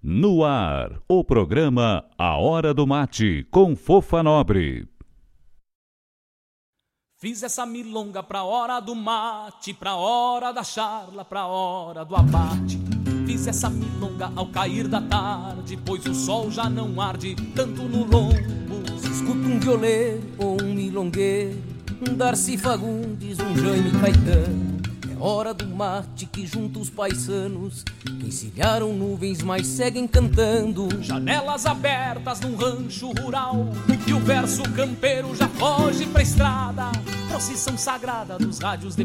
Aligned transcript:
No 0.00 0.44
ar, 0.44 1.02
o 1.08 1.24
programa 1.24 2.04
A 2.16 2.36
Hora 2.36 2.72
do 2.72 2.86
Mate, 2.86 3.44
com 3.50 3.74
Fofa 3.74 4.22
Nobre. 4.22 4.88
Fiz 7.16 7.42
essa 7.42 7.66
milonga 7.66 8.22
pra 8.22 8.44
hora 8.44 8.78
do 8.78 8.94
mate, 8.94 9.74
pra 9.74 9.96
hora 9.96 10.52
da 10.52 10.62
charla, 10.62 11.24
pra 11.24 11.46
hora 11.46 12.04
do 12.04 12.14
abate. 12.14 12.78
Fiz 13.26 13.48
essa 13.48 13.68
milonga 13.68 14.30
ao 14.36 14.46
cair 14.46 14.86
da 14.86 15.02
tarde, 15.02 15.76
pois 15.84 16.06
o 16.06 16.14
sol 16.14 16.48
já 16.48 16.70
não 16.70 17.00
arde 17.00 17.34
tanto 17.56 17.82
no 17.82 18.04
lombo. 18.04 18.84
Escuta 19.02 19.48
um 19.48 19.58
violeiro 19.58 20.22
ou 20.38 20.62
um 20.62 20.74
milongueiro, 20.74 21.60
um 22.08 22.14
Darcy 22.14 22.56
Fagundes, 22.56 23.40
um 23.40 23.56
Jaime 23.56 23.90
Caetano. 24.00 24.67
Hora 25.20 25.52
do 25.52 25.66
mate 25.66 26.26
que 26.26 26.46
junta 26.46 26.78
os 26.78 26.88
paisanos, 26.88 27.82
que 27.82 28.28
encilharam 28.28 28.92
nuvens, 28.92 29.42
mas 29.42 29.66
seguem 29.66 30.06
cantando. 30.06 30.88
Janelas 31.02 31.66
abertas 31.66 32.40
num 32.40 32.54
rancho 32.54 33.10
rural, 33.20 33.68
e 34.06 34.12
o 34.12 34.20
verso 34.20 34.62
campeiro 34.74 35.34
já 35.34 35.48
foge 35.48 36.06
pra 36.06 36.22
estrada. 36.22 36.92
Procissão 37.28 37.76
sagrada 37.76 38.38
dos 38.38 38.60
rádios 38.60 38.94
de 38.94 39.04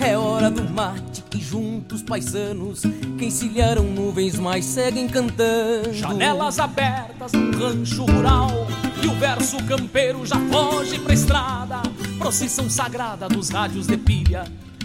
É 0.00 0.16
hora 0.16 0.50
do 0.50 0.64
mate 0.70 1.22
que 1.28 1.38
junta 1.38 1.94
os 1.94 2.02
paisanos, 2.02 2.80
que 3.18 3.26
encilharam 3.26 3.84
nuvens, 3.84 4.38
mas 4.38 4.64
seguem 4.64 5.06
cantando. 5.06 5.92
Janelas 5.92 6.58
abertas 6.58 7.32
num 7.32 7.50
rancho 7.50 8.06
rural 8.06 8.50
E 9.02 9.06
o 9.06 9.14
verso 9.14 9.62
campeiro 9.64 10.24
já 10.24 10.36
foge 10.50 10.98
pra 10.98 11.12
estrada 11.12 11.82
Procissão 12.18 12.68
sagrada 12.68 13.28
dos 13.28 13.50
rádios 13.50 13.86
de 13.86 13.96
pilha 13.96 14.44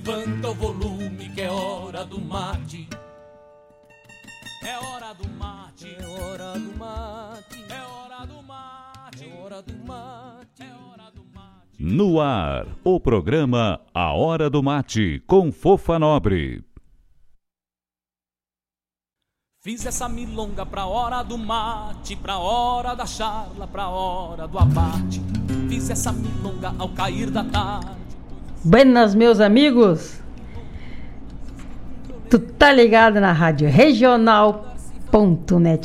levanta 0.00 0.48
o 0.48 0.54
volume 0.54 1.28
que 1.28 1.42
é 1.42 1.50
hora 1.50 2.04
do 2.04 2.18
mate. 2.20 2.88
É 4.62 4.78
hora 4.78 5.12
do 5.14 5.28
mate, 5.28 5.96
É 5.98 6.06
hora 6.06 6.52
do 6.58 6.78
mate 6.78 7.64
é 7.68 7.82
hora 7.82 8.26
do 8.26 8.42
mate. 8.42 9.24
É 9.24 9.42
hora 9.42 9.62
do 9.62 9.74
mate 9.86 10.62
É 10.62 10.72
hora 10.72 11.10
do 11.10 11.24
mate. 11.34 11.76
No 11.78 12.20
ar, 12.20 12.66
o 12.82 12.98
programa 12.98 13.80
A 13.94 14.12
Hora 14.12 14.48
do 14.50 14.62
Mate, 14.62 15.22
com 15.26 15.52
Fofa 15.52 15.98
Nobre. 15.98 16.64
Fiz 19.62 19.84
essa 19.84 20.08
milonga 20.08 20.64
pra 20.64 20.86
hora 20.86 21.22
do 21.22 21.36
mate, 21.36 22.16
pra 22.16 22.38
hora 22.38 22.94
da 22.94 23.06
charla, 23.06 23.66
pra 23.66 23.88
hora 23.88 24.48
do 24.48 24.58
abate. 24.58 25.20
Fiz 25.68 25.90
essa 25.90 26.12
milonga 26.12 26.74
ao 26.78 26.88
cair 26.90 27.30
da 27.30 27.44
tarde. 27.44 27.99
Buenas, 28.62 29.14
meus 29.14 29.40
amigos. 29.40 30.20
Tu 32.28 32.38
tá 32.38 32.70
ligado 32.70 33.18
na 33.18 33.32
rádio 33.32 33.66
regional.net, 33.70 34.68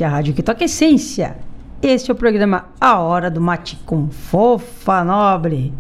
a 0.03 0.09
rádio 0.09 0.33
que 0.33 0.43
toca 0.43 0.65
essência. 0.65 1.37
Este 1.81 2.11
é 2.11 2.13
o 2.13 2.17
programa 2.17 2.65
A 2.79 2.99
Hora 2.99 3.31
do 3.31 3.39
Mate 3.39 3.77
com 3.85 4.09
Fofa 4.09 5.05
Nobre. 5.05 5.73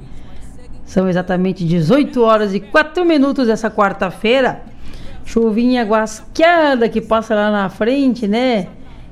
São 0.85 1.09
exatamente 1.09 1.65
18 1.65 2.21
horas 2.21 2.53
e 2.53 2.61
4 2.61 3.03
minutos 3.03 3.47
dessa 3.47 3.69
quarta-feira. 3.69 4.61
Chuvinha 5.25 5.83
guasqueada 5.83 6.87
que 6.87 7.01
passa 7.01 7.35
lá 7.35 7.51
na 7.51 7.67
frente, 7.67 8.25
né? 8.25 8.69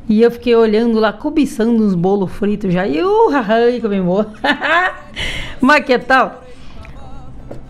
E 0.08 0.22
eu 0.22 0.32
fiquei 0.32 0.56
olhando 0.56 1.02
lá, 1.02 1.12
cobiçando 1.12 1.84
uns 1.84 1.96
bolos 1.96 2.32
fritos 2.32 2.74
já. 2.74 2.88
E 2.88 3.04
uh, 3.04 3.28
haha, 3.36 3.78
como 3.82 3.90
bem. 3.90 4.02
Mas 5.60 5.84
que 5.84 6.00
tal? 6.00 6.43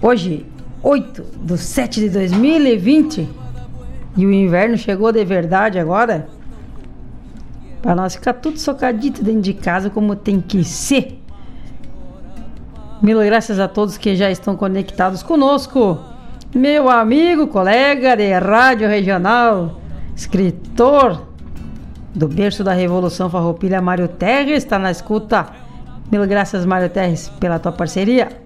Hoje, 0.05 0.45
8 0.81 1.25
de 1.43 1.57
7 1.57 2.01
de 2.01 2.09
2020, 2.09 3.29
e 4.17 4.25
o 4.25 4.33
inverno 4.33 4.77
chegou 4.77 5.13
de 5.13 5.23
verdade 5.23 5.79
agora, 5.79 6.27
para 7.81 7.95
nós 7.95 8.13
ficar 8.13 8.33
tudo 8.33 8.59
socadito 8.59 9.23
dentro 9.23 9.43
de 9.43 9.53
casa 9.53 9.89
como 9.89 10.13
tem 10.13 10.41
que 10.41 10.61
ser. 10.65 11.23
Mil 13.01 13.17
graças 13.21 13.61
a 13.61 13.69
todos 13.69 13.97
que 13.97 14.13
já 14.13 14.29
estão 14.29 14.57
conectados 14.57 15.23
conosco. 15.23 15.97
Meu 16.53 16.89
amigo, 16.89 17.47
colega 17.47 18.17
de 18.17 18.29
rádio 18.33 18.89
regional, 18.89 19.79
escritor 20.13 21.25
do 22.13 22.27
berço 22.27 22.61
da 22.61 22.73
Revolução 22.73 23.29
Farroupilha, 23.29 23.81
Mário 23.81 24.09
Terres, 24.09 24.65
está 24.65 24.77
na 24.77 24.91
escuta. 24.91 25.47
Mil 26.11 26.27
graças, 26.27 26.65
Mário 26.65 26.89
Terres, 26.89 27.29
pela 27.39 27.57
tua 27.57 27.71
parceria. 27.71 28.42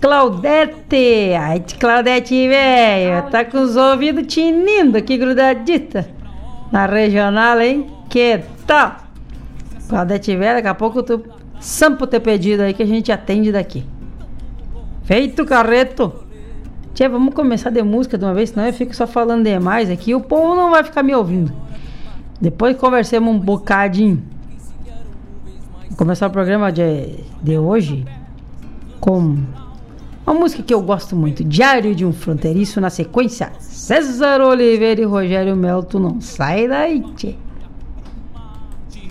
Claudete! 0.00 1.34
Ai, 1.38 1.64
Claudete, 1.78 2.48
velho, 2.48 3.30
tá 3.30 3.44
com 3.44 3.58
os 3.58 3.76
ouvidos 3.76 4.32
tinindo 4.32 4.96
aqui 4.96 5.18
grudadita 5.18 6.08
na 6.70 6.86
regional, 6.86 7.60
hein? 7.60 7.90
Que 8.08 8.40
tal? 8.66 8.96
Claudete, 9.88 10.36
velho, 10.36 10.56
daqui 10.56 10.68
a 10.68 10.74
pouco 10.74 11.02
tu 11.02 11.24
sampa 11.58 12.04
o 12.04 12.06
teu 12.06 12.20
pedido 12.20 12.62
aí 12.62 12.74
que 12.74 12.82
a 12.82 12.86
gente 12.86 13.10
atende 13.10 13.50
daqui. 13.50 13.84
Feito, 15.02 15.44
carreto! 15.44 16.12
Tia, 16.94 17.08
vamos 17.08 17.34
começar 17.34 17.70
de 17.70 17.82
música 17.82 18.16
de 18.16 18.24
uma 18.24 18.34
vez, 18.34 18.50
senão 18.50 18.66
eu 18.66 18.72
fico 18.72 18.94
só 18.94 19.06
falando 19.06 19.44
demais 19.44 19.90
aqui. 19.90 20.14
O 20.14 20.20
povo 20.20 20.54
não 20.54 20.70
vai 20.70 20.84
ficar 20.84 21.02
me 21.02 21.14
ouvindo. 21.14 21.52
Depois 22.40 22.76
conversemos 22.76 23.34
um 23.34 23.38
bocadinho. 23.38 24.22
Vou 25.88 25.96
começar 25.96 26.28
o 26.28 26.30
programa 26.30 26.70
de, 26.70 27.24
de 27.42 27.58
hoje 27.58 28.04
com 29.00 29.38
uma 30.28 30.40
música 30.40 30.62
que 30.62 30.74
eu 30.74 30.82
gosto 30.82 31.16
muito, 31.16 31.42
Diário 31.42 31.94
de 31.94 32.04
um 32.04 32.12
Fronteiriço, 32.12 32.80
na 32.80 32.90
sequência, 32.90 33.50
César 33.58 34.40
Oliveira 34.40 35.00
e 35.00 35.04
Rogério 35.04 35.56
Melo, 35.56 35.82
tu 35.82 35.98
não 35.98 36.20
sai 36.20 36.68
daí, 36.68 37.00
tchê. 37.16 37.34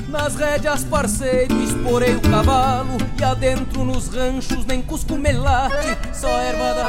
Nas 0.09 0.35
rédeas 0.35 0.85
parceiro, 0.85 1.53
esporei 1.61 2.15
o 2.15 2.21
cavalo 2.21 2.95
E 3.19 3.23
adentro 3.25 3.83
nos 3.83 4.07
ranchos 4.07 4.65
nem 4.65 4.81
cusco 4.81 5.17
melate 5.17 5.97
Só 6.13 6.29
erva 6.29 6.73
da 6.73 6.87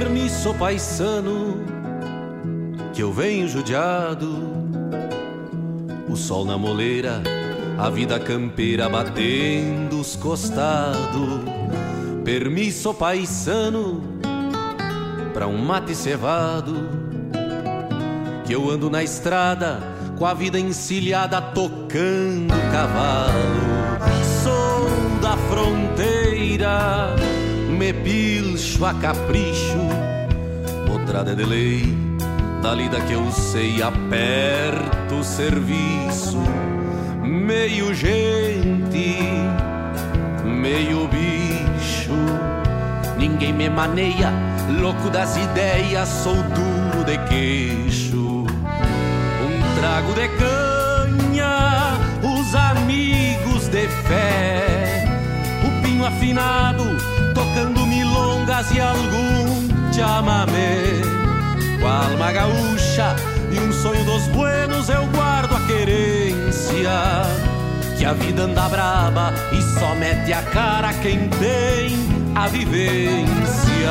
Permisso 0.00 0.54
paisano 0.54 1.62
que 2.94 3.02
eu 3.02 3.12
venho 3.12 3.46
judiado 3.46 4.50
o 6.08 6.16
sol 6.16 6.46
na 6.46 6.56
moleira, 6.56 7.22
a 7.78 7.90
vida 7.90 8.18
campeira 8.18 8.88
batendo 8.88 10.00
os 10.00 10.16
costados. 10.16 11.42
Permisso 12.24 12.94
paisano 12.94 14.02
pra 15.34 15.46
um 15.46 15.58
mate 15.58 15.94
cevado. 15.94 16.88
Que 18.46 18.54
eu 18.54 18.70
ando 18.70 18.88
na 18.88 19.02
estrada 19.02 19.80
com 20.18 20.24
a 20.24 20.32
vida 20.32 20.58
encilhada 20.58 21.42
tocando 21.42 22.54
cavalo. 22.72 23.60
Sou 24.42 25.20
da 25.20 25.36
fronteira, 25.36 27.14
me 27.80 27.94
pilcho 27.94 28.84
a 28.84 28.92
capricho. 28.92 29.88
Outra 30.86 31.24
de 31.24 31.46
lei 31.46 31.96
da 32.62 32.74
lida 32.74 33.00
que 33.00 33.14
eu 33.14 33.32
sei, 33.32 33.82
aperto 33.82 35.14
o 35.14 35.24
serviço, 35.24 36.36
meio 37.22 37.94
gente, 37.94 39.16
meio 40.44 41.08
bicho. 41.08 42.12
Ninguém 43.16 43.54
me 43.54 43.70
maneia, 43.70 44.30
louco 44.78 45.08
das 45.08 45.38
ideias, 45.38 46.06
sou 46.06 46.34
duro 46.34 47.02
de 47.06 47.16
queixo. 47.30 48.44
Um 49.46 49.80
trago 49.80 50.12
de 50.12 50.28
canha, 50.36 51.96
os 52.22 52.54
amigos 52.54 53.68
de 53.68 53.88
fé, 54.06 55.08
o 55.66 55.82
pinho 55.82 56.04
afinado, 56.04 56.84
tocando 57.34 57.86
milongas 57.86 58.70
e 58.72 58.80
algum 58.80 59.92
chamamé 59.92 61.00
com 61.80 61.86
a 61.86 62.06
alma 62.06 62.32
gaúcha 62.32 63.16
e 63.52 63.58
um 63.58 63.72
sonho 63.72 64.04
dos 64.04 64.26
buenos 64.28 64.88
eu 64.88 65.06
guardo 65.06 65.56
a 65.56 65.60
querência. 65.66 66.90
Que 67.98 68.04
a 68.04 68.12
vida 68.14 68.44
anda 68.44 68.68
braba 68.68 69.34
e 69.52 69.60
só 69.78 69.94
mete 69.94 70.32
a 70.32 70.42
cara 70.42 70.92
quem 70.94 71.28
tem 71.28 71.94
a 72.34 72.48
vivência. 72.48 73.90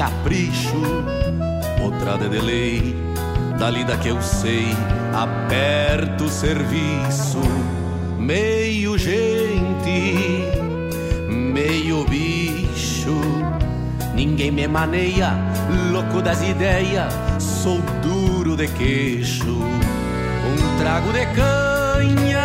Capricho, 0.00 0.80
outra 1.78 2.16
de 2.16 2.40
lei, 2.40 2.96
da 3.58 3.68
lida 3.68 3.98
que 3.98 4.08
eu 4.08 4.22
sei, 4.22 4.74
aperto 5.12 6.24
o 6.24 6.30
serviço, 6.30 7.42
meio 8.18 8.96
gente, 8.96 10.46
meio 11.28 12.06
bicho, 12.06 13.14
ninguém 14.14 14.50
me 14.50 14.66
maneia, 14.66 15.34
louco 15.92 16.22
das 16.22 16.40
ideias, 16.40 17.12
sou 17.38 17.78
duro 18.02 18.56
de 18.56 18.68
queixo, 18.68 19.52
um 19.52 20.78
trago 20.78 21.12
de 21.12 21.26
canha, 21.26 22.40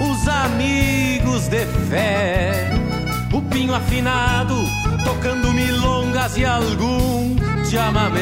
os 0.00 0.26
amigos 0.26 1.48
de 1.48 1.66
fé, 1.90 2.71
o 3.32 3.42
pinho 3.42 3.74
afinado, 3.74 4.54
tocando 5.04 5.52
milongas 5.52 6.36
e 6.36 6.44
algum 6.44 7.36
chamamé. 7.68 8.20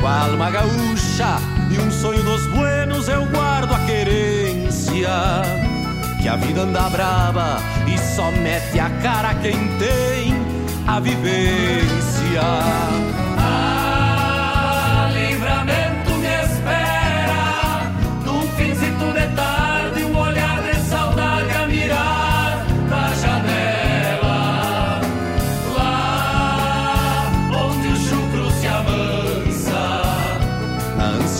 Com 0.00 0.06
a 0.06 0.20
alma 0.22 0.50
gaúcha 0.50 1.38
e 1.70 1.78
um 1.78 1.90
sonho 1.90 2.22
dos 2.22 2.46
buenos, 2.48 3.08
eu 3.08 3.24
guardo 3.26 3.74
a 3.74 3.78
querência. 3.80 5.08
Que 6.20 6.28
a 6.28 6.36
vida 6.36 6.62
anda 6.62 6.88
brava 6.88 7.58
e 7.86 7.98
só 7.98 8.30
mete 8.30 8.80
a 8.80 8.88
cara 9.02 9.34
quem 9.34 9.52
tem 9.78 10.34
a 10.86 11.00
vivência. 11.00 12.40
Ah, 13.38 15.10
livramento 15.12 16.10
me 16.12 16.42
espera, 16.44 17.92
num 18.24 18.42
finzito 18.56 19.12
de 19.12 19.26
tarde, 19.34 19.53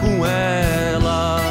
com 0.00 0.26
ela. 0.26 1.45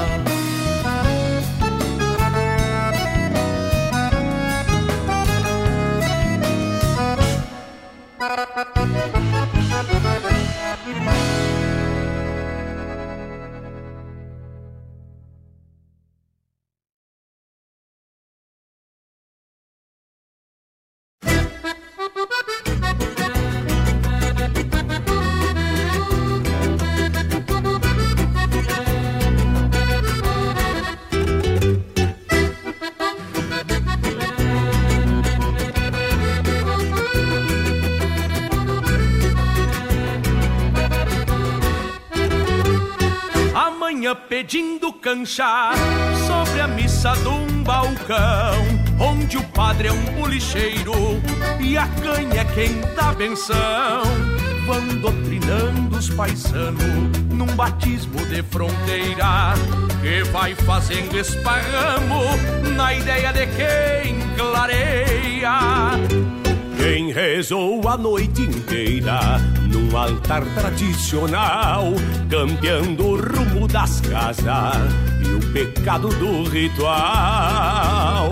Cancha 45.16 45.72
sobre 46.28 46.60
a 46.60 46.68
missa 46.68 47.14
de 47.14 47.28
um 47.30 47.64
balcão, 47.64 48.58
onde 49.00 49.38
o 49.38 49.44
padre 49.46 49.88
é 49.88 49.92
um 49.92 50.04
bolicheiro 50.20 51.22
e 51.58 51.78
a 51.78 51.88
canha 51.88 52.42
é 52.42 52.46
quem 52.54 52.82
dá 52.96 53.14
benção. 53.14 54.04
Vão 54.66 54.86
doutrinando 55.00 55.98
os 55.98 56.10
paisanos 56.10 57.18
num 57.32 57.48
batismo 57.56 58.26
de 58.26 58.44
fronteira 58.44 59.54
que 60.02 60.30
vai 60.32 60.54
fazendo 60.54 61.18
esparramo 61.18 62.24
na 62.76 62.94
ideia 62.94 63.32
de 63.32 63.48
quem 63.48 64.20
clareia. 64.36 66.45
Quem 66.86 67.12
rezou 67.12 67.82
a 67.90 67.98
noite 67.98 68.44
inteira 68.44 69.40
num 69.74 69.98
altar 69.98 70.46
tradicional, 70.54 71.86
cambiando 72.30 73.08
o 73.08 73.16
rumo 73.16 73.68
das 73.68 74.00
casas 74.02 74.94
e 75.26 75.34
o 75.34 75.52
pecado 75.52 76.10
do 76.10 76.48
ritual. 76.48 78.30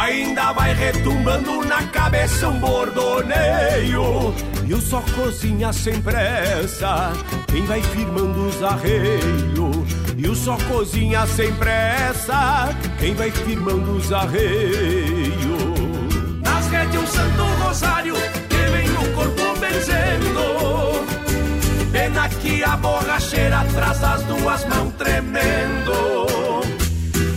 Ainda 0.00 0.52
vai 0.52 0.74
retumbando 0.74 1.64
na 1.64 1.84
cabeça 1.84 2.48
um 2.48 2.58
bordoneio 2.58 4.34
E 4.66 4.74
o 4.74 4.80
só 4.80 5.00
cozinha 5.14 5.72
sem 5.72 6.02
pressa 6.02 7.12
Quem 7.46 7.64
vai 7.64 7.80
firmando 7.80 8.48
os 8.48 8.62
arreios 8.62 9.86
E 10.18 10.26
o 10.26 10.34
só 10.34 10.56
cozinha 10.68 11.24
sem 11.28 11.54
pressa 11.54 12.76
Quem 12.98 13.14
vai 13.14 13.30
firmando 13.30 13.92
os 13.92 14.12
arreios 14.12 15.53
Redes 16.84 17.00
um 17.00 17.06
santo 17.06 17.44
rosário 17.62 18.14
Que 18.46 18.56
vem 18.56 18.86
no 18.90 19.02
corpo 19.14 19.58
benzendo 19.58 21.02
Pena 21.90 22.28
que 22.28 22.62
a 22.62 22.76
borracheira 22.76 23.60
atrás 23.60 24.00
das 24.00 24.22
duas 24.24 24.66
mãos 24.66 24.92
tremendo. 24.98 26.26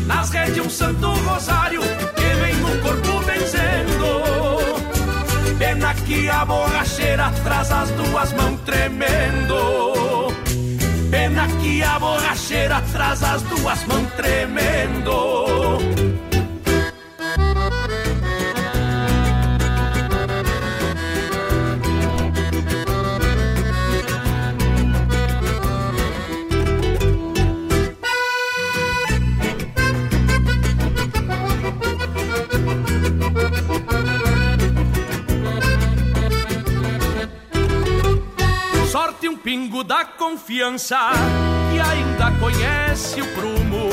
Nas 0.05 0.31
redes 0.31 0.65
um 0.65 0.69
santo 0.69 1.11
rosário 1.11 1.79
no 1.81 2.81
corpo 2.81 3.23
benzendo 3.25 4.21
Pena 5.57 5.93
que 5.93 6.29
a 6.29 6.43
borracheira 6.43 7.31
traz 7.45 7.71
as 7.71 7.89
duas 7.91 8.33
mãos 8.33 8.59
tremendo. 8.65 10.27
Pena 11.09 11.47
que 11.61 11.81
a 11.81 11.97
borracheira 11.97 12.83
traz 12.91 13.23
as 13.23 13.41
duas 13.43 13.81
mãos 13.85 14.11
tremendo 14.17 15.77
confiança 40.47 41.11
e 41.73 41.79
ainda 41.79 42.31
conhece 42.39 43.21
o 43.21 43.27
prumo, 43.33 43.89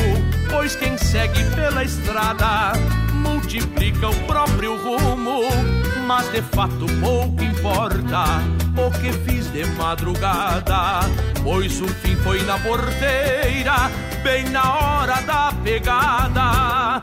pois 0.49 0.77
quem 0.77 0.97
segue 0.97 1.43
pela 1.57 1.83
estrada 1.83 2.75
multiplica 3.13 4.09
o 4.09 4.15
próprio 4.21 4.77
rumo, 4.77 5.41
mas 6.07 6.31
de 6.31 6.41
fato 6.43 6.87
pouco 7.01 7.43
importa 7.43 8.41
o 8.77 8.89
que 9.01 9.13
fiz 9.25 9.51
de 9.51 9.65
madrugada, 9.77 11.01
pois 11.43 11.81
o 11.81 11.89
fim 11.89 12.15
foi 12.23 12.41
na 12.45 12.57
porteira, 12.61 13.91
bem 14.23 14.49
na 14.51 14.75
hora 14.77 15.21
da 15.23 15.53
pegada. 15.65 17.03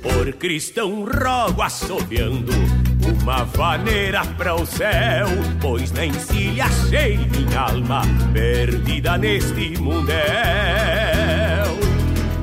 Por 0.00 0.32
cristão 0.34 1.04
rogo 1.04 1.60
assobiando 1.60 2.87
uma 3.22 3.44
vaneira 3.44 4.24
para 4.36 4.54
o 4.54 4.66
céu, 4.66 5.26
pois 5.60 5.90
nem 5.92 6.12
se 6.12 6.60
achei 6.60 7.16
minha 7.16 7.60
alma 7.60 8.02
perdida 8.32 9.16
neste 9.18 9.78
mundel. 9.80 10.18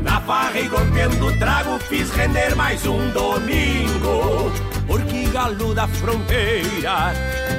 Na 0.04 0.22
farra 0.22 0.60
e 0.60 0.68
golpeando 0.68 1.38
trago 1.38 1.80
fiz 1.80 2.10
render 2.12 2.56
mais 2.56 2.86
um 2.86 3.10
domingo, 3.10 4.52
porque 4.88 5.26
galo 5.34 5.74
da 5.74 5.88
fronteira 5.88 7.14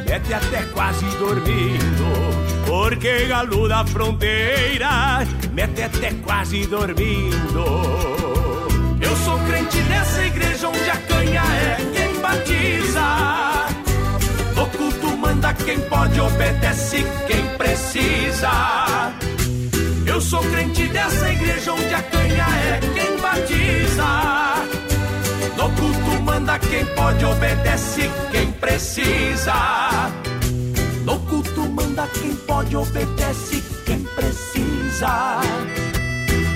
mete 0.08 0.32
até 0.32 0.62
quase 0.73 1.04
dormindo. 1.18 2.46
Porque 2.66 3.26
galo 3.26 3.68
da 3.68 3.85
fronteira 3.85 5.26
mete 5.52 5.82
até 5.82 6.12
quase 6.25 6.66
dormindo. 6.66 7.64
Eu 9.00 9.16
sou 9.25 9.38
crente 9.40 9.78
nessa 9.82 10.25
igreja 10.25 10.68
onde 10.68 10.90
a 10.90 10.96
canha 10.96 11.42
é 11.42 11.76
quem 11.94 12.20
batiza. 12.20 12.75
Manda 15.37 15.52
quem 15.52 15.78
pode, 15.81 16.19
obedece 16.19 17.05
quem 17.26 17.47
precisa. 17.59 19.12
Eu 20.07 20.19
sou 20.19 20.40
crente 20.40 20.88
dessa 20.88 21.31
igreja 21.31 21.75
onde 21.75 21.95
a 21.95 22.02
canha 22.05 22.47
é 22.47 22.81
quem 22.95 23.21
batiza. 23.21 24.55
No 25.59 25.71
culto 25.73 26.23
manda 26.23 26.59
quem 26.59 26.87
pode, 26.87 27.23
obedece 27.26 28.11
quem 28.33 28.50
precisa. 28.52 30.11
No 31.05 31.21
culto 31.21 31.69
manda 31.69 32.09
quem 32.14 32.35
pode, 32.35 32.75
obedece 32.75 33.62
quem 33.85 34.05
precisa. 34.05 35.40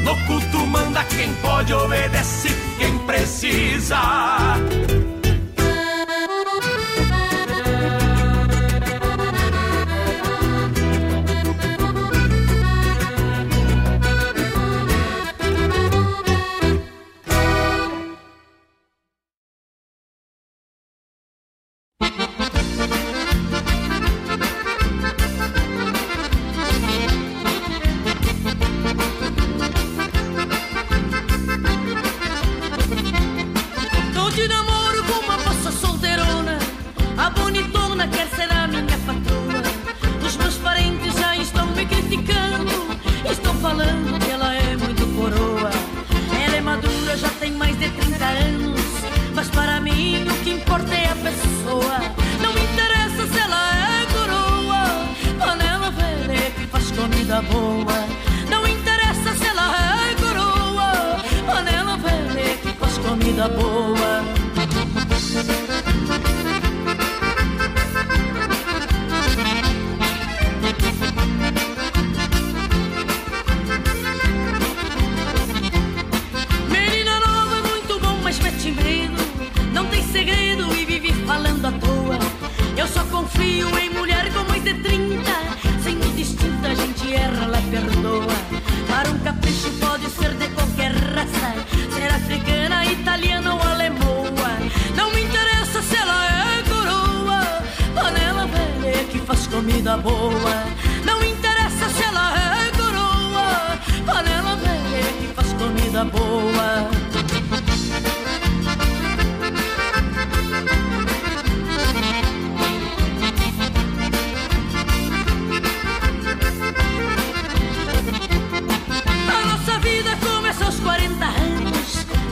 No 0.02 0.16
culto 0.26 0.66
manda 0.66 1.04
quem 1.04 1.34
pode, 1.34 1.74
obedece 1.74 2.48
quem 2.78 2.98
precisa. 3.00 3.98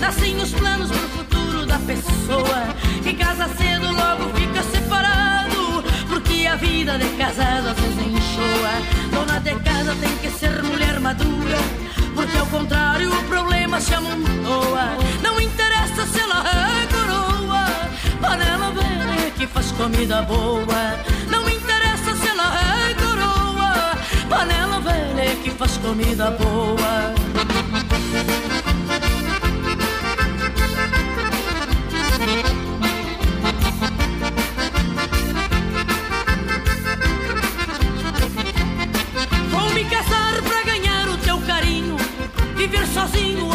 assim 0.09 0.41
os 0.41 0.51
planos 0.53 0.91
pro 0.91 1.09
futuro 1.09 1.67
da 1.67 1.79
pessoa. 1.81 2.75
Que 3.03 3.13
casa 3.15 3.49
cedo 3.57 3.87
logo 3.93 4.35
fica 4.35 4.63
separado, 4.63 5.85
porque 6.09 6.47
a 6.47 6.57
vida 6.57 6.99
de 6.99 7.09
casado 7.17 7.69
às 7.69 7.79
vezes 7.79 7.99
enjoa. 7.99 8.75
Dona 9.13 9.39
de 9.41 9.55
casa 9.57 9.95
tem 10.01 10.17
que 10.19 10.31
ser 10.31 10.63
mulher 10.63 10.99
madura, 11.01 11.59
porque 12.15 12.39
ao 12.39 12.47
contrário 12.47 13.13
o 13.13 13.23
problema 13.25 13.81
se 13.81 13.95
amontoa. 13.95 14.97
Não 15.23 15.39
interessa 15.41 16.07
se 16.07 16.21
ela 16.21 16.43
é 16.49 16.87
coroa, 16.87 17.67
panela 18.21 18.73
velha 18.73 19.27
é 19.27 19.31
que 19.37 19.47
faz 19.47 19.73
comida 19.73 20.23
boa. 20.23 20.99
Não 21.31 21.49
interessa 21.49 22.17
se 22.17 22.29
ela 22.29 22.89
é 22.89 22.95
coroa, 22.95 23.99
panela 24.29 24.81
velha 24.81 25.33
é 25.33 25.37
que 25.43 25.51
faz 25.51 25.77
comida 25.77 26.31
boa. 26.31 27.19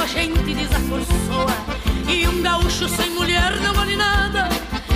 A 0.04 0.06
gente 0.06 0.54
desaforçoa 0.54 1.56
E 2.10 2.28
um 2.28 2.42
gaúcho 2.42 2.90
sem 2.90 3.10
mulher 3.12 3.58
não 3.62 3.74
vale 3.74 3.96
nada. 3.96 4.50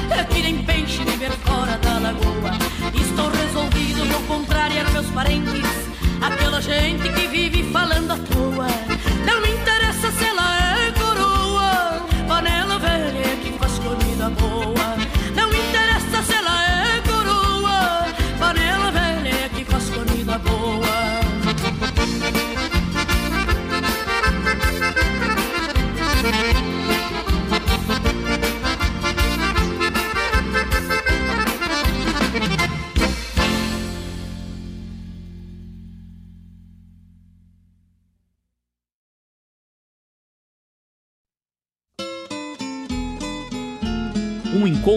É 0.10 0.24
que 0.26 0.42
nem 0.42 0.64
peixe 0.66 1.02
viver 1.04 1.32
fora 1.46 1.78
da 1.78 1.98
lagoa. 1.98 2.52
Estou 2.94 3.30
resolvido, 3.30 4.06
vou 4.06 4.22
contrariar 4.24 4.92
meus 4.92 5.08
parentes 5.08 5.67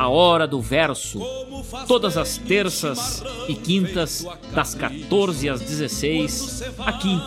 A 0.00 0.08
Hora 0.08 0.46
do 0.46 0.62
Verso 0.62 1.20
todas 1.86 2.16
as 2.16 2.38
terças 2.38 3.22
e 3.46 3.54
quintas, 3.54 4.26
das 4.54 4.74
14 4.74 5.46
às 5.46 5.60
16, 5.60 6.62
aqui 6.78 7.20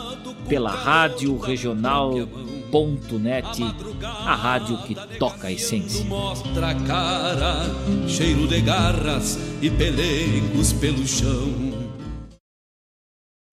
pela 0.50 0.72
Rádio 0.72 1.38
Regional.net, 1.38 3.62
a 4.02 4.34
rádio 4.34 4.80
que 4.88 4.96
toca 5.20 5.50
a 5.50 5.52
essência. 5.52 6.04
Mostra 6.06 6.72
a 6.72 6.76
cara, 6.84 7.58
cheiro 8.08 8.48
de 8.48 8.60
garras 8.62 9.38
e 9.62 9.70
pelegos 9.70 10.74
pelo 10.74 11.06
chão. 11.06 11.54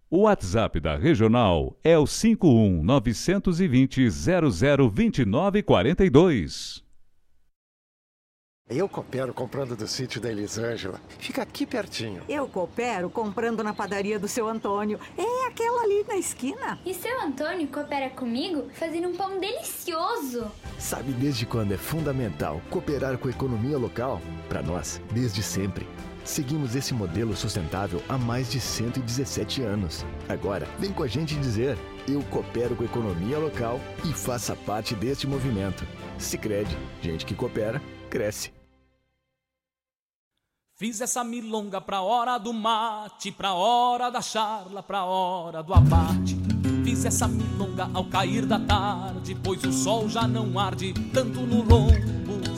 O 0.09 0.22
WhatsApp 0.22 0.80
da 0.80 0.96
Regional 0.96 1.76
é 1.85 1.98
o 1.98 2.06
51 2.06 2.83
920 2.83 4.09
002942. 4.09 6.88
Eu 8.70 8.88
coopero 8.88 9.35
comprando 9.35 9.74
do 9.74 9.88
sítio 9.88 10.20
da 10.20 10.30
Elisângela. 10.30 11.00
Fica 11.18 11.42
aqui 11.42 11.66
pertinho. 11.66 12.22
Eu 12.28 12.46
coopero 12.46 13.11
comprando 13.11 13.64
na 13.64 13.74
padaria 13.74 14.16
do 14.16 14.28
seu 14.28 14.46
Antônio. 14.46 15.00
É 15.18 15.48
aquela 15.48 15.83
ali 15.83 16.04
na 16.06 16.16
esquina. 16.16 16.78
E 16.87 16.94
seu 16.94 17.20
Antônio 17.20 17.66
coopera 17.66 18.09
comigo 18.11 18.68
fazendo 18.74 19.09
um 19.09 19.16
pão 19.16 19.40
delicioso. 19.40 20.48
Sabe 20.78 21.11
desde 21.11 21.46
quando 21.46 21.74
é 21.74 21.76
fundamental 21.76 22.62
cooperar 22.70 23.18
com 23.18 23.26
a 23.26 23.33
economia 23.33 23.76
local? 23.76 24.22
Para 24.48 24.62
nós, 24.62 25.00
desde 25.11 25.42
sempre. 25.42 25.85
Seguimos 26.24 26.76
esse 26.76 26.94
modelo 26.94 27.35
sustentável 27.35 28.00
há 28.09 28.16
mais 28.16 28.52
de 28.52 28.61
117 28.61 29.62
anos. 29.62 30.06
Agora, 30.28 30.68
vem 30.78 30.92
com 30.92 31.02
a 31.02 31.09
gente 31.09 31.35
dizer: 31.35 31.76
eu 32.06 32.22
coopero 32.30 32.76
com 32.76 32.85
a 32.85 32.87
economia 32.87 33.37
local 33.37 33.80
e 34.09 34.12
faça 34.12 34.54
parte 34.54 34.94
deste 34.94 35.26
movimento. 35.26 35.85
Sicredi, 36.18 36.78
gente 37.02 37.26
que 37.26 37.35
coopera, 37.35 37.83
cresce. 38.09 38.60
Fiz 40.80 40.98
essa 41.02 41.22
milonga 41.22 41.78
pra 41.78 42.00
hora 42.00 42.38
do 42.38 42.54
mate, 42.54 43.30
pra 43.30 43.52
hora 43.52 44.08
da 44.08 44.22
charla, 44.22 44.82
pra 44.82 45.04
hora 45.04 45.62
do 45.62 45.74
abate. 45.74 46.38
Fiz 46.82 47.04
essa 47.04 47.28
milonga 47.28 47.90
ao 47.92 48.06
cair 48.06 48.46
da 48.46 48.58
tarde, 48.58 49.36
pois 49.44 49.62
o 49.62 49.74
sol 49.74 50.08
já 50.08 50.26
não 50.26 50.58
arde 50.58 50.94
tanto 51.12 51.40
no 51.40 51.62
lombo. 51.62 51.92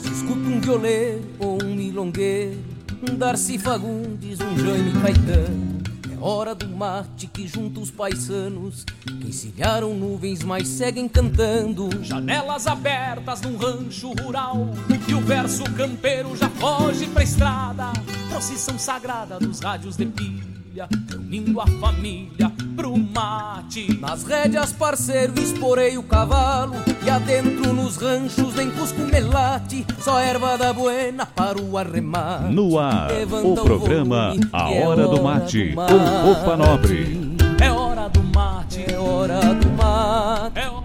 Escuta 0.09 0.39
um 0.39 0.61
violeiro 0.61 1.35
ou 1.37 1.61
um 1.61 1.75
milongueiro, 1.75 2.63
um 3.01 3.13
Darcy 3.13 3.59
Fagundes, 3.59 4.39
um 4.39 4.57
Jaime 4.57 4.93
Caetano. 5.01 5.92
Hora 6.25 6.55
do 6.55 6.69
mate 6.69 7.27
que 7.27 7.45
junta 7.45 7.81
os 7.81 7.91
paisanos, 7.91 8.85
que 9.05 9.27
encilharam 9.27 9.93
nuvens, 9.93 10.41
mas 10.41 10.69
seguem 10.69 11.05
cantando. 11.05 11.89
Janelas 12.01 12.65
abertas 12.65 13.41
num 13.41 13.57
rancho 13.57 14.13
rural, 14.13 14.69
e 15.05 15.13
o 15.13 15.19
verso 15.19 15.65
campeiro 15.75 16.33
já 16.37 16.49
foge 16.49 17.07
pra 17.07 17.23
estrada. 17.23 17.91
Procissão 18.29 18.79
sagrada 18.79 19.37
dos 19.37 19.59
rádios 19.59 19.97
de 19.97 20.05
pilha, 20.05 20.87
reunindo 21.09 21.59
a 21.59 21.67
família 21.67 22.42
pro 22.75 22.97
mate. 22.97 23.97
Nas 23.99 24.23
rédeas, 24.23 24.71
parceiro, 24.71 25.33
esporei 25.39 25.97
o 25.97 26.03
cavalo, 26.03 26.75
e 27.05 27.09
adentro 27.09 27.73
nos 27.73 27.97
ranchos 27.97 28.53
nem 28.55 28.69
cusco 28.71 29.01
melate, 29.01 29.85
só 29.99 30.19
erva 30.19 30.57
da 30.57 30.73
buena 30.73 31.25
para 31.25 31.61
o 31.61 31.77
arremate. 31.77 32.53
No 32.53 32.77
ar, 32.79 33.11
Levanta 33.11 33.61
o 33.61 33.63
programa 33.63 34.29
volume, 34.29 34.49
A 34.51 34.65
que 34.67 34.73
é 34.73 34.87
Hora 34.87 35.07
do 35.07 35.23
Mate, 35.23 35.69
do 35.69 35.75
com 35.75 36.31
Opa 36.31 36.57
Nobre. 36.57 37.37
É 37.61 37.71
hora 37.71 38.09
do 38.09 38.23
mate, 38.23 38.85
É 38.91 38.97
hora 38.97 39.39
do 39.39 39.69
mate. 39.71 40.59
é 40.59 40.69
hora. 40.69 40.83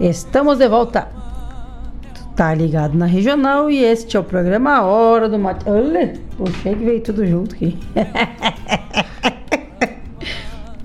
Estamos 0.00 0.58
de 0.58 0.68
volta. 0.68 1.08
Tá 2.36 2.54
ligado 2.54 2.96
na 2.96 3.04
regional 3.06 3.68
e 3.68 3.82
este 3.82 4.16
é 4.16 4.20
o 4.20 4.22
programa 4.22 4.76
A 4.76 4.82
Hora 4.86 5.28
do 5.28 5.36
Mate. 5.40 5.68
Olha, 5.68 6.14
puxei 6.36 6.72
que 6.76 6.84
veio 6.84 7.02
tudo 7.02 7.26
junto 7.26 7.52
aqui. 7.56 7.76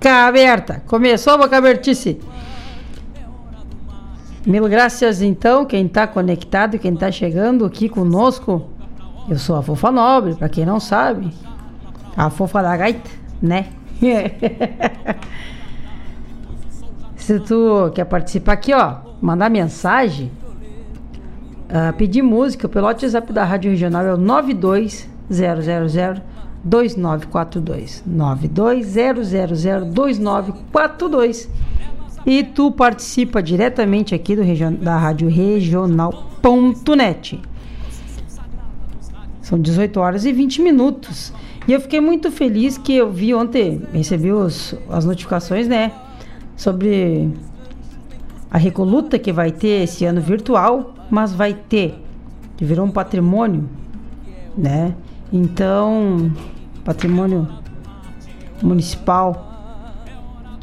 Caberta, 0.04 0.84
começou 0.86 1.32
a 1.32 1.38
boca 1.38 1.58
abertice. 1.58 2.20
Mil 4.46 4.68
graças 4.68 5.22
então, 5.22 5.64
quem 5.64 5.88
tá 5.88 6.06
conectado, 6.06 6.78
quem 6.78 6.94
tá 6.94 7.10
chegando 7.10 7.64
aqui 7.64 7.88
conosco. 7.88 8.70
Eu 9.30 9.40
sou 9.40 9.56
a 9.56 9.64
Fofa 9.64 9.90
Nobre, 9.90 10.36
pra 10.36 10.50
quem 10.50 10.66
não 10.66 10.78
sabe. 10.78 11.34
A 12.18 12.30
Fofa 12.30 12.62
da 12.62 12.76
Gaita, 12.76 13.10
né? 13.42 13.68
Se 17.16 17.40
tu 17.40 17.90
quer 17.96 18.04
participar 18.04 18.52
aqui, 18.52 18.74
ó, 18.74 18.98
mandar 19.22 19.50
mensagem, 19.50 20.30
ah, 21.70 21.94
pedir 21.94 22.24
música 22.24 22.68
pelo 22.68 22.88
WhatsApp 22.88 23.32
da 23.32 23.46
Rádio 23.46 23.72
Regional 23.72 24.06
é 24.06 24.14
o 24.14 24.18
92000 24.18 26.33
2942 26.64 28.04
92000 28.06 29.92
2942 29.92 31.50
e 32.26 32.44
tu 32.44 32.72
participa 32.72 33.44
diretamente 33.44 34.16
aqui 34.16 34.34
do 34.36 34.42
da 34.78 34.98
Rádio 34.98 35.28
Regional.net. 35.28 37.42
São 39.42 39.60
18 39.60 40.00
horas 40.00 40.24
e 40.26 40.32
20 40.32 40.62
minutos. 40.62 41.34
E 41.68 41.74
eu 41.74 41.82
fiquei 41.82 42.00
muito 42.00 42.32
feliz 42.32 42.78
que 42.78 42.96
eu 42.96 43.12
vi 43.12 43.34
ontem, 43.34 43.82
recebi 43.94 44.32
os, 44.32 44.74
as 44.90 45.04
notificações, 45.06 45.68
né? 45.68 45.92
Sobre 46.56 47.30
a 48.50 48.58
Recoluta 48.58 49.20
que 49.20 49.34
vai 49.34 49.52
ter 49.52 49.84
esse 49.84 50.06
ano 50.06 50.22
virtual, 50.22 50.94
mas 51.10 51.34
vai 51.34 51.54
ter, 51.54 52.02
que 52.56 52.64
virou 52.64 52.86
um 52.86 52.92
patrimônio, 52.92 53.68
né? 54.58 54.96
Então, 55.32 56.32
patrimônio 56.84 57.48
municipal 58.62 59.54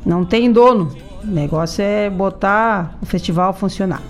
não 0.05 0.25
tem 0.25 0.51
dono. 0.51 0.93
O 1.23 1.27
negócio 1.27 1.83
é 1.83 2.09
botar 2.09 2.97
o 3.03 3.07
festival 3.07 3.53
funcionar. 3.53 4.03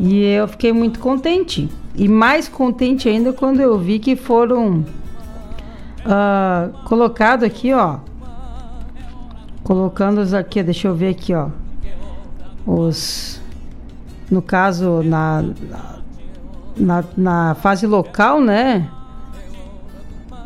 E 0.00 0.24
eu 0.24 0.48
fiquei 0.48 0.72
muito 0.72 0.98
contente. 0.98 1.68
E 1.94 2.08
mais 2.08 2.48
contente 2.48 3.08
ainda 3.08 3.32
quando 3.32 3.60
eu 3.60 3.78
vi 3.78 3.98
que 3.98 4.16
foram 4.16 4.84
uh, 6.04 6.72
colocado 6.84 7.44
aqui, 7.44 7.72
ó. 7.72 7.98
Colocando 9.62 10.20
os 10.20 10.32
aqui, 10.32 10.62
deixa 10.62 10.88
eu 10.88 10.94
ver 10.94 11.08
aqui, 11.08 11.34
ó. 11.34 11.48
Os. 12.66 13.40
No 14.30 14.42
caso, 14.42 15.02
na, 15.04 15.44
na, 16.76 17.04
na 17.16 17.54
fase 17.54 17.86
local, 17.86 18.40
né? 18.40 18.90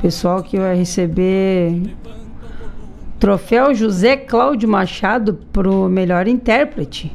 Pessoal 0.01 0.43
que 0.43 0.59
vai 0.59 0.75
receber 0.77 1.95
troféu 3.19 3.75
José 3.75 4.17
Cláudio 4.17 4.67
Machado 4.67 5.35
pro 5.53 5.91
melhor 5.91 6.27
intérprete. 6.27 7.15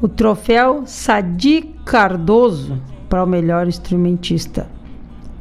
O 0.00 0.06
troféu 0.06 0.84
Sadi 0.86 1.74
Cardoso 1.84 2.80
para 3.08 3.24
o 3.24 3.26
melhor 3.26 3.66
instrumentista. 3.66 4.68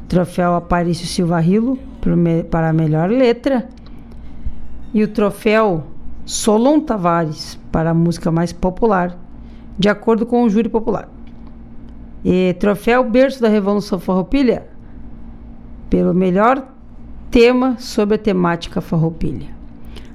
Troféu 0.08 0.56
Aparício 0.56 1.06
Silva 1.06 1.40
Rilo 1.40 1.78
para 2.50 2.70
a 2.70 2.74
melhor 2.74 3.12
letra. 3.12 3.70
E 4.96 5.04
o 5.04 5.08
troféu 5.08 5.84
Solon 6.26 6.80
Tavares 6.80 7.60
para 7.72 7.92
a 7.92 7.94
música 7.94 8.32
mais 8.32 8.52
popular, 8.52 9.16
de 9.78 9.88
acordo 9.88 10.26
com 10.26 10.44
o 10.44 10.50
júri 10.50 10.70
popular. 10.70 11.08
E 12.26 12.56
troféu 12.60 13.08
Berço 13.08 13.40
da 13.40 13.48
Revolução 13.48 14.00
Farroupilha 14.00 14.72
pelo 15.92 16.14
melhor 16.14 16.66
tema 17.30 17.76
sobre 17.78 18.16
a 18.16 18.18
temática 18.18 18.80
farroupilha. 18.80 19.50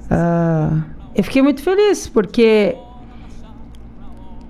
Uh, 0.09 0.83
eu 1.15 1.23
fiquei 1.23 1.41
muito 1.41 1.61
feliz 1.61 2.09
porque 2.09 2.75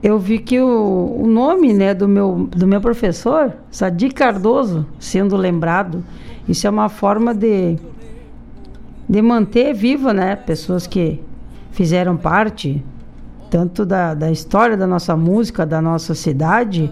eu 0.02 0.18
vi 0.18 0.40
que 0.40 0.58
o, 0.60 1.18
o, 1.22 1.28
nome 1.28 1.74
né, 1.74 1.94
do, 1.94 2.08
meu, 2.08 2.48
do 2.50 2.66
meu 2.66 2.80
professor, 2.80 3.54
Sadi 3.70 4.10
Cardoso, 4.10 4.86
sendo 4.98 5.36
lembrado, 5.36 6.02
isso 6.48 6.66
é 6.66 6.70
uma 6.70 6.88
forma 6.88 7.34
de, 7.34 7.76
de 9.08 9.22
manter 9.22 9.74
viva 9.74 10.14
né, 10.14 10.38
pessoas 10.38 10.88
que 10.88 11.22
fizeram 11.72 12.16
parte 12.16 12.82
tanto 13.50 13.86
da, 13.86 14.14
da 14.14 14.32
história 14.32 14.78
da 14.78 14.88
nossa 14.88 15.16
música, 15.18 15.66
da 15.66 15.82
nossa 15.82 16.16
cidade 16.16 16.90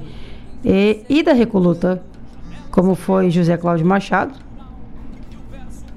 e, 0.64 1.06
e 1.08 1.24
da 1.24 1.32
Recoluta 1.32 2.04
como 2.76 2.94
foi 2.94 3.32
José 3.32 3.56
Cláudio 3.56 3.86
Machado, 3.86 4.34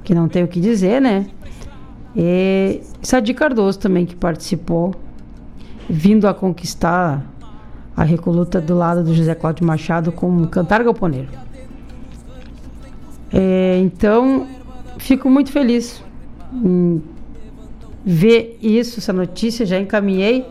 que 0.05 0.15
não 0.15 0.29
tem 0.29 0.45
o 0.45 0.49
que 0.49 0.61
dizer, 0.61 1.03
né? 1.03 1.27
E 2.17 2.81
Sadi 3.03 3.35
Cardoso 3.35 3.81
também, 3.81 4.07
que 4.07 4.15
participou, 4.15 4.95
vindo 5.91 6.29
a 6.29 6.33
conquistar 6.33 7.27
a 7.97 8.05
recoluta 8.05 8.61
do 8.61 8.77
lado 8.77 9.03
do 9.03 9.13
José 9.13 9.35
Cláudio 9.35 9.67
Machado 9.67 10.13
como 10.13 10.47
cantar 10.47 10.85
galponeiro. 10.85 11.29
É, 13.33 13.81
então, 13.83 14.47
fico 14.99 15.29
muito 15.29 15.51
feliz 15.51 16.01
em 16.53 17.03
ver 18.05 18.57
isso, 18.63 19.01
essa 19.01 19.13
notícia. 19.13 19.67
Já 19.67 19.81
encaminhei 19.81 20.47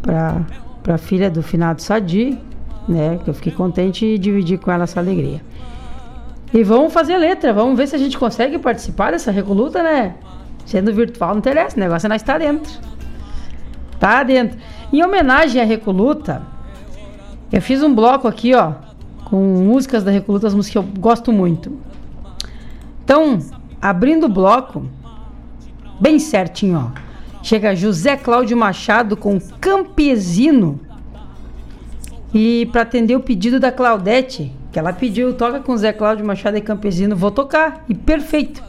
para 0.00 0.94
a 0.94 0.98
filha 0.98 1.28
do 1.28 1.42
finado 1.42 1.82
Sadi, 1.82 2.38
né? 2.88 3.18
Que 3.22 3.30
eu 3.30 3.34
fiquei 3.34 3.52
contente 3.52 4.04
e 4.04 4.18
dividi 4.18 4.56
com 4.56 4.70
ela 4.70 4.84
essa 4.84 5.00
alegria. 5.00 5.40
E 6.52 6.62
vamos 6.62 6.92
fazer 6.92 7.16
letra, 7.16 7.52
vamos 7.52 7.76
ver 7.76 7.86
se 7.86 7.96
a 7.96 7.98
gente 7.98 8.18
consegue 8.18 8.58
participar 8.58 9.12
dessa 9.12 9.30
recoluta, 9.30 9.82
né? 9.82 10.14
Sendo 10.66 10.92
virtual 10.92 11.30
não 11.30 11.38
interessa, 11.38 11.76
o 11.76 11.80
negócio 11.80 12.06
é 12.06 12.08
nós 12.08 12.20
estar 12.20 12.34
tá 12.34 12.38
dentro. 12.38 12.72
Tá 13.98 14.22
dentro. 14.22 14.58
Em 14.92 15.02
homenagem 15.02 15.62
à 15.62 15.64
recoluta, 15.64 16.42
eu 17.50 17.62
fiz 17.62 17.82
um 17.82 17.94
bloco 17.94 18.28
aqui, 18.28 18.54
ó, 18.54 18.72
com 19.24 19.36
músicas 19.36 20.04
da 20.04 20.10
recoluta, 20.10 20.46
as 20.46 20.54
músicas 20.54 20.72
que 20.72 20.78
eu 20.78 21.00
gosto 21.00 21.32
muito. 21.32 21.78
Então, 23.02 23.38
abrindo 23.80 24.26
o 24.26 24.28
bloco, 24.28 24.86
bem 25.98 26.18
certinho, 26.18 26.92
ó. 26.92 27.00
Chega 27.42 27.74
José 27.74 28.16
Cláudio 28.16 28.56
Machado 28.56 29.16
com 29.16 29.40
Campesino 29.60 30.78
e 32.34 32.66
para 32.72 32.82
atender 32.82 33.14
o 33.14 33.20
pedido 33.20 33.60
da 33.60 33.70
Claudete, 33.70 34.52
que 34.70 34.78
ela 34.78 34.92
pediu, 34.92 35.34
toca 35.34 35.60
com 35.60 35.76
Zé 35.76 35.92
Cláudio 35.92 36.24
Machado 36.24 36.56
e 36.56 36.60
Campesino, 36.62 37.14
vou 37.14 37.30
tocar. 37.30 37.84
E 37.88 37.94
perfeito. 37.94 38.62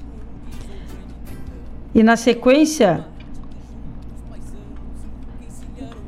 E 1.95 2.03
na 2.03 2.17
sequência 2.17 3.05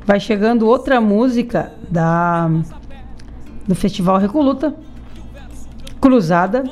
vai 0.04 0.20
chegando 0.20 0.66
outra 0.66 1.00
música 1.00 1.72
da 1.88 2.50
do 3.66 3.74
Festival 3.74 4.18
Recoluta, 4.18 4.76
Cruzada, 6.00 6.64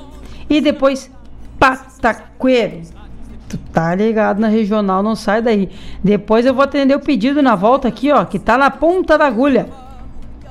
e 0.48 0.60
depois 0.60 1.10
Pataqueiro. 1.58 2.82
Tu 3.48 3.58
tá 3.72 3.94
ligado 3.94 4.38
na 4.38 4.48
regional, 4.48 5.02
não 5.02 5.16
sai 5.16 5.42
daí. 5.42 5.70
Depois 6.02 6.46
eu 6.46 6.54
vou 6.54 6.62
atender 6.62 6.94
o 6.94 7.00
pedido 7.00 7.42
na 7.42 7.56
volta 7.56 7.88
aqui, 7.88 8.12
ó, 8.12 8.24
que 8.24 8.38
tá 8.38 8.56
na 8.56 8.70
ponta 8.70 9.18
da 9.18 9.26
agulha. 9.26 9.68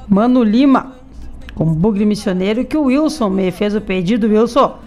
Mano 0.07 0.43
Lima, 0.43 0.93
com 1.55 1.65
bugre 1.65 2.05
missioneiro, 2.05 2.65
que 2.65 2.77
o 2.77 2.83
Wilson 2.83 3.29
me 3.29 3.51
fez 3.51 3.75
o 3.75 3.81
pedido, 3.81 4.27
Wilson. 4.27 4.77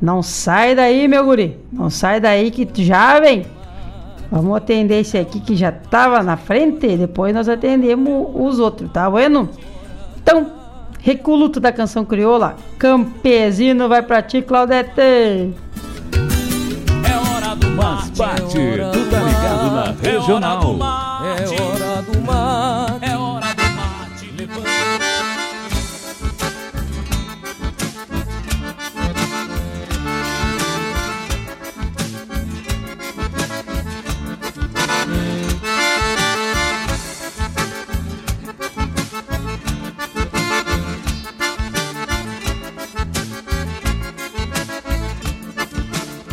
Não 0.00 0.22
sai 0.22 0.74
daí, 0.74 1.06
meu 1.06 1.24
guri. 1.24 1.58
Não 1.72 1.88
sai 1.88 2.20
daí 2.20 2.50
que 2.50 2.68
já 2.84 3.20
vem. 3.20 3.46
Vamos 4.30 4.56
atender 4.56 5.00
esse 5.00 5.18
aqui 5.18 5.38
que 5.40 5.54
já 5.54 5.70
tava 5.70 6.22
na 6.22 6.36
frente. 6.36 6.96
Depois 6.96 7.34
nós 7.34 7.48
atendemos 7.48 8.28
os 8.34 8.58
outros, 8.58 8.90
tá 8.90 9.08
bueno? 9.08 9.48
Então, 10.20 10.50
recoluto 11.00 11.60
da 11.60 11.70
canção 11.70 12.04
crioula. 12.04 12.56
Campesino 12.78 13.88
vai 13.88 14.02
pra 14.02 14.22
ti, 14.22 14.40
Claudete. 14.40 15.00
É 15.00 15.54
hora 17.14 17.54
do 17.54 17.68
Mas 17.70 18.10
bate, 18.10 18.58
é 18.58 18.90
tu 18.90 19.10
tá 19.10 19.20
ligado 19.20 19.70
na 19.74 19.94
regional. 20.02 20.76
É 21.22 21.62
hora 21.62 22.02
do 22.02 22.20
mate. 22.22 22.91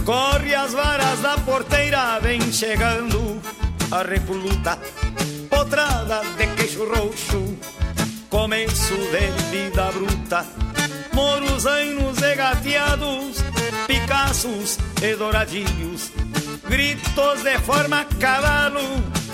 Corre 0.09 0.55
as 0.55 0.73
varas 0.73 1.19
da 1.21 1.37
porteira, 1.37 2.19
vem 2.19 2.41
chegando 2.51 3.39
a 3.91 4.01
repoluta, 4.01 4.79
potrada 5.47 6.23
de 6.35 6.47
queixo 6.55 6.83
roxo, 6.83 7.55
começo 8.27 8.95
de 8.95 9.51
vida 9.51 9.91
bruta. 9.91 10.47
Moruzainos 11.13 12.17
e 12.23 12.33
gateados, 12.33 13.37
picaços 13.85 14.79
e 14.99 15.15
douradinhos, 15.15 16.11
gritos 16.67 17.43
de 17.43 17.59
forma 17.59 18.03
cavalo, 18.19 18.81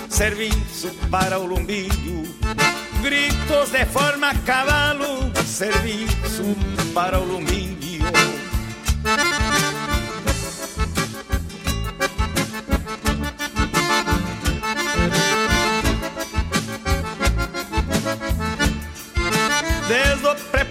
serviço 0.09 0.89
para 1.09 1.39
o 1.39 1.45
lumbilho. 1.45 2.25
Gritos 3.01 3.69
de 3.69 3.85
forma 3.85 4.35
cavalo, 4.45 5.31
serviço 5.45 6.43
para 6.93 7.17
o 7.17 7.23
lumbilho. 7.23 7.64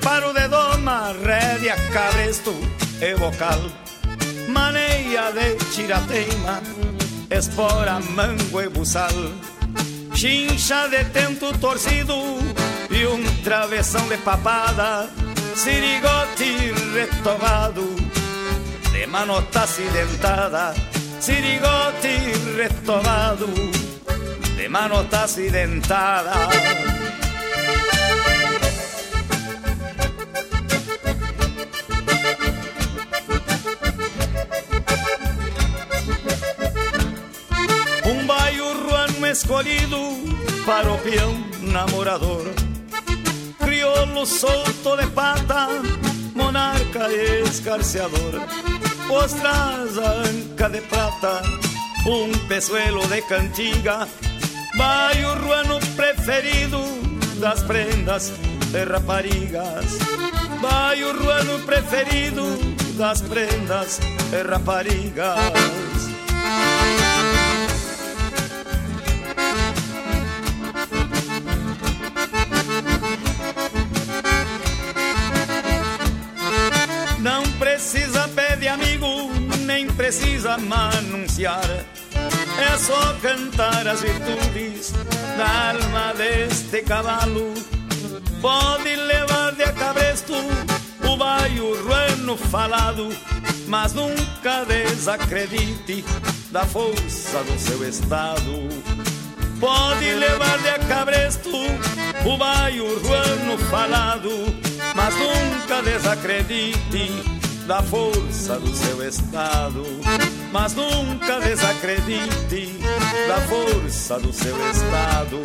Desde 0.05 0.27
o 0.27 0.33
preparo 0.35 0.35
de 0.35 0.49
doma, 0.49 1.15
rédea, 1.25 1.77
cabresto 1.91 2.55
e 3.01 3.15
vocal. 3.15 3.59
Maneia 4.49 5.33
de 5.33 5.57
tirateima, 5.73 6.61
espora, 7.31 8.01
mango 8.01 8.61
e 8.61 8.69
Chincha 10.15 10.89
de 10.89 11.05
tento 11.07 11.57
torcido 11.59 12.15
e 12.91 13.07
um 13.07 13.43
travessão 13.43 14.07
de 14.09 14.19
papada. 14.19 15.09
Sirigote 15.55 16.73
retomado, 16.93 17.97
de 18.93 19.07
manota 19.07 19.63
acidentada. 19.63 20.75
Sirigote 21.19 22.57
retomado, 22.57 23.47
de 24.57 24.69
manota 24.69 25.25
acidentada 25.25 27.04
escolhido 39.35 39.99
para 40.65 40.93
o 40.93 40.99
peão 40.99 41.35
namorador 41.61 42.55
crioulo 43.59 44.25
solto 44.25 44.97
de 44.97 45.07
pata, 45.09 45.67
monarca 46.35 47.11
escarceador. 47.45 48.41
Postras 49.09 49.99
a 49.99 50.11
anca 50.29 50.69
de 50.71 50.81
prata, 50.83 51.43
um 52.07 52.31
pezuelo 52.47 53.05
de 53.09 53.21
cantiga, 53.23 54.07
vai 54.77 55.25
o 55.25 55.35
ruano 55.35 55.81
preferido 55.97 56.81
das 57.41 57.63
prendas 57.65 58.33
de 58.71 58.85
raparigas. 58.85 59.99
Vai 60.61 61.03
o 61.03 61.13
ruano 61.13 61.59
preferido 61.67 62.45
das 62.97 63.21
prendas 63.23 63.99
de 64.31 64.43
raparigas. 64.49 66.05
Precisa 80.15 80.57
manunciar. 80.59 81.65
É 82.57 82.79
só 82.79 83.15
cantar 83.21 83.87
as 83.89 84.01
virtudes 84.01 84.93
da 85.37 85.71
alma 85.71 86.15
deste 86.15 86.83
cavalo. 86.83 87.53
Pode 88.41 88.95
levar 88.95 89.53
de 89.55 89.65
a 89.65 89.73
cabresto 89.73 90.35
o 91.03 91.17
baio 91.17 91.83
ruano 91.83 92.37
falado, 92.37 93.09
mas 93.67 93.93
nunca 93.93 94.65
desacredite 94.65 96.05
da 96.53 96.65
força 96.65 97.43
do 97.43 97.59
seu 97.59 97.89
estado. 97.89 98.69
Pode 99.59 100.15
levar 100.15 100.59
de 100.59 100.69
a 100.69 100.79
cabresto 100.79 101.51
o 101.51 102.37
baio 102.37 103.01
ruano 103.01 103.59
falado, 103.69 104.31
mas 104.95 105.15
nunca 105.17 105.83
desacredite 105.83 107.44
da 107.67 107.83
força 107.83 108.59
do 108.59 108.75
seu 108.75 109.07
estado. 109.07 109.83
Mas 110.53 110.75
nunca 110.75 111.41
desacredite 111.41 112.79
da 113.27 113.41
força 113.43 114.19
do 114.21 114.33
seu 114.33 114.57
estado. 114.71 115.41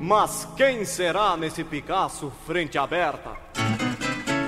Mas 0.00 0.46
quem 0.56 0.84
será 0.84 1.36
nesse 1.36 1.64
Picasso 1.64 2.30
frente 2.46 2.78
aberta? 2.78 3.53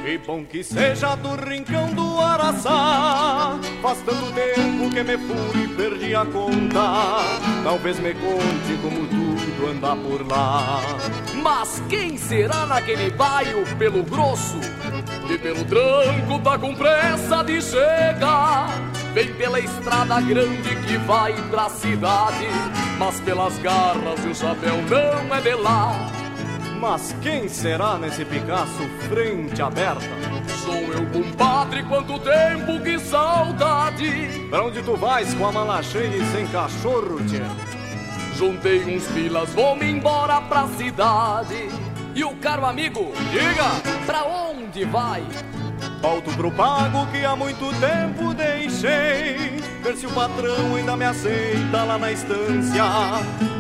Que 0.07 0.19
bom 0.19 0.45
que 0.45 0.63
seja 0.63 1.17
do 1.17 1.35
rincão 1.35 1.93
do 1.93 2.21
Araçá. 2.21 3.59
Faz 3.83 3.99
tanto 4.03 4.33
tempo 4.35 4.89
que 4.89 5.03
me 5.03 5.19
fui 5.19 5.65
e 5.65 5.69
perdi 5.75 6.15
a 6.15 6.25
conta. 6.25 7.25
Talvez 7.65 7.99
me 7.99 8.15
conte 8.15 8.81
como 8.81 9.05
tudo 9.09 9.69
anda 9.69 9.97
por 9.97 10.25
lá. 10.31 10.81
Mas 11.43 11.83
quem 11.89 12.17
será 12.17 12.67
naquele 12.67 13.11
baio 13.11 13.65
pelo 13.79 14.05
grosso? 14.05 14.61
E 15.29 15.37
pelo 15.39 15.65
tranco 15.65 16.39
tá 16.41 16.57
com 16.57 16.73
pressa 16.77 17.43
de 17.43 17.61
chegar. 17.61 18.69
Vem 19.13 19.35
pela 19.35 19.59
estrada 19.59 20.21
grande 20.21 20.77
que 20.87 20.99
vai 20.99 21.33
pra 21.51 21.69
cidade. 21.69 22.47
Mas 22.97 23.19
pelas 23.23 23.59
garras 23.59 24.25
e 24.25 24.29
o 24.29 24.35
chapéu 24.37 24.77
não 24.89 25.35
é 25.35 25.41
de 25.41 25.55
lá 25.57 26.16
Mas 26.81 27.15
quem 27.23 27.49
será 27.49 27.97
nesse 27.97 28.25
Picasso 28.25 28.83
frente 29.09 29.61
aberta? 29.63 30.05
Sou 30.65 30.75
eu, 30.75 31.07
compadre, 31.11 31.83
quanto 31.85 32.19
tempo, 32.19 32.81
que 32.83 32.99
saudade 32.99 34.47
Pra 34.51 34.65
onde 34.65 34.83
tu 34.83 34.97
vais 34.97 35.33
com 35.35 35.47
a 35.47 35.53
mala 35.53 35.83
cheia 35.83 36.17
e 36.17 36.25
sem 36.33 36.47
cachorro, 36.49 37.19
tchê? 37.27 37.41
Juntei 38.37 38.85
uns 38.97 39.07
pilas, 39.09 39.53
vou-me 39.55 39.91
embora 39.91 40.41
pra 40.43 40.69
cidade 40.69 41.69
E 42.15 42.23
o 42.23 42.37
caro 42.37 42.67
amigo, 42.67 43.13
diga, 43.31 44.05
pra 44.05 44.25
onde 44.25 44.85
vai? 44.85 45.23
Volto 46.01 46.31
pro 46.37 46.51
pago 46.53 47.07
que 47.07 47.25
há 47.25 47.35
muito 47.35 47.65
tempo 47.81 48.35
deixei. 48.35 49.57
Ver 49.83 49.97
se 49.97 50.07
o 50.07 50.11
patrão 50.11 50.77
ainda 50.77 50.97
me 50.97 51.05
aceita 51.05 51.85
lá 51.85 51.99
na 51.99 52.13
estância. 52.13 52.85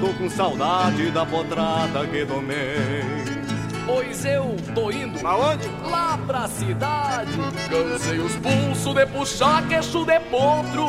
Tô 0.00 0.08
com 0.14 0.28
saudade 0.28 1.10
da 1.10 1.24
potrada 1.24 2.06
que 2.06 2.24
domei. 2.24 3.36
Pois 3.86 4.24
eu 4.24 4.56
tô 4.74 4.90
indo 4.90 5.24
Aonde? 5.24 5.68
Lá 5.88 6.18
pra 6.26 6.48
cidade. 6.48 7.32
Cansei 7.70 8.18
os 8.18 8.34
pulsos 8.36 8.94
de 8.94 9.06
puxar 9.06 9.66
queixo 9.68 10.04
de 10.04 10.18
potro. 10.20 10.86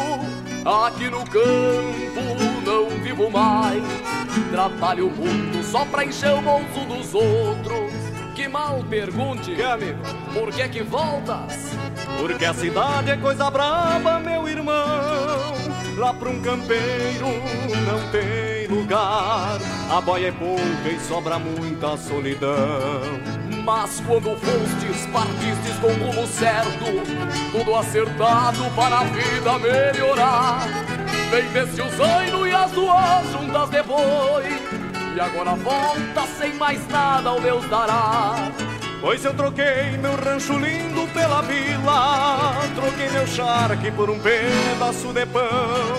Aqui 0.85 1.09
no 1.09 1.23
campo 1.25 2.65
não 2.65 2.89
vivo 3.03 3.29
mais. 3.29 3.83
Trabalho 4.51 5.11
muito 5.11 5.63
só 5.63 5.85
pra 5.85 6.03
encher 6.03 6.33
o 6.33 6.41
bolso 6.41 6.79
dos 6.87 7.13
outros 7.13 8.06
que 8.37 8.47
mal 8.47 8.83
pergunte, 8.87 9.55
que 9.55 9.63
amigo? 9.63 9.97
Por 10.31 10.53
que 10.53 10.69
que 10.69 10.83
voltas? 10.83 11.71
Porque 12.19 12.45
a 12.45 12.53
cidade 12.53 13.09
é 13.09 13.17
coisa 13.17 13.49
brava, 13.49 14.19
meu 14.19 14.47
irmão. 14.47 15.55
Lá 15.97 16.13
pra 16.13 16.29
um 16.29 16.39
campeiro 16.39 17.25
não 17.87 18.11
tem 18.11 18.67
lugar. 18.67 19.57
A 19.89 19.99
boia 20.01 20.27
é 20.27 20.31
pouca 20.31 20.87
e 20.87 20.99
sobra 20.99 21.39
muita 21.39 21.97
solidão. 21.97 23.01
Mas 23.65 24.03
quando 24.05 24.37
fostes, 24.37 25.07
partistes 25.07 25.79
com 25.81 25.87
o 25.87 26.11
rumo 26.11 26.27
certo, 26.27 26.85
tudo 27.51 27.75
acertado 27.75 28.69
para 28.75 28.99
a 28.99 29.03
vida 29.05 29.57
melhorar. 29.57 30.67
Vem 31.31 31.49
desse 31.49 31.81
o 31.81 31.89
zaino 31.89 32.45
e 32.45 32.53
as 32.53 32.69
duas 32.69 33.31
juntas 33.31 33.69
de 33.71 33.81
boi 33.81 34.76
e 35.17 35.19
agora 35.19 35.55
volta 35.55 36.27
sem 36.37 36.53
mais 36.53 36.87
nada 36.89 37.29
ao 37.29 37.41
Deus 37.41 37.67
dará. 37.69 38.35
Pois 39.01 39.25
eu 39.25 39.33
troquei 39.33 39.97
meu 39.99 40.15
rancho 40.15 40.53
lindo 40.53 41.11
pela 41.11 41.41
vila, 41.41 42.53
troquei 42.75 43.09
meu 43.09 43.25
charque 43.25 43.91
por 43.91 44.11
um 44.11 44.19
pedaço 44.19 45.11
de 45.13 45.25
pão. 45.25 45.97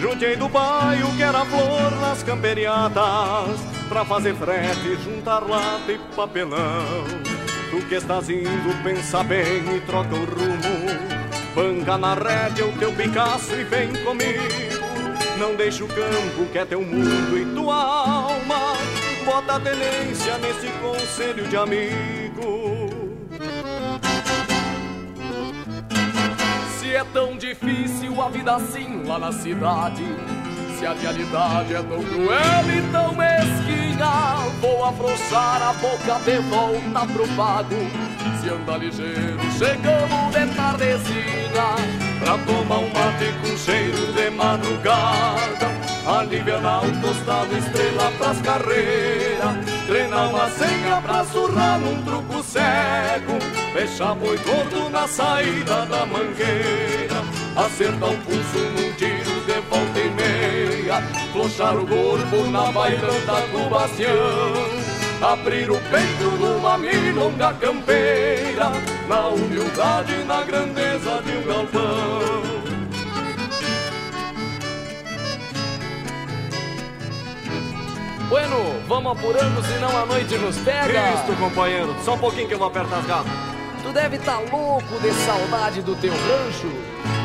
Juntei 0.00 0.36
do 0.36 0.48
bairro 0.48 1.16
que 1.16 1.22
era 1.22 1.44
flor 1.44 1.90
nas 2.00 2.22
camperiadas, 2.22 3.60
pra 3.88 4.04
fazer 4.04 4.36
frete, 4.36 5.02
juntar 5.02 5.40
lata 5.40 5.90
e 5.90 5.98
papelão. 6.14 7.04
Tu 7.70 7.86
que 7.88 7.96
estás 7.96 8.28
indo, 8.28 8.82
pensa 8.84 9.24
bem 9.24 9.76
e 9.76 9.80
troca 9.80 10.14
o 10.14 10.24
rumo. 10.24 11.14
Banca 11.56 11.98
na 11.98 12.14
rédea 12.14 12.66
o 12.66 12.72
teu 12.78 12.92
Picasso 12.92 13.52
e 13.54 13.64
vem 13.64 13.92
comigo. 14.04 14.83
Não 15.38 15.56
deixa 15.56 15.84
o 15.84 15.88
campo 15.88 16.46
que 16.52 16.58
é 16.58 16.64
teu 16.64 16.80
mundo 16.80 17.36
e 17.36 17.44
tua 17.54 17.74
alma. 17.74 18.76
Bota 19.24 19.56
a 19.56 19.60
tenência 19.60 20.38
nesse 20.38 20.68
conselho 20.80 21.48
de 21.48 21.56
amigo. 21.56 22.88
Se 26.78 26.94
é 26.94 27.04
tão 27.12 27.36
difícil 27.36 28.20
a 28.20 28.28
vida 28.28 28.54
assim 28.54 29.02
lá 29.04 29.18
na 29.18 29.32
cidade, 29.32 30.04
se 30.78 30.86
a 30.86 30.92
realidade 30.92 31.74
é 31.74 31.82
tão 31.82 32.02
cruel 32.02 32.64
e 32.68 32.92
tão 32.92 33.14
mesquinha, 33.14 34.50
vou 34.60 34.84
afrouxar 34.84 35.62
a 35.62 35.72
boca 35.74 36.18
de 36.24 36.38
volta 36.38 37.12
pro 37.12 37.28
pago. 37.36 37.76
Se 38.40 38.48
anda 38.50 38.76
ligeiro, 38.76 39.40
chegamos 39.58 40.34
de 40.34 40.54
tardezinha 40.54 41.44
Pra 42.20 42.38
tomar 42.38 42.78
um 42.78 42.88
mate 42.88 43.32
com 43.40 43.56
cheiro 43.56 44.12
de 44.12 44.30
madrugada. 44.30 45.72
Aliviar 46.06 46.84
o 46.84 47.00
tostado, 47.00 47.56
estrela 47.56 48.12
pras 48.18 48.40
carreiras. 48.42 49.86
Treinar 49.86 50.30
uma 50.30 50.50
senha 50.50 51.00
pra 51.02 51.24
surrar 51.24 51.78
num 51.78 52.02
truco 52.02 52.42
cego. 52.42 53.38
Fechar 53.72 54.14
boi 54.14 54.36
gordo 54.38 54.90
na 54.90 55.06
saída 55.06 55.86
da 55.86 56.04
mangueira. 56.06 57.22
Acertar 57.56 58.10
um 58.10 58.16
pulso 58.16 58.58
num 58.76 58.92
tiro 58.94 59.23
de 59.54 59.60
volta 59.68 60.00
e 60.00 60.10
meia 60.10 61.02
Flochar 61.32 61.76
o 61.76 61.86
corpo 61.86 62.50
na 62.50 62.72
bailanta 62.72 63.40
do 63.52 63.70
bastião 63.70 64.12
Abrir 65.22 65.70
o 65.70 65.78
peito 65.78 66.30
numa 66.38 66.76
milonga 66.76 67.54
campeira 67.54 68.72
Na 69.08 69.28
humildade 69.28 70.12
e 70.12 70.24
na 70.24 70.42
grandeza 70.42 71.22
de 71.22 71.36
um 71.36 71.46
galpão. 71.46 72.54
Bueno, 78.28 78.56
vamos 78.88 79.12
apurando, 79.12 79.62
senão 79.62 79.96
a 79.96 80.06
noite 80.06 80.36
nos 80.38 80.58
pega. 80.58 81.12
Cristo, 81.12 81.38
companheiro, 81.38 81.94
só 82.04 82.14
um 82.14 82.18
pouquinho 82.18 82.48
que 82.48 82.54
eu 82.54 82.58
vou 82.58 82.66
apertar 82.66 82.98
as 82.98 83.06
garras. 83.06 83.32
Tu 83.82 83.92
deve 83.92 84.18
tá 84.18 84.38
louco 84.38 84.98
de 85.00 85.12
saudade 85.12 85.82
do 85.82 85.94
teu 85.94 86.10
rancho 86.10 87.23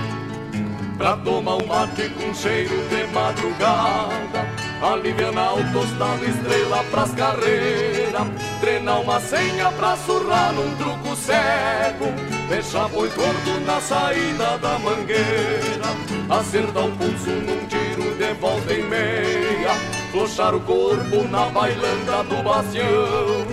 Pra 1.00 1.16
tomar 1.16 1.56
um 1.56 1.66
mate 1.66 2.10
com 2.10 2.34
cheiro 2.34 2.76
de 2.90 3.08
madrugada. 3.14 4.46
Alivianar 4.82 5.54
o 5.54 5.72
tostado, 5.72 6.26
estrela 6.26 6.84
pras 6.92 7.12
carreiras 7.12 8.28
Treinar 8.60 9.00
uma 9.00 9.18
senha 9.22 9.72
pra 9.72 9.96
surrar 9.96 10.52
num 10.52 10.76
truco 10.76 11.16
cego. 11.16 12.14
Deixar 12.50 12.90
boi 12.90 13.08
gordo 13.12 13.66
na 13.66 13.80
saída 13.80 14.58
da 14.58 14.78
mangueira. 14.80 15.88
Acertar 16.30 16.86
o 16.86 16.92
pulso 16.92 17.30
num 17.30 17.66
tiro 17.68 18.18
de 18.18 18.34
volta 18.34 18.74
e 18.74 18.84
meia. 18.84 19.76
Flochar 20.12 20.54
o 20.54 20.60
corpo 20.60 21.26
na 21.30 21.46
bailanda 21.46 22.24
do 22.26 22.44
bastião. 22.44 23.48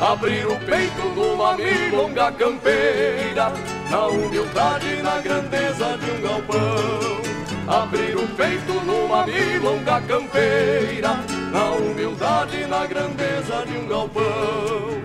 Abrir 0.00 0.46
o 0.46 0.56
peito 0.60 1.02
numa 1.16 1.56
milonga 1.56 2.30
campeira 2.30 3.71
Na 3.92 4.06
humildade 4.06 4.86
e 4.86 5.02
na 5.02 5.20
grandeza 5.20 5.98
de 5.98 6.10
um 6.12 6.22
galpão. 6.22 7.20
Abrir 7.68 8.16
o 8.16 8.26
peito 8.28 8.72
numa 8.86 9.26
milonga 9.26 10.00
campeira. 10.00 11.20
Na 11.52 11.72
humildade 11.72 12.62
e 12.62 12.66
na 12.66 12.86
grandeza 12.86 13.66
de 13.66 13.76
um 13.76 13.86
galpão. 13.86 15.02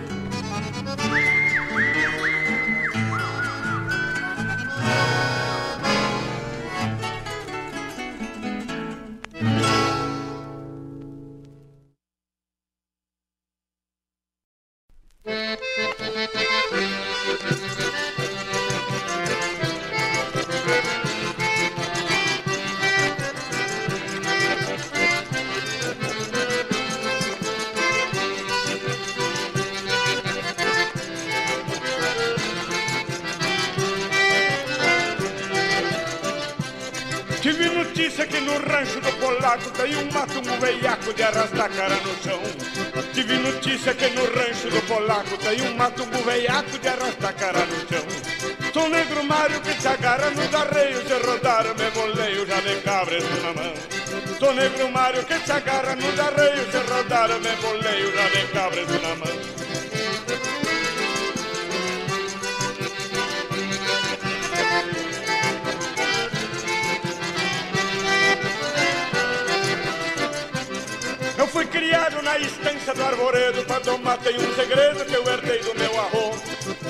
Tive 4.98 5.37
veiaco 46.48 46.80
de 46.80 46.88
arrastar 46.88 47.36
cara 47.36 47.66
no 47.66 47.76
chão. 47.88 48.06
Sou 48.74 48.90
negro 48.90 49.24
Mário 49.24 49.60
que 49.62 49.74
te 49.74 49.88
agarra 49.88 50.30
nos 50.30 50.54
arreios 50.54 51.04
de 51.06 51.14
rodar, 51.14 51.66
me 51.76 51.92
boleio 51.92 52.46
já 52.48 52.62
de 52.62 52.82
cabres 52.82 53.24
na 53.44 53.54
mão. 53.54 53.74
Sou 54.40 54.54
negro 54.54 54.90
Mário 54.90 55.24
que 55.26 55.40
te 55.40 55.52
agarra 55.52 55.96
nos 55.96 56.20
arreios 56.20 56.72
de 56.72 56.78
rodar, 56.78 57.30
me 57.30 57.56
boleio 57.62 58.16
já 58.16 58.30
de 58.30 58.48
cabres 58.54 58.88
na 58.88 59.16
mão. 59.16 59.58
Eu 71.38 71.48
fui 71.48 71.66
criado 71.68 72.22
na 72.24 72.38
estância 72.40 72.94
do 72.94 73.04
arvoredo 73.04 73.64
Pra 73.66 73.80
tomar 73.80 74.18
tem 74.18 74.36
um 74.36 74.56
segredo 74.56 75.06
que 75.06 75.14
eu 75.14 75.28
herdei 75.28 75.60
do 75.60 75.76
meu 75.76 76.00
avô 76.00 76.37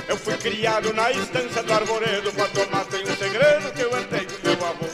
Eu 0.08 0.18
fui 0.18 0.38
criado 0.38 0.94
na 0.94 1.12
estância 1.12 1.64
do 1.64 1.74
arvoredo 1.74 2.32
Pra 2.32 2.48
tomar 2.48 2.86
tem 2.86 3.04
um 3.04 3.16
segredo 3.16 3.74
que 3.74 3.82
eu 3.82 3.98
herdei 3.98 4.26
do 4.26 4.40
meu 4.44 4.68
avô. 4.68 4.86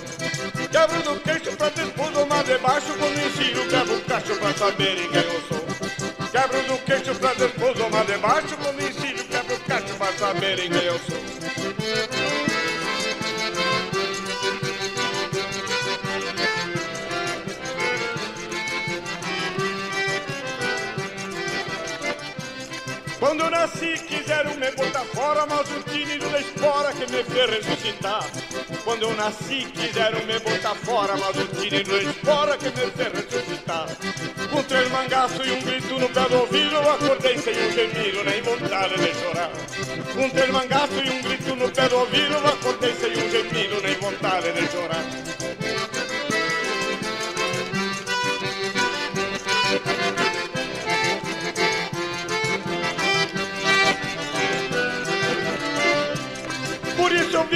Quebro 0.71 1.03
do 1.03 1.19
queixo 1.21 1.55
pra 1.55 1.69
depois 1.69 2.09
tomar 2.11 2.43
debaixo 2.43 2.93
Quando 2.97 3.19
ensino 3.19 3.69
quebro 3.69 3.95
o 3.95 4.01
cacho 4.01 4.35
pra 4.35 4.53
saberem 4.53 5.09
quem 5.09 5.23
eu 5.23 5.41
sou. 5.47 5.65
Quebro 6.31 6.63
do 6.63 6.77
queixo 6.85 7.15
pra 7.15 7.33
depois 7.33 7.77
tomar 7.77 8.05
debaixo 8.05 8.57
Quando 8.57 8.81
ensino 8.81 9.23
quebro 9.25 9.55
o 9.55 9.59
cacho 9.59 9.93
pra 9.95 10.13
saberem 10.13 10.69
quem 10.69 10.83
eu 10.83 10.99
sou 10.99 11.32
Eu 23.63 23.67
nasci 23.69 23.97
quiseram 24.03 24.53
me 24.55 24.69
botar 24.71 25.05
fora, 25.15 25.45
mas 25.45 25.71
o 25.71 25.81
tímido 25.89 26.29
da 26.29 26.39
espora 26.41 26.91
que 26.91 27.09
me 27.09 27.23
fez 27.23 27.49
ressuscitar. 27.49 28.29
Quando 28.83 29.03
eu 29.03 29.15
nasci 29.15 29.65
quiseram 29.73 30.19
me 30.25 30.37
botar 30.39 30.75
fora, 30.75 31.15
mas 31.15 31.37
o 31.37 31.47
tímido 31.47 31.91
da 31.91 32.03
espora 32.03 32.57
que 32.57 32.65
me 32.65 32.91
fez 32.91 33.13
ressuscitar. 33.13 33.87
Com 34.51 34.63
três 34.63 34.91
mangaços 34.91 35.47
e 35.47 35.51
um 35.51 35.61
grito 35.61 35.97
no 35.97 36.09
pé 36.09 36.27
do 36.27 36.39
ouvido, 36.39 36.75
eu 36.75 36.91
acordei 36.91 37.37
sem 37.37 37.53
um 37.53 37.71
gemido, 37.71 38.23
nem 38.25 38.41
vontade 38.41 38.95
de 38.95 39.13
chorar. 39.13 39.51
Com 40.13 40.29
três 40.29 40.49
mangaços 40.49 40.97
e 40.97 41.09
um 41.09 41.21
grito 41.21 41.55
no 41.55 41.71
pé 41.71 41.87
do 41.87 41.95
ouvido, 41.99 42.33
eu 42.33 42.45
acordei 42.45 42.93
sem 42.95 43.11
um 43.11 43.31
gemido, 43.31 43.81
nem 43.81 43.95
vontade 43.95 44.51
de 44.51 44.67
chorar. 44.73 45.42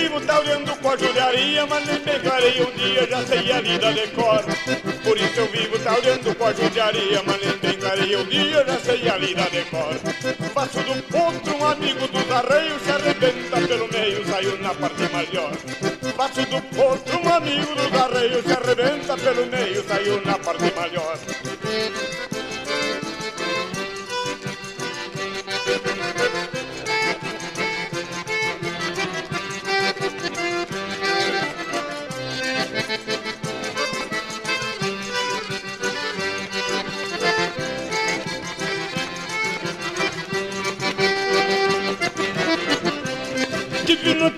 Vivo 0.08 0.22
talhando 0.22 0.74
com 0.78 0.90
a 0.90 0.98
judiaria, 0.98 1.66
mas 1.66 1.86
nem 1.86 2.00
bem 2.00 2.20
clarei 2.22 2.62
um 2.62 2.72
dia, 2.72 3.08
já 3.10 3.26
sei 3.26 3.52
a 3.52 3.60
lida 3.60 3.94
de 3.94 4.08
cor. 4.08 4.44
Por 5.04 5.18
isso 5.18 5.40
eu 5.40 5.48
vivo 5.48 5.80
talhando 5.80 6.36
com 6.36 6.46
a 6.46 6.54
judiaria, 6.54 7.22
mas 7.26 7.42
nem 7.42 7.58
bem 7.58 7.78
clarei 7.78 8.16
um 8.16 8.24
dia, 8.26 8.66
já 8.66 8.80
sei 8.80 9.10
a 9.10 9.18
lida 9.18 9.44
de 9.44 9.62
cor. 9.66 9.96
Faço 10.54 10.80
do 10.80 11.04
potro 11.12 11.58
um 11.58 11.66
amigo 11.66 12.08
dos 12.08 12.32
arreios, 12.32 12.82
se 12.84 12.92
arrebenta 12.92 13.68
pelo 13.68 13.92
meio, 13.92 14.26
saiu 14.28 14.58
na 14.60 14.74
parte 14.74 15.14
maior. 15.14 15.52
Faço 16.16 16.42
do 16.46 16.62
potro 16.76 17.20
um 17.20 17.34
amigo 17.34 17.76
dos 17.76 18.02
arreios, 18.02 18.46
se 18.46 18.54
arrebenta 18.54 19.18
pelo 19.18 19.46
meio, 19.48 19.84
saiu 19.84 20.22
na 20.26 20.40
parte 20.40 20.74
maior. 20.74 21.18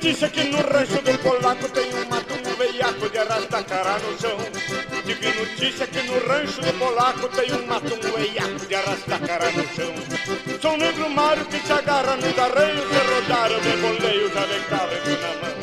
Notícia 0.10 0.30
que 0.30 0.44
no 0.46 0.58
rancho 0.58 1.00
do 1.04 1.20
polaco 1.20 1.70
tem 1.70 1.94
um 1.94 2.10
mato 2.10 2.34
um 2.34 2.56
veiaco 2.56 3.10
de 3.12 3.18
arrasta 3.20 3.64
cara 3.64 4.00
no 4.00 4.20
chão. 4.20 4.40
Tive 5.06 5.34
notícia 5.40 5.86
que 5.86 6.02
no 6.02 6.18
rancho 6.28 6.60
do 6.62 6.74
polaco 6.80 7.28
tem 7.30 7.54
um 7.54 7.68
mato 7.68 7.94
um 7.94 8.00
veiaco 8.18 8.66
de 8.66 8.74
arrasta 8.74 9.20
cara 9.20 9.52
no 9.52 9.64
chão. 9.68 9.94
Sou 10.60 10.78
negro 10.78 11.10
Mário 11.12 11.46
que 11.46 11.60
se 11.60 11.72
agarra 11.72 12.16
nos 12.18 12.40
arreios 12.40 12.86
e 12.90 12.98
rodar 13.14 13.52
eu 13.52 13.62
me 13.62 13.78
boleio 13.78 14.34
já 14.34 14.46
de 14.48 14.60
cabresto 14.62 15.10
na 15.22 15.28
mão. 15.42 15.54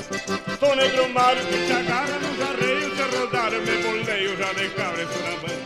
Sou 0.61 0.76
negro 0.76 1.09
Mário 1.09 1.44
que 1.44 1.66
se 1.66 1.72
agarra 1.72 2.18
nos 2.20 2.40
arreios 2.40 2.99
e 2.99 3.03
rodar 3.16 3.53
eu 3.53 3.62
me 3.62 3.76
boleio 3.82 4.36
já 4.36 4.53
de 4.53 4.68
cabresto 4.68 5.18
na 5.24 5.30
mão. 5.42 5.57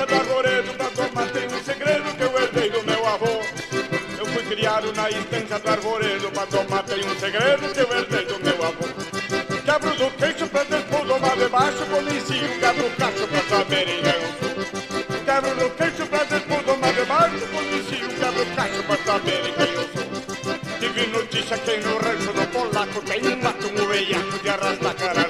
Estância 0.00 0.06
do 0.06 0.14
arvoredo 0.14 0.72
Da 0.76 0.88
doma 0.90 1.26
tem 1.26 1.46
um 1.46 1.64
segredo 1.64 2.16
que 2.16 2.22
eu 2.22 2.38
herdei 2.38 2.70
do 2.70 2.82
meu 2.84 3.06
avô. 3.06 3.40
Eu 4.18 4.26
fui 4.26 4.42
criado 4.44 4.92
na 4.92 5.10
estância 5.10 5.58
do 5.58 5.68
arvoredo 5.68 6.30
Da 6.30 6.44
doma 6.46 6.82
tem 6.82 7.04
um 7.04 7.18
segredo 7.18 7.72
que 7.72 7.80
eu 7.80 7.98
herdei 7.98 8.24
do 8.26 8.44
meu 8.44 8.64
avô. 8.64 8.88
Quebro 9.64 9.96
do 9.96 10.10
queixo 10.16 10.46
pra 10.48 10.64
depois 10.64 11.06
domar 11.06 11.36
debaixo 11.36 11.86
Policio, 11.86 12.58
quebro 12.58 12.86
o 12.86 12.90
cacho 12.96 13.28
pra 13.28 13.56
saberem 13.56 14.02
quem 14.02 14.20
sou 14.40 15.24
Quebro 15.24 15.54
do 15.54 15.70
queixo 15.76 16.06
pra 16.06 16.24
depois 16.24 16.66
domar 16.66 16.92
debaixo 16.92 17.46
Policio, 17.46 18.08
quebro 18.08 18.42
o 18.42 18.56
cacho 18.56 18.82
pra 18.82 18.96
saberem 18.96 19.52
quem 19.52 19.74
eu 19.74 19.88
sou 19.94 20.78
Tive 20.80 21.06
notícia 21.08 21.58
que 21.58 21.76
no 21.76 21.98
rancho 21.98 22.32
do 22.32 22.46
polaco 22.48 23.02
Tem 23.02 23.26
um 23.28 23.42
mato, 23.42 23.66
um 23.68 23.86
veiaco 23.86 24.38
de 24.42 24.48
arrasta 24.48 24.94
cara 24.94 25.29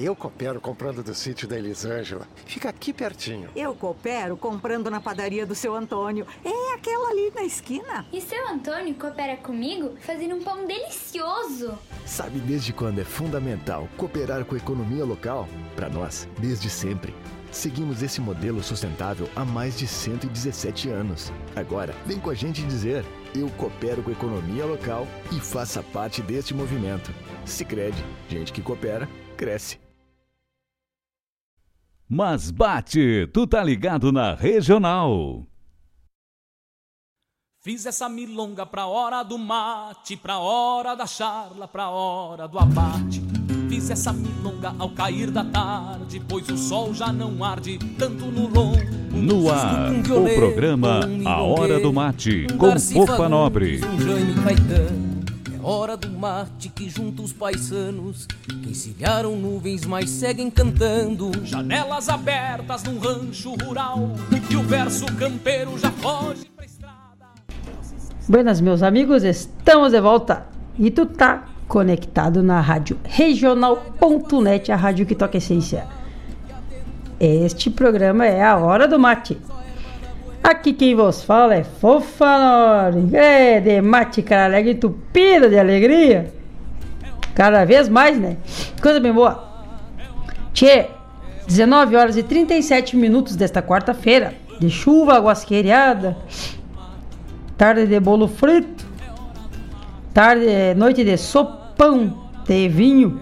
Eu 0.00 0.14
coopero 0.14 0.60
comprando 0.60 1.02
do 1.02 1.12
sítio 1.12 1.48
da 1.48 1.58
Elisângela. 1.58 2.28
Fica 2.46 2.68
aqui 2.68 2.92
pertinho. 2.92 3.50
Eu 3.56 3.74
coopero 3.74 4.36
comprando 4.36 4.88
na 4.88 5.00
padaria 5.00 5.44
do 5.44 5.56
seu 5.56 5.74
Antônio. 5.74 6.24
É 6.44 6.74
aquela 6.74 7.10
ali 7.10 7.32
na 7.34 7.42
esquina. 7.42 8.06
E 8.12 8.20
seu 8.20 8.46
Antônio 8.46 8.94
coopera 8.94 9.36
comigo 9.36 9.96
fazendo 10.06 10.36
um 10.36 10.44
pão 10.44 10.64
delicioso. 10.64 11.76
Sabe 12.06 12.38
desde 12.38 12.72
quando 12.72 13.00
é 13.00 13.04
fundamental 13.04 13.88
cooperar 13.96 14.44
com 14.44 14.54
a 14.54 14.58
economia 14.58 15.04
local? 15.04 15.48
Para 15.74 15.88
nós, 15.88 16.28
desde 16.38 16.70
sempre. 16.70 17.12
Seguimos 17.50 18.00
esse 18.00 18.20
modelo 18.20 18.62
sustentável 18.62 19.28
há 19.34 19.44
mais 19.44 19.76
de 19.76 19.88
117 19.88 20.90
anos. 20.90 21.32
Agora, 21.56 21.92
vem 22.06 22.20
com 22.20 22.30
a 22.30 22.34
gente 22.34 22.62
dizer: 22.62 23.04
eu 23.34 23.50
coopero 23.56 24.00
com 24.04 24.10
a 24.10 24.12
economia 24.12 24.64
local 24.64 25.08
e 25.32 25.40
faça 25.40 25.82
parte 25.82 26.22
deste 26.22 26.54
movimento. 26.54 27.12
Sicredi, 27.44 28.04
gente 28.28 28.52
que 28.52 28.62
coopera, 28.62 29.08
cresce. 29.36 29.87
Mas 32.10 32.50
bate, 32.50 33.28
tu 33.34 33.46
tá 33.46 33.62
ligado 33.62 34.10
na 34.10 34.34
regional. 34.34 35.46
Fiz 37.60 37.84
essa 37.84 38.08
milonga 38.08 38.64
pra 38.64 38.86
hora 38.86 39.22
do 39.22 39.36
mate, 39.36 40.16
pra 40.16 40.38
hora 40.38 40.94
da 40.94 41.06
charla, 41.06 41.68
pra 41.68 41.90
hora 41.90 42.48
do 42.48 42.58
abate. 42.58 43.20
Fiz 43.68 43.90
essa 43.90 44.10
milonga 44.10 44.74
ao 44.78 44.88
cair 44.94 45.30
da 45.30 45.44
tarde, 45.44 46.18
pois 46.26 46.48
o 46.48 46.56
sol 46.56 46.94
já 46.94 47.12
não 47.12 47.44
arde 47.44 47.78
tanto 47.98 48.24
no 48.24 48.48
longo. 48.48 48.78
No 49.12 49.50
ar, 49.52 49.90
o 49.92 50.34
programa 50.34 51.00
A 51.26 51.42
Hora 51.42 51.78
do 51.78 51.92
Mate, 51.92 52.46
com 52.56 52.74
Popa 52.94 53.28
Nobre. 53.28 53.80
Hora 55.70 55.98
do 55.98 56.08
mate 56.08 56.70
que 56.70 56.88
junta 56.88 57.20
os 57.20 57.30
paisanos 57.30 58.26
que 58.26 58.70
encilharam 58.70 59.36
nuvens, 59.36 59.84
mas 59.84 60.08
seguem 60.08 60.50
cantando. 60.50 61.30
Janelas 61.44 62.08
abertas 62.08 62.84
num 62.84 62.98
rancho 62.98 63.54
rural 63.62 64.12
e 64.50 64.56
o 64.56 64.62
verso 64.62 65.04
campeiro 65.16 65.78
já 65.78 65.90
foge 65.90 66.46
pra 66.56 66.64
estrada. 66.64 67.26
Buenas, 68.26 68.62
meus 68.62 68.82
amigos, 68.82 69.22
estamos 69.24 69.92
de 69.92 70.00
volta 70.00 70.46
e 70.78 70.90
tu 70.90 71.04
tá 71.04 71.44
conectado 71.68 72.42
na 72.42 72.62
rádio 72.62 72.98
regional.net, 73.04 74.72
a 74.72 74.76
rádio 74.76 75.04
que 75.04 75.14
toca 75.14 75.36
essência. 75.36 75.86
Este 77.20 77.68
programa 77.68 78.24
é 78.24 78.42
a 78.42 78.56
Hora 78.56 78.88
do 78.88 78.98
Mate. 78.98 79.38
Aqui 80.48 80.72
quem 80.72 80.94
vos 80.94 81.22
fala 81.22 81.56
é 81.56 81.62
Fofanori, 81.62 83.14
é 83.14 83.60
de 83.60 84.22
cara 84.22 84.46
alegre, 84.46 84.72
entupida 84.72 85.46
de 85.46 85.58
alegria. 85.58 86.32
Cada 87.34 87.66
vez 87.66 87.86
mais, 87.86 88.18
né? 88.18 88.38
Coisa 88.80 88.98
bem 88.98 89.12
boa. 89.12 89.46
Tchê, 90.54 90.86
19 91.46 91.96
horas 91.96 92.16
e 92.16 92.22
37 92.22 92.96
minutos 92.96 93.36
desta 93.36 93.60
quarta-feira, 93.60 94.32
de 94.58 94.70
chuva 94.70 95.18
guasqueiriada, 95.18 96.16
tarde 97.58 97.86
de 97.86 98.00
bolo 98.00 98.26
frito, 98.26 98.86
tarde, 100.14 100.46
noite 100.74 101.04
de 101.04 101.18
sopão 101.18 102.26
de 102.46 102.70
vinho 102.70 103.20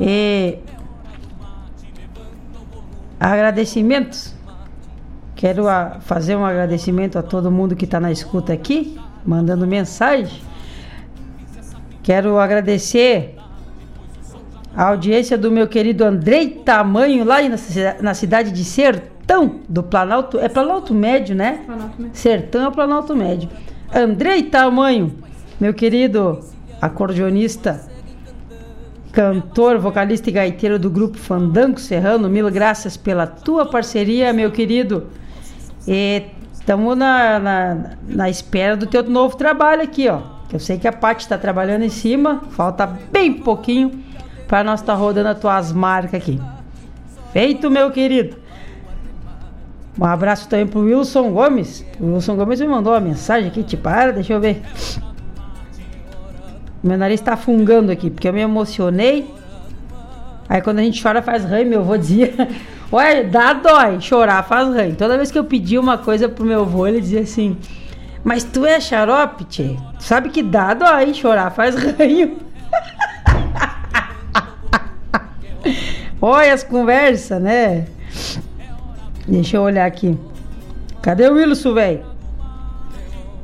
e 0.00 0.58
agradecimentos 3.20 4.36
Quero 5.38 5.68
a, 5.68 6.00
fazer 6.00 6.34
um 6.34 6.44
agradecimento 6.44 7.16
a 7.16 7.22
todo 7.22 7.48
mundo 7.48 7.76
que 7.76 7.84
está 7.84 8.00
na 8.00 8.10
escuta 8.10 8.52
aqui, 8.52 8.98
mandando 9.24 9.68
mensagem. 9.68 10.40
Quero 12.02 12.40
agradecer 12.40 13.36
a 14.74 14.88
audiência 14.88 15.38
do 15.38 15.48
meu 15.48 15.68
querido 15.68 16.04
Andrei 16.04 16.50
Tamanho, 16.50 17.24
lá 17.24 17.36
na, 17.42 17.56
na 18.00 18.14
cidade 18.14 18.50
de 18.50 18.64
Sertão, 18.64 19.60
do 19.68 19.80
Planalto. 19.80 20.40
É 20.40 20.48
Planalto 20.48 20.92
Médio, 20.92 21.36
né? 21.36 21.62
Planalto 21.64 22.02
Médio. 22.02 22.18
Sertão 22.18 22.66
é 22.66 22.70
Planalto 22.72 23.14
Médio. 23.14 23.48
Andrei 23.94 24.42
Tamanho, 24.42 25.14
meu 25.60 25.72
querido 25.72 26.40
acordeonista, 26.82 27.88
cantor, 29.12 29.78
vocalista 29.78 30.30
e 30.30 30.32
gaiteiro 30.32 30.80
do 30.80 30.90
grupo 30.90 31.16
Fandango 31.16 31.78
Serrano, 31.78 32.28
mil 32.28 32.50
graças 32.50 32.96
pela 32.96 33.24
tua 33.24 33.66
parceria, 33.66 34.32
meu 34.32 34.50
querido. 34.50 35.06
Estamos 35.88 36.98
na, 36.98 37.38
na, 37.38 37.76
na, 38.06 38.28
espera 38.28 38.76
do 38.76 38.86
teu 38.86 39.02
novo 39.02 39.36
trabalho 39.36 39.82
aqui, 39.82 40.06
ó. 40.08 40.20
Eu 40.52 40.60
sei 40.60 40.78
que 40.78 40.86
a 40.86 40.92
Paty 40.92 41.22
está 41.22 41.38
trabalhando 41.38 41.82
em 41.82 41.88
cima, 41.88 42.42
falta 42.50 42.86
bem 42.86 43.32
pouquinho 43.32 44.02
para 44.46 44.62
nós 44.62 44.80
estar 44.80 44.92
tá 44.92 44.98
rodando 44.98 45.28
as 45.28 45.38
tuas 45.38 45.72
marcas 45.72 46.14
aqui. 46.14 46.38
Feito, 47.32 47.70
meu 47.70 47.90
querido. 47.90 48.36
Um 49.98 50.04
abraço 50.04 50.48
também 50.48 50.66
pro 50.66 50.80
Wilson 50.80 51.32
Gomes. 51.32 51.84
O 51.98 52.14
Wilson 52.14 52.36
Gomes 52.36 52.60
me 52.60 52.68
mandou 52.68 52.92
uma 52.92 53.00
mensagem 53.00 53.48
aqui, 53.48 53.62
tipo, 53.62 53.82
para, 53.84 54.12
deixa 54.12 54.34
eu 54.34 54.40
ver. 54.40 54.62
Meu 56.82 56.96
nariz 56.96 57.20
está 57.20 57.36
fungando 57.36 57.90
aqui, 57.90 58.10
porque 58.10 58.28
eu 58.28 58.32
me 58.32 58.40
emocionei. 58.40 59.34
Aí 60.48 60.60
quando 60.60 60.78
a 60.78 60.82
gente 60.82 61.02
chora 61.02 61.22
faz 61.22 61.44
rei, 61.44 61.64
meu 61.64 61.80
avô 61.80 61.96
dizia. 61.96 62.32
Olha, 62.90 63.22
dá 63.24 63.52
dói, 63.52 64.00
chorar 64.00 64.42
faz 64.44 64.68
ranho. 64.68 64.96
Toda 64.96 65.16
vez 65.16 65.30
que 65.30 65.38
eu 65.38 65.44
pedia 65.44 65.78
uma 65.78 65.98
coisa 65.98 66.28
pro 66.28 66.44
meu 66.44 66.62
avô, 66.62 66.86
ele 66.86 67.00
dizia 67.00 67.20
assim: 67.20 67.56
Mas 68.24 68.44
tu 68.44 68.64
é 68.64 68.80
xarope, 68.80 69.44
tchê? 69.44 69.76
Sabe 69.98 70.30
que 70.30 70.42
dá 70.42 70.72
dói, 70.72 71.12
chorar 71.12 71.50
faz 71.50 71.74
ranho. 71.74 72.38
Olha 76.20 76.52
as 76.52 76.64
conversas, 76.64 77.40
né? 77.40 77.86
Deixa 79.26 79.58
eu 79.58 79.62
olhar 79.62 79.86
aqui. 79.86 80.18
Cadê 81.02 81.28
o 81.28 81.34
Wilson, 81.34 81.74
velho? 81.74 82.06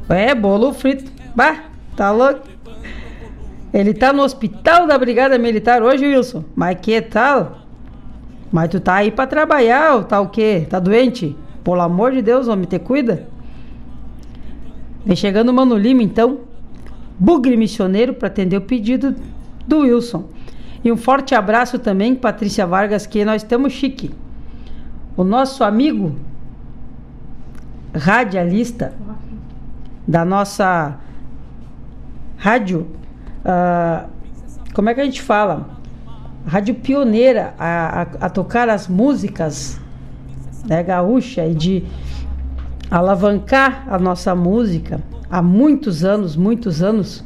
É, 0.09 0.35
bolo 0.35 0.73
frito. 0.73 1.11
Bah, 1.37 1.65
tá 1.95 2.11
louco? 2.11 2.49
Ele 3.73 3.93
tá 3.93 4.13
no 4.13 4.23
hospital 4.23 4.87
da 4.87 4.97
Brigada 4.97 5.37
Militar 5.37 5.83
hoje, 5.83 6.07
Wilson. 6.07 6.45
Mas 6.55 6.79
que 6.81 7.01
tal? 7.03 7.64
Mas 8.55 8.69
tu 8.69 8.79
tá 8.79 8.95
aí 8.95 9.11
pra 9.11 9.27
trabalhar, 9.27 9.97
ou 9.97 10.05
tá 10.05 10.21
o 10.21 10.29
quê? 10.29 10.65
Tá 10.71 10.79
doente? 10.79 11.37
Pelo 11.65 11.81
amor 11.81 12.13
de 12.13 12.23
Deus, 12.23 12.47
homem, 12.47 12.67
te 12.67 12.79
cuida. 12.79 13.27
Vem 15.05 15.17
chegando 15.17 15.49
o 15.49 15.53
Mano 15.53 15.77
Lima, 15.77 16.05
então. 16.05 16.39
Bugre 17.19 17.57
missioneiro 17.57 18.15
para 18.15 18.29
atender 18.29 18.57
o 18.57 18.61
pedido 18.61 19.17
do 19.67 19.79
Wilson. 19.81 20.29
E 20.85 20.93
um 20.93 20.97
forte 20.97 21.35
abraço 21.35 21.81
também, 21.81 22.15
Patrícia 22.15 22.65
Vargas, 22.65 23.09
que 23.09 23.25
nós 23.25 23.43
estamos 23.43 23.73
chique. 23.73 24.15
O 25.17 25.25
nosso 25.25 25.65
amigo 25.65 26.15
radialista 27.93 28.95
da 30.07 30.25
nossa 30.25 30.97
rádio. 32.37 32.87
Uh, 33.45 34.09
como 34.73 34.91
é 34.91 34.95
que 34.95 35.01
a 35.01 35.05
gente 35.05 35.23
fala? 35.23 35.75
Rádio 36.47 36.75
pioneira 36.75 37.55
a, 37.59 38.03
a, 38.03 38.03
a 38.27 38.31
tocar 38.31 38.69
as 38.69 38.89
músicas 38.89 39.81
né, 40.67 40.83
gaúcha 40.83 41.47
e 41.47 41.55
de 41.55 41.85
alavancar 42.91 43.85
a 43.89 43.99
nossa 43.99 44.35
música 44.35 45.01
há 45.31 45.43
muitos 45.43 46.05
anos, 46.05 46.37
muitos 46.37 46.83
anos, 46.83 47.25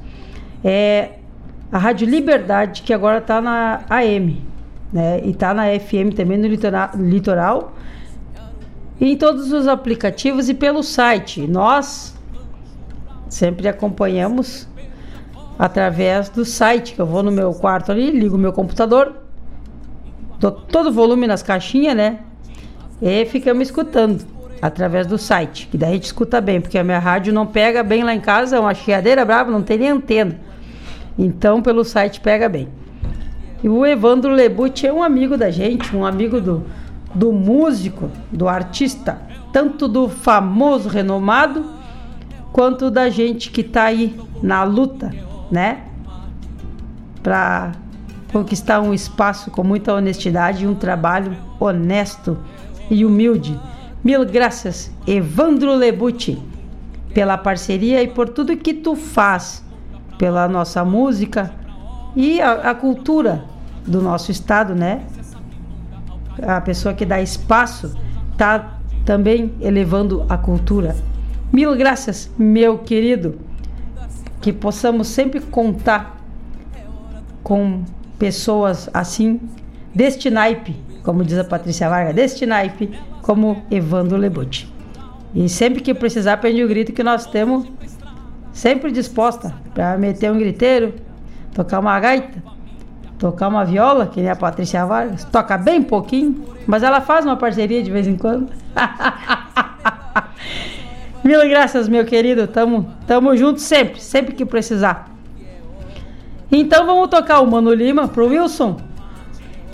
é 0.65 1.11
a 1.71 1.79
Rádio 1.79 2.09
Liberdade, 2.09 2.83
que 2.83 2.93
agora 2.95 3.19
está 3.19 3.41
na 3.41 3.85
AM, 3.91 4.43
né? 4.93 5.21
E 5.23 5.31
está 5.31 5.53
na 5.53 5.65
FM 5.79 6.15
também 6.17 6.39
no 6.39 6.47
litoral, 6.47 6.91
litoral 6.97 7.75
e 8.99 9.13
em 9.13 9.17
todos 9.17 9.53
os 9.53 9.69
aplicativos 9.69 10.49
e 10.49 10.55
pelo 10.55 10.83
site. 10.83 11.47
Nós 11.47 12.17
sempre 13.29 13.69
acompanhamos 13.69 14.67
através 15.59 16.29
do 16.29 16.45
site, 16.45 16.95
que 16.95 17.01
eu 17.01 17.07
vou 17.07 17.23
no 17.23 17.33
meu 17.33 17.53
quarto 17.53 17.91
ali, 17.91 18.11
ligo 18.11 18.37
o 18.37 18.39
meu 18.39 18.53
computador, 18.53 19.15
dou 20.39 20.51
todo 20.51 20.91
o 20.91 20.93
volume 20.93 21.27
nas 21.27 21.43
caixinhas, 21.43 21.97
né? 21.97 22.21
E 23.03 23.25
ficamos 23.27 23.69
escutando 23.69 24.25
através 24.61 25.07
do 25.07 25.19
site, 25.19 25.69
que 25.69 25.77
daí 25.77 25.91
a 25.91 25.95
gente 25.95 26.05
escuta 26.05 26.41
bem, 26.41 26.61
porque 26.61 26.79
a 26.79 26.85
minha 26.85 26.99
rádio 26.99 27.33
não 27.33 27.47
pega 27.47 27.83
bem 27.83 28.03
lá 28.03 28.15
em 28.15 28.21
casa, 28.21 28.57
é 28.57 28.61
uma 28.61 28.75
chiadeira 28.75 29.25
brava, 29.25 29.51
não 29.51 29.63
tem 29.63 29.79
nem 29.79 29.91
antena. 29.91 30.39
Então 31.19 31.63
pelo 31.63 31.85
site 31.85 32.21
pega 32.21 32.49
bem. 32.49 32.69
E 33.63 33.69
o 33.69 33.85
Evandro 33.85 34.33
Lebut 34.33 34.87
é 34.87 34.93
um 34.93 35.03
amigo 35.03 35.37
da 35.37 35.51
gente, 35.51 35.95
um 35.95 36.05
amigo 36.05 36.41
do, 36.41 36.65
do 37.15 37.33
músico, 37.33 38.11
do 38.31 38.49
artista 38.49 39.29
tanto 39.53 39.89
do 39.89 40.09
famoso 40.09 40.89
renomado 40.89 41.65
quanto 42.53 42.91
da 42.91 43.09
gente 43.09 43.51
que 43.51 43.61
está 43.61 43.85
aí 43.85 44.17
na 44.43 44.63
luta, 44.65 45.13
né? 45.51 45.83
Para 47.23 47.73
conquistar 48.33 48.81
um 48.81 48.93
espaço 48.93 49.51
com 49.51 49.65
muita 49.65 49.95
honestidade 49.95 50.65
e 50.65 50.67
um 50.67 50.75
trabalho 50.75 51.37
honesto 51.59 52.39
e 52.91 53.05
humilde. 53.05 53.59
Mil 54.05 54.25
graças, 54.25 54.93
Evandro 55.07 55.75
Lebuti, 55.75 56.41
pela 57.13 57.37
parceria 57.37 58.03
e 58.03 58.09
por 58.09 58.29
tudo 58.29 58.57
que 58.57 58.75
tu 58.75 58.95
faz 58.95 59.65
pela 60.17 60.49
nossa 60.49 60.85
música 60.85 61.53
e 62.15 62.41
a, 62.41 62.71
a 62.71 62.75
cultura 62.75 63.45
do 63.87 64.03
nosso 64.03 64.31
estado, 64.31 64.75
né? 64.75 65.03
A 66.43 66.61
pessoa 66.61 66.95
que 66.95 67.05
dá 67.05 67.21
espaço 67.21 67.97
tá 68.37 68.79
também 69.05 69.53
elevando 69.61 70.25
a 70.29 70.37
cultura. 70.37 70.95
Mil 71.53 71.75
graças, 71.77 72.31
meu 72.39 72.79
querido. 72.79 73.39
Que 74.41 74.53
possamos 74.53 75.09
sempre 75.09 75.41
contar 75.41 76.17
com 77.43 77.83
pessoas 78.19 78.91
assim, 78.93 79.41
deste 79.95 80.31
naipe, 80.31 80.77
como 81.03 81.25
diz 81.25 81.39
a 81.39 81.45
Patrícia 81.45 81.89
Varga, 81.89 82.13
deste 82.13 82.45
naipe, 82.45 82.91
como 83.23 83.63
Evandro 83.71 84.17
Lebut. 84.17 84.73
E 85.35 85.49
sempre 85.49 85.81
que 85.81 85.95
precisar, 85.95 86.39
prende 86.39 86.65
o 86.65 86.69
grito 86.69 86.93
que 86.93 87.03
nós 87.03 87.27
temos 87.27 87.67
sempre 88.53 88.91
disposta 88.91 89.55
para 89.73 89.97
meter 89.97 90.33
um 90.33 90.39
griteiro, 90.39 90.95
tocar 91.55 91.79
uma 91.79 91.99
gaita, 92.01 92.43
tocar 93.19 93.49
uma 93.49 93.65
viola, 93.65 94.07
que 94.07 94.21
nem 94.21 94.31
a 94.31 94.37
Patrícia 94.37 94.85
Vargas, 94.85 95.25
toca 95.25 95.57
bem 95.57 95.83
pouquinho, 95.83 96.45
mas 96.67 96.83
ela 96.83 97.01
faz 97.01 97.25
uma 97.25 97.37
parceria 97.37 97.83
de 97.83 97.91
vez 97.91 98.07
em 98.07 98.17
quando. 98.17 98.51
Mil 101.25 101.49
graças, 101.49 101.89
meu 101.89 102.05
querido. 102.05 102.47
Tamo, 102.47 102.93
tamo 103.07 103.37
junto 103.37 103.61
sempre, 103.61 104.01
sempre 104.01 104.35
que 104.35 104.45
precisar. 104.45 105.11
Então 106.51 106.87
vamos 106.87 107.09
tocar 107.09 107.41
o 107.41 107.47
Mano 107.47 107.73
Lima 107.73 108.09
pro 108.09 108.29
Wilson. 108.29 108.77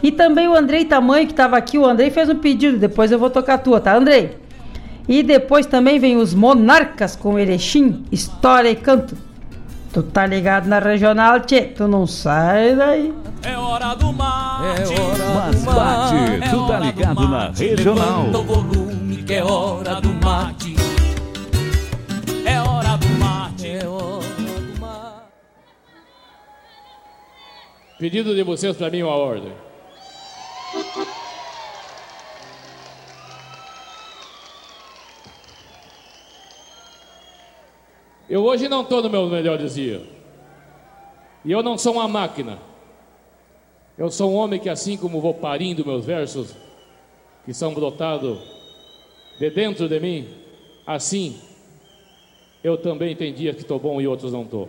E 0.03 0.11
também 0.11 0.49
o 0.49 0.55
Andrei 0.55 0.85
Tamanho, 0.85 1.27
que 1.27 1.33
estava 1.33 1.57
aqui. 1.57 1.79
O 1.79 1.87
Andrei 1.87 2.11
fez 2.11 2.29
um 2.29 2.37
pedido, 2.37 2.79
depois 2.79 3.11
eu 3.11 3.19
vou 3.19 3.31
tocar 3.31 3.55
a 3.55 3.59
tua, 3.59 3.81
tá, 3.81 3.97
Andrei? 3.97 4.37
E 5.09 5.23
depois 5.23 5.67
também 5.67 5.99
vem 5.99 6.17
os 6.17 6.35
Monarcas 6.35 7.15
com 7.15 7.39
Erechim, 7.39 8.05
História 8.11 8.71
e 8.71 8.77
Canto. 8.77 9.17
Tu 9.93 10.03
tá 10.03 10.27
ligado 10.27 10.67
na 10.67 10.81
regional, 10.81 11.41
tchê, 11.41 11.63
tu 11.63 11.87
não 11.87 12.07
sai 12.07 12.75
daí. 12.75 13.15
É 13.43 13.57
hora 13.57 13.95
do 13.95 14.13
mate, 14.13 14.93
é 14.93 15.01
hora 15.01 15.53
do 15.53 15.65
mate. 15.71 16.45
É 16.45 16.49
tu 16.49 16.67
tá 16.67 16.81
ligado 16.81 17.29
na 17.29 17.51
regional. 17.51 18.25
Levanta 18.25 18.39
o 18.39 18.43
volume 18.43 19.17
que 19.19 19.35
é 19.35 19.45
hora 19.45 20.01
do 20.01 20.13
mate. 20.15 20.74
Pedido 27.99 28.35
de 28.35 28.43
vocês 28.43 28.77
para 28.77 28.91
mim 28.91 29.03
uma 29.03 29.15
ordem. 29.15 29.53
Eu 38.29 38.43
hoje 38.43 38.69
não 38.69 38.83
estou 38.83 39.01
no 39.01 39.09
meu 39.09 39.29
melhor 39.29 39.59
dia. 39.59 40.03
E 41.45 41.53
eu 41.53 41.63
não 41.63 41.79
sou 41.79 41.95
uma 41.95 42.09
máquina. 42.09 42.59
Eu 43.97 44.11
sou 44.11 44.33
um 44.33 44.35
homem 44.35 44.59
que, 44.59 44.69
assim 44.69 44.97
como 44.97 45.21
vou 45.21 45.35
parindo 45.35 45.87
meus 45.87 46.05
versos, 46.05 46.53
que 47.45 47.55
são 47.55 47.73
brotados 47.73 48.39
de 49.39 49.51
dentro 49.51 49.89
de 49.89 50.01
mim, 50.01 50.29
assim, 50.85 51.39
eu 52.65 52.77
também 52.77 53.15
tenho 53.15 53.35
dias 53.35 53.55
que 53.55 53.63
estou 53.63 53.79
bom 53.79 54.01
e 54.01 54.07
outros 54.09 54.33
não 54.33 54.43
estou. 54.43 54.69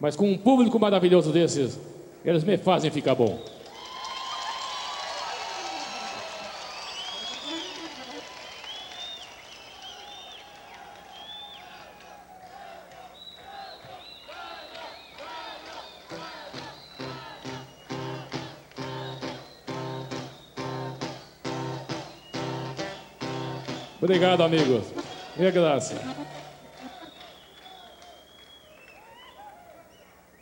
Mas 0.00 0.16
com 0.16 0.30
um 0.30 0.38
público 0.38 0.78
maravilhoso 0.78 1.30
desses, 1.30 1.78
eles 2.24 2.42
me 2.42 2.56
fazem 2.56 2.90
ficar 2.90 3.14
bom. 3.14 3.38
Obrigado, 24.00 24.42
amigos. 24.42 24.84
Minha 25.36 25.50
graça. 25.50 25.94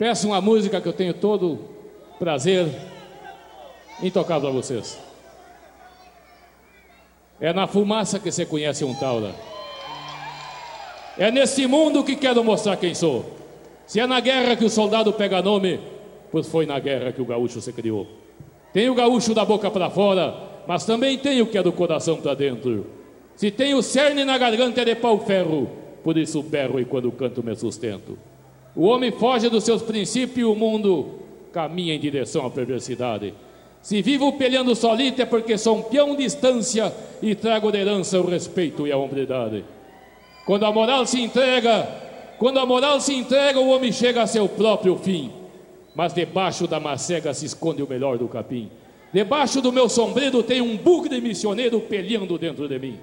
Peço 0.02 0.26
uma 0.26 0.40
música 0.40 0.80
que 0.80 0.88
eu 0.88 0.92
tenho 0.92 1.14
todo 1.14 1.60
prazer 2.18 2.66
em 4.02 4.10
tocar 4.10 4.40
para 4.40 4.50
vocês. 4.50 4.98
É 7.40 7.52
na 7.52 7.68
fumaça 7.68 8.18
que 8.18 8.28
você 8.28 8.44
conhece 8.44 8.84
um 8.84 8.96
taura. 8.96 9.32
É 11.16 11.30
nesse 11.30 11.68
mundo 11.68 12.02
que 12.02 12.16
quero 12.16 12.42
mostrar 12.42 12.76
quem 12.78 12.96
sou. 12.96 13.24
Se 13.86 14.00
é 14.00 14.06
na 14.08 14.18
guerra 14.18 14.56
que 14.56 14.64
o 14.64 14.68
soldado 14.68 15.12
pega 15.12 15.40
nome, 15.40 15.78
pois 16.32 16.48
foi 16.48 16.66
na 16.66 16.80
guerra 16.80 17.12
que 17.12 17.22
o 17.22 17.24
gaúcho 17.24 17.60
se 17.60 17.72
criou. 17.72 18.08
Tem 18.72 18.90
o 18.90 18.96
gaúcho 18.96 19.32
da 19.32 19.44
boca 19.44 19.70
para 19.70 19.88
fora, 19.88 20.34
mas 20.66 20.84
também 20.84 21.16
tem 21.16 21.40
o 21.40 21.46
que 21.46 21.58
é 21.58 21.62
do 21.62 21.70
coração 21.70 22.16
para 22.16 22.34
dentro. 22.34 22.86
Se 23.36 23.52
tenho 23.52 23.80
cerne 23.80 24.24
na 24.24 24.36
garganta 24.36 24.80
é 24.80 24.84
de 24.84 24.96
pau-ferro, 24.96 25.70
por 26.02 26.18
isso 26.18 26.42
berro 26.42 26.80
e 26.80 26.84
quando 26.84 27.12
canto 27.12 27.40
me 27.40 27.54
sustento. 27.54 28.31
O 28.74 28.86
homem 28.86 29.12
foge 29.12 29.48
dos 29.48 29.64
seus 29.64 29.82
princípios 29.82 30.38
e 30.38 30.44
o 30.44 30.54
mundo 30.54 31.20
caminha 31.52 31.94
em 31.94 32.00
direção 32.00 32.46
à 32.46 32.50
perversidade. 32.50 33.34
Se 33.82 34.00
vivo 34.00 34.32
peleando 34.34 34.74
solito 34.74 35.20
é 35.20 35.26
porque 35.26 35.58
sou 35.58 35.78
um 35.78 35.82
peão 35.82 36.16
de 36.16 36.22
distância 36.22 36.94
e 37.20 37.34
trago 37.34 37.70
de 37.70 37.78
herança 37.78 38.20
o 38.20 38.26
respeito 38.26 38.86
e 38.86 38.92
a 38.92 38.96
hombridade. 38.96 39.64
Quando 40.46 40.64
a 40.64 40.72
moral 40.72 41.04
se 41.04 41.20
entrega, 41.20 41.88
quando 42.38 42.58
a 42.58 42.66
moral 42.66 43.00
se 43.00 43.12
entrega, 43.14 43.60
o 43.60 43.68
homem 43.68 43.92
chega 43.92 44.22
a 44.22 44.26
seu 44.26 44.48
próprio 44.48 44.96
fim. 44.96 45.32
Mas 45.94 46.14
debaixo 46.14 46.66
da 46.66 46.80
macega 46.80 47.34
se 47.34 47.44
esconde 47.44 47.82
o 47.82 47.88
melhor 47.88 48.16
do 48.16 48.26
capim. 48.28 48.70
Debaixo 49.12 49.60
do 49.60 49.70
meu 49.70 49.88
sombreiro 49.88 50.42
tem 50.42 50.62
um 50.62 50.76
bugre 50.76 51.20
missioneiro 51.20 51.80
peleando 51.80 52.38
dentro 52.38 52.66
de 52.66 52.78
mim. 52.78 52.98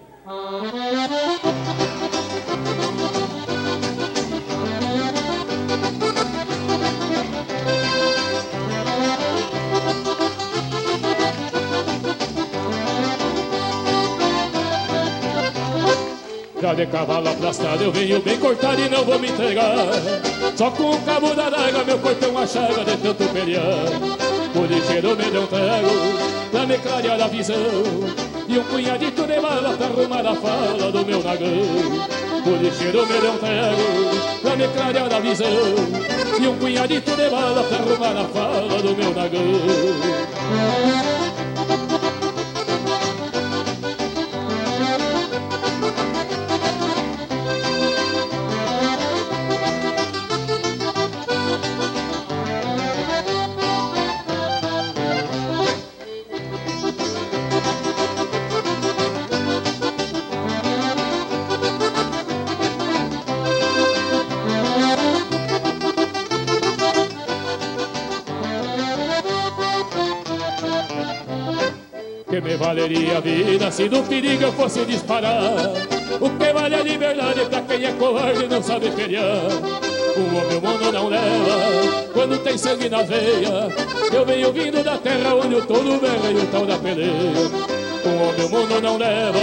Já 16.69 16.75
de 16.75 16.85
cavalo 16.85 17.27
aplastado 17.27 17.83
eu 17.83 17.91
venho 17.91 18.21
bem 18.21 18.37
cortado 18.37 18.79
e 18.79 18.87
não 18.87 19.03
vou 19.03 19.17
me 19.17 19.27
entregar. 19.27 19.87
Só 20.55 20.69
com 20.69 20.91
o 20.91 21.01
cabo 21.01 21.33
da 21.33 21.49
daga 21.49 21.83
meu 21.83 21.97
corpo 21.97 22.23
é 22.23 22.27
uma 22.27 22.45
chaga 22.45 22.85
de 22.85 22.95
tanto 22.97 23.23
pelear. 23.33 23.63
Por 24.53 24.69
ligeiro 24.69 25.17
me 25.17 25.31
deu 25.31 25.41
um 25.41 25.47
trago 25.47 25.89
pra 26.51 26.67
me 26.67 26.77
clarear 26.77 27.21
a 27.21 27.27
visão. 27.27 27.55
E 28.47 28.59
um 28.59 28.63
punhadito 28.65 29.25
de 29.25 29.39
bala 29.39 29.75
pra 29.75 29.87
arrumar 29.87 30.27
a 30.27 30.35
fala 30.35 30.91
do 30.91 31.03
meu 31.03 31.23
nagão. 31.23 31.47
O 32.45 32.55
lixeiro 32.61 33.07
me 33.07 33.19
deu 33.19 33.31
um 33.31 33.37
tego 33.39 34.39
pra 34.43 34.55
me 34.55 34.67
clarear 34.67 35.11
a 35.11 35.19
visão. 35.19 35.47
E 36.39 36.47
um 36.47 36.55
punhadito 36.55 37.15
de 37.15 37.29
bala 37.29 37.63
pra 37.63 37.77
arrumar 37.77 38.21
a 38.21 38.25
fala 38.25 38.79
do 38.79 38.95
meu 38.95 39.11
nagão 39.11 40.59
valeria 72.69 73.17
a 73.17 73.19
vida 73.19 73.71
se 73.71 73.89
do 73.89 74.03
perigo 74.03 74.43
eu 74.43 74.53
fosse 74.53 74.85
disparar. 74.85 75.55
O 76.21 76.29
que 76.29 76.53
vale 76.53 76.75
a 76.75 76.83
liberdade 76.83 77.43
pra 77.45 77.61
quem 77.61 77.83
é 77.83 77.91
covarde 77.93 78.43
e 78.43 78.47
não 78.47 78.61
sabe 78.61 78.91
pelear. 78.91 79.41
O 80.15 80.21
homem 80.37 80.61
mundo 80.61 80.91
não 80.91 81.07
leva 81.07 82.05
quando 82.13 82.37
tem 82.43 82.57
sangue 82.59 82.87
na 82.87 83.01
veia. 83.01 83.73
Eu 84.13 84.23
venho 84.23 84.53
vindo 84.53 84.83
da 84.83 84.99
terra 84.99 85.33
onde 85.33 85.55
o 85.55 85.65
todo 85.65 85.99
berra 85.99 86.31
e 86.31 86.37
o 86.37 86.45
tal 86.45 86.65
da 86.67 86.77
peleia. 86.77 87.49
O 88.05 88.09
homem 88.23 88.49
mundo 88.49 88.81
não 88.81 88.97
leva 88.97 89.39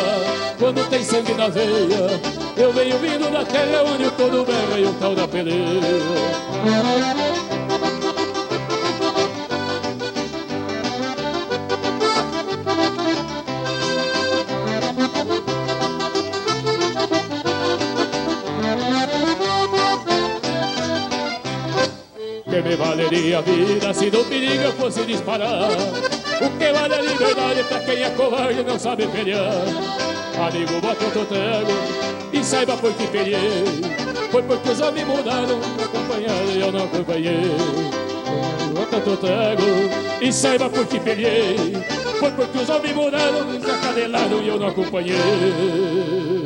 quando 0.57 0.89
tem 0.89 1.03
sangue 1.03 1.35
na 1.35 1.49
veia. 1.49 2.21
Eu 2.57 2.73
venho 2.73 2.99
vindo 2.99 3.29
da 3.33 3.45
terra 3.45 3.83
onde 3.93 4.05
o 4.05 4.11
todo 4.13 4.45
berra 4.45 4.79
e 4.79 4.85
o 4.85 4.93
tal 5.01 5.17
da 5.17 5.27
peleia. 5.27 5.81
teria 23.09 23.41
vida 23.43 23.95
se 23.95 24.11
do 24.11 24.25
perigo 24.25 24.63
eu 24.63 24.73
fosse 24.73 25.05
disparar. 25.05 25.71
O 25.71 26.59
que 26.59 26.73
vale 26.73 26.95
a 26.95 27.03
liberdade 27.03 27.65
pra 27.65 27.81
quem 27.81 28.03
é 28.03 28.11
covarde 28.11 28.61
e 28.61 28.65
não 28.65 28.79
sabe 28.79 29.07
pelear? 29.07 29.53
Amigo, 30.39 30.81
bota 30.81 31.05
o 31.05 31.25
trago 31.25 31.73
e 32.33 32.45
saiba 32.45 32.77
por 32.77 32.93
que 32.93 33.07
feriei. 33.07 33.65
Foi 34.31 34.43
porque 34.43 34.71
os 34.71 34.81
homens 34.81 35.07
mudaram, 35.07 35.61
acompanhando 35.83 36.53
e 36.53 36.61
eu 36.61 36.73
não 36.73 36.85
acompanhei. 36.85 37.57
Bota 38.75 39.11
o 39.11 39.17
trago 39.17 39.63
e 40.21 40.33
saiba 40.33 40.69
por 40.69 40.87
que 40.87 41.01
feriei. 41.01 41.57
Foi 42.19 42.31
porque 42.33 42.59
os 42.59 42.69
homens 42.69 42.95
mudaram, 42.95 43.55
e 43.55 43.71
acanelaram 43.71 44.43
e 44.43 44.49
eu 44.49 44.59
não 44.59 44.69
acompanhei. 44.69 46.46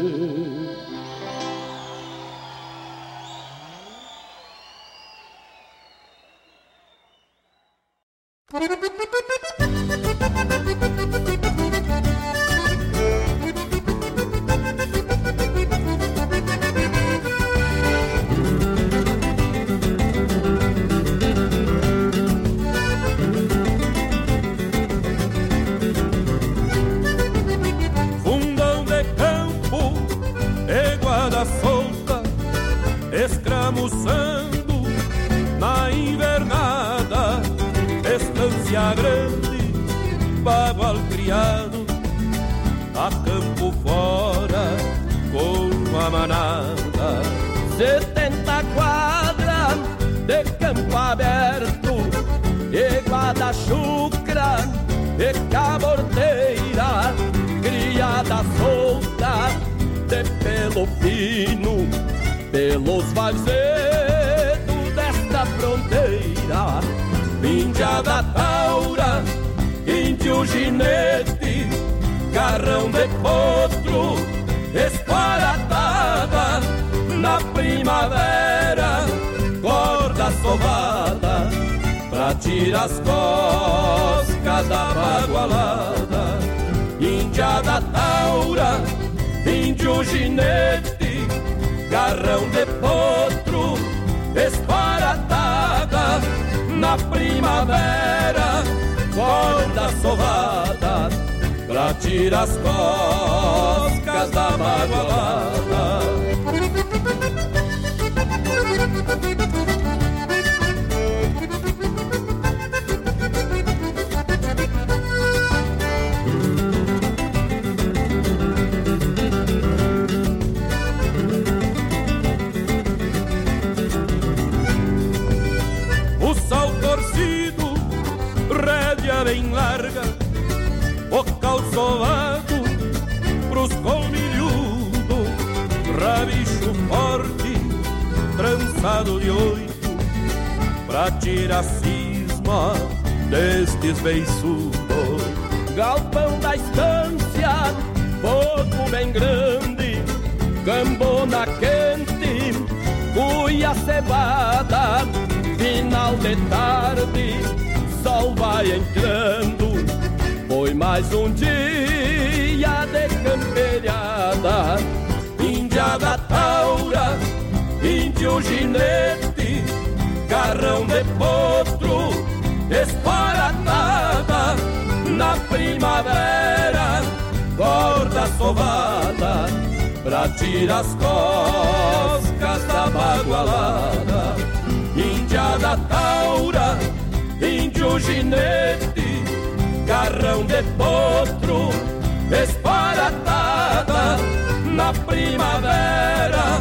na 194.71 194.93
primavera 194.93 196.61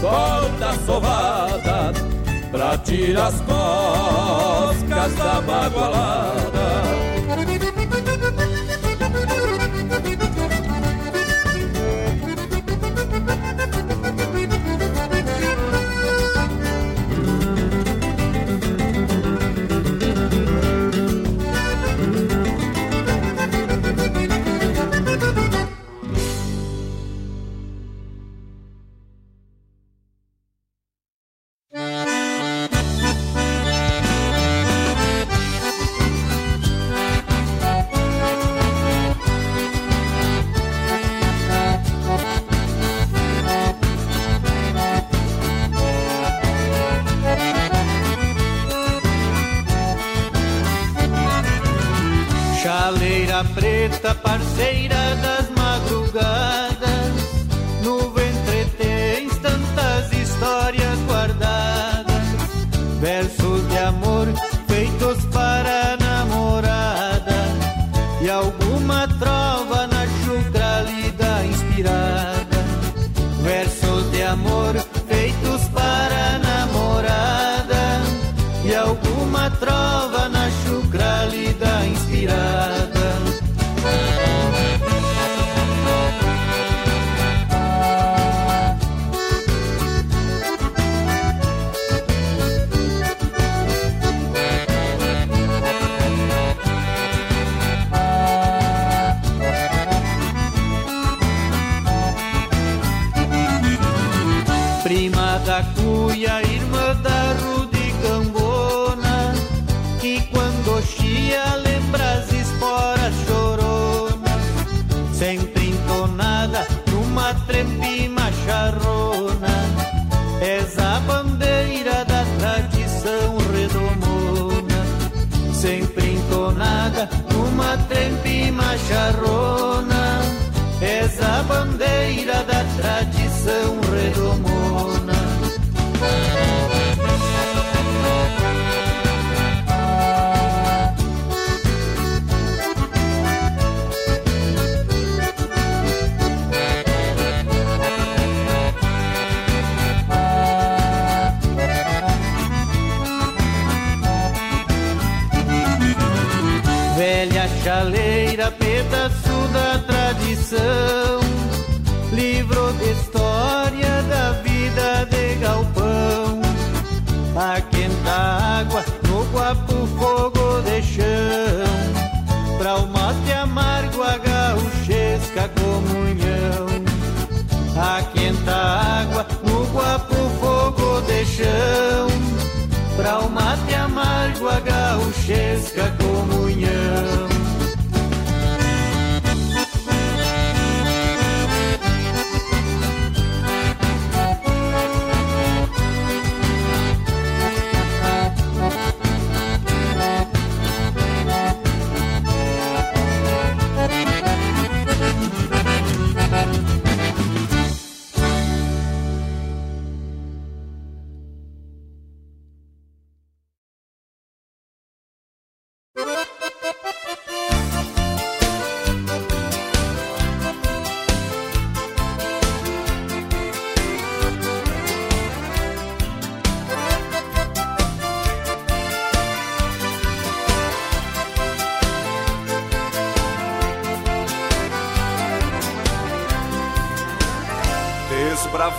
volta 0.00 0.72
sovada 0.86 1.92
pra 2.50 2.78
tirar 2.78 3.28
as 3.28 3.40
da 5.14 5.40
bagualada. 5.40 7.17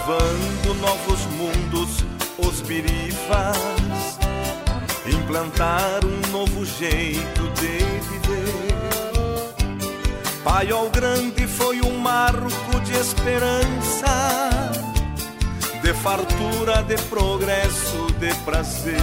Desbravando 0.10 0.74
novos 0.82 1.24
mundos, 1.38 2.03
os 2.39 2.62
birifas 2.62 4.18
implantar 5.05 5.99
um 6.03 6.32
novo 6.32 6.66
jeito 6.66 7.47
de 7.53 7.78
viver. 8.10 8.74
Paiol 10.43 10.89
Grande 10.89 11.45
foi 11.45 11.80
um 11.82 11.95
marco 11.99 12.80
de 12.86 12.93
esperança, 12.93 14.49
de 15.84 15.93
fartura, 15.93 16.82
de 16.82 16.97
progresso, 17.03 18.07
de 18.20 18.34
prazer. 18.43 18.97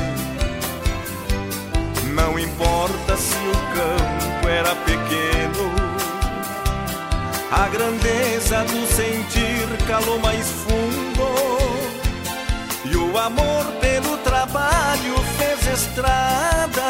Não 2.15 2.37
importa 2.37 3.17
se 3.17 3.37
o 3.37 3.53
campo 3.77 4.49
era 4.49 4.75
pequeno, 4.75 5.71
a 7.53 7.69
grandeza 7.69 8.65
do 8.65 8.87
sentir 8.89 9.56
calou 9.87 10.19
mais 10.19 10.47
fundo. 10.47 11.27
E 12.85 12.97
o 12.97 13.19
amor 13.19 13.65
pelo 13.81 14.17
trabalho 14.19 15.15
fez 15.39 15.81
estradas. 15.81 16.83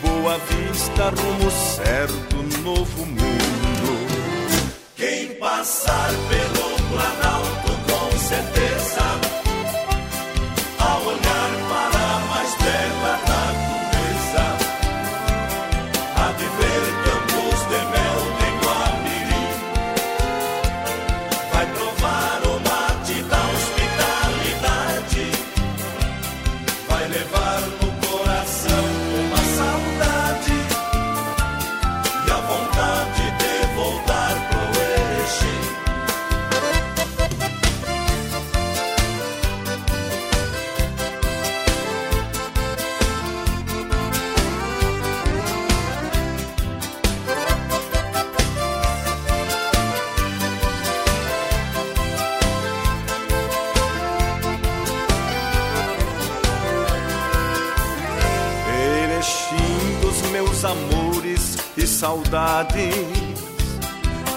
Boa 0.00 0.38
vista, 0.38 1.10
rumo 1.10 1.50
certo, 1.50 2.36
novo 2.62 3.06
mundo. 3.06 4.06
Quem 4.96 5.34
passar 5.34 6.10
pelo 6.28 6.72
Planalto 6.90 7.72
com 7.88 8.18
certeza 8.18 9.11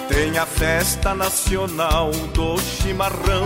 Tem 0.10 0.38
a 0.38 0.46
festa 0.46 1.16
nacional 1.16 2.12
do 2.34 2.60
chimarrão 2.60 3.46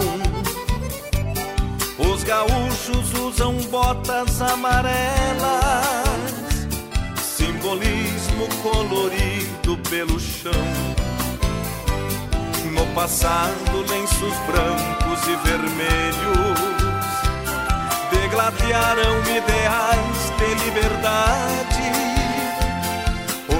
Os 1.99 2.23
gaúchos 2.23 3.13
usam 3.13 3.53
botas 3.69 4.41
amarelas 4.41 5.85
Simbolismo 7.21 8.47
colorido 8.63 9.77
pelo 9.89 10.19
chão. 10.19 10.51
No 12.71 12.85
passado, 12.95 13.85
lenços 13.87 14.33
brancos 14.47 15.27
e 15.27 15.35
vermelhos 15.47 16.59
degladiaram 18.11 19.19
ideais 19.21 20.33
de 20.37 20.65
liberdade. 20.65 22.09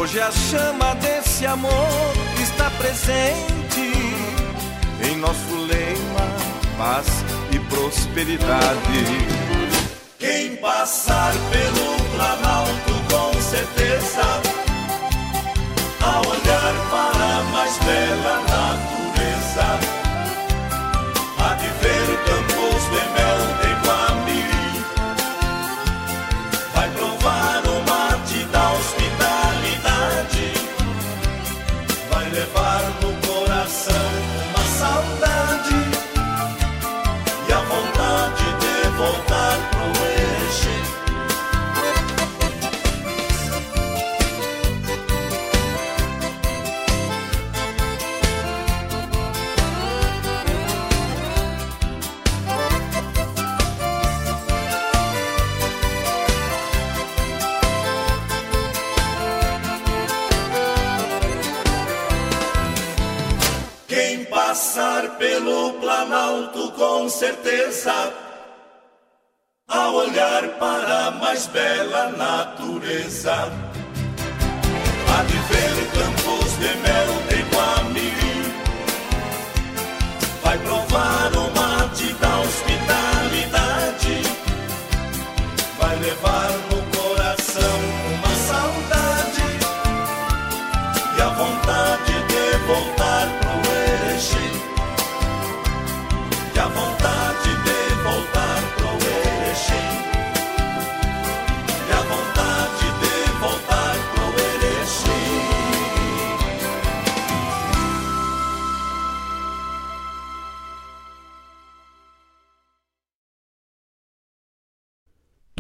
Hoje 0.10 0.22
a 0.22 0.32
chama 0.32 0.96
desse 0.96 1.46
amor 1.46 1.70
está 2.42 2.72
presente 2.72 3.94
em 5.08 5.16
nosso 5.18 5.56
lema, 5.56 6.26
paz 6.80 7.06
e 7.52 7.60
prosperidade. 7.60 9.06
Quem 10.18 10.56
passar 10.56 11.32
pelo 11.52 12.16
Planalto 12.16 12.94
com 13.08 13.40
certeza, 13.40 14.24
a 16.02 16.22
olhar 16.28 16.74
para 16.90 17.38
a 17.38 17.44
mais 17.52 17.78
bela 17.78 18.42
natureza, 18.50 19.80
há 21.38 21.54
de 21.54 21.68
ver 21.68 22.18
campos 22.26 22.84
de 22.86 23.02
mel 23.14 23.69
certeza, 67.20 68.14
a 69.68 69.90
olhar 69.90 70.48
para 70.58 71.08
a 71.08 71.12
mais 71.12 71.48
bela 71.48 72.12
natureza, 72.12 73.52
há 75.10 75.24
de 75.24 75.38
ver 75.50 75.76
campos 75.98 76.52
de 76.60 76.72
mel 76.78 77.12
de 77.28 77.40
Guamiri, 77.52 78.40
vai 80.42 80.58
provar 80.60 81.32
o 81.36 81.49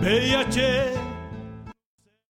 Tchê. 0.00 0.94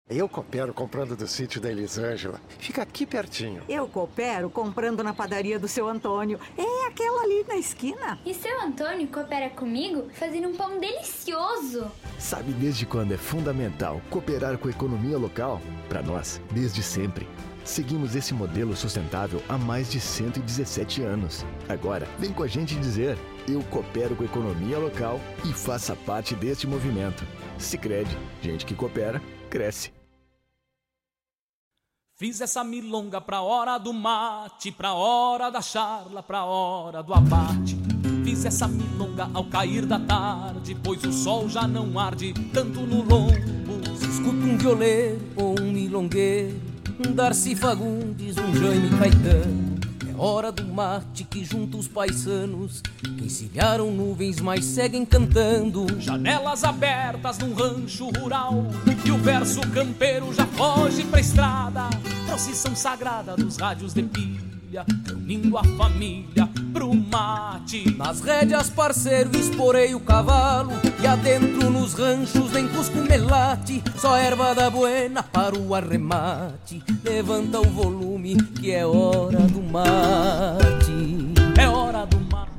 Eu 0.09 0.29
coopero 0.29 0.73
comprando 0.73 1.17
do 1.17 1.27
sítio 1.27 1.61
da 1.61 1.69
Elisângela. 1.69 2.41
Fica 2.61 2.83
aqui 2.83 3.05
pertinho. 3.05 3.61
Eu 3.69 3.89
coopero 3.89 4.49
comprando 4.49 5.03
na 5.03 5.13
padaria 5.13 5.59
do 5.59 5.67
seu 5.67 5.89
Antônio. 5.89 6.39
É 6.57 6.87
aquela 6.87 7.23
ali 7.23 7.45
na 7.49 7.57
esquina. 7.57 8.21
E 8.25 8.33
seu 8.33 8.63
Antônio 8.63 9.09
coopera 9.09 9.51
comigo 9.51 10.09
fazendo 10.13 10.49
um 10.49 10.55
pão 10.55 10.79
delicioso. 10.79 11.91
Sabe 12.21 12.53
desde 12.53 12.87
quando 12.87 13.13
é 13.13 13.17
fundamental 13.17 14.01
cooperar 14.11 14.57
com 14.59 14.69
a 14.69 14.71
economia 14.71 15.19
local? 15.19 15.61
Para 15.89 16.03
nós, 16.03 16.41
desde 16.53 16.85
sempre. 16.85 17.27
Seguimos 17.65 18.15
esse 18.15 18.33
modelo 18.33 18.77
sustentável 18.77 19.43
há 19.49 19.59
mais 19.59 19.91
de 19.91 19.99
117 19.99 21.03
anos. 21.03 21.45
Agora, 21.69 22.07
vem 22.17 22.33
com 22.33 22.45
a 22.45 22.47
gente 22.47 22.77
dizer: 22.77 23.19
eu 23.49 23.61
coopero 23.65 24.15
com 24.15 24.23
a 24.23 24.27
economia 24.27 24.79
local 24.79 25.21
e 25.45 25.53
faça 25.53 25.97
parte 25.97 26.33
deste 26.37 26.65
movimento. 26.65 27.25
Sicredi, 27.59 28.17
gente 28.43 28.67
que 28.67 28.75
coopera, 28.75 29.21
cresce. 29.49 29.93
Fiz 32.19 32.41
essa 32.41 32.65
milonga 32.65 33.21
pra 33.21 33.43
hora 33.43 33.77
do 33.77 33.93
mate, 33.93 34.73
pra 34.73 34.95
hora 34.95 35.51
da 35.51 35.61
charla, 35.61 36.23
pra 36.23 36.45
hora 36.45 37.03
do 37.03 37.13
abate. 37.13 37.77
Fiz 38.25 38.45
essa 38.47 38.67
milonga 38.67 39.29
ao 39.35 39.45
cair 39.45 39.85
da 39.85 40.01
tarde, 40.01 40.75
pois 40.83 41.05
o 41.05 41.13
sol 41.13 41.49
já 41.49 41.69
não 41.69 41.99
arde 41.99 42.33
tanto 42.55 42.81
no 42.81 43.03
lombo. 43.03 43.97
Se 43.99 44.09
escuta 44.09 44.47
um 44.47 44.57
violeiro 44.57 45.21
ou 45.37 45.61
um 45.61 45.73
milongueiro, 45.73 46.59
um 47.07 47.13
Darcy 47.13 47.55
Fagundes, 47.55 48.37
um 48.39 48.55
Jaime 48.55 48.91
Caetano. 48.99 49.76
Hora 50.19 50.51
do 50.51 50.65
mate 50.65 51.25
que 51.25 51.45
junta 51.45 51.77
os 51.77 51.87
paisanos, 51.87 52.81
que 52.81 53.27
encilharam 53.27 53.91
nuvens, 53.91 54.41
mas 54.41 54.65
seguem 54.65 55.05
cantando. 55.05 55.87
Janelas 56.01 56.65
abertas 56.65 57.39
num 57.39 57.53
rancho 57.53 58.09
rural, 58.19 58.65
e 59.05 59.11
o 59.11 59.19
verso 59.19 59.61
campeiro 59.73 60.33
já 60.33 60.47
foge 60.47 61.05
pra 61.05 61.21
estrada. 61.21 61.91
Procissão 62.27 62.75
sagrada 62.75 63.37
dos 63.37 63.59
rádios 63.59 63.93
de 63.93 64.03
pilha, 64.03 64.41
reunindo 65.07 65.57
a 65.57 65.65
família 65.65 66.49
pro 66.73 66.95
mate. 66.95 67.97
Nas 67.97 68.21
rédeas, 68.21 68.69
parceiro, 68.69 69.37
esporei 69.37 69.95
o 69.95 70.01
cavalo 70.01 70.73
E 71.03 71.07
adentro 71.07 71.71
nos 71.71 71.95
ranchos 71.95 72.53
nem 72.53 72.69
cusco 72.69 72.99
melate 72.99 73.83
Só 73.97 74.17
erva 74.17 74.55
da 74.55 74.71
buena 74.71 75.23
para 75.23 75.59
o 75.59 75.75
arremate 75.75 76.83
Levanta 77.03 77.61
o 77.61 77.65
volume 77.65 78.37
que 78.37 78.73
é 78.73 78.87
hora 78.87 79.41
do 79.41 79.63
mate 79.63 81.33
É 81.59 81.69
hora 81.69 82.07
do 82.07 82.19
mate 82.31 82.51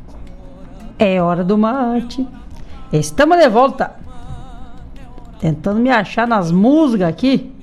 É 0.99 1.21
hora 1.21 1.43
do 1.43 1.57
mate. 1.57 2.27
Estamos 2.91 3.37
de 3.37 3.49
volta. 3.49 3.95
Tentando 5.39 5.79
me 5.79 5.89
achar 5.89 6.27
nas 6.27 6.51
músicas 6.51 7.09
aqui. 7.09 7.53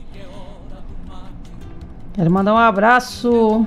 Quero 2.12 2.30
mandar 2.30 2.55
um 2.55 2.59
abraço 2.59 3.66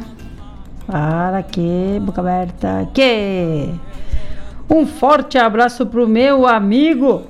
para 0.88 1.44
que 1.44 2.00
boca 2.02 2.22
aberta 2.22 2.90
que 2.94 3.70
um 4.70 4.88
forte 4.88 5.38
abraço 5.38 5.86
pro 5.86 6.08
meu 6.08 6.48
amigo 6.48 7.24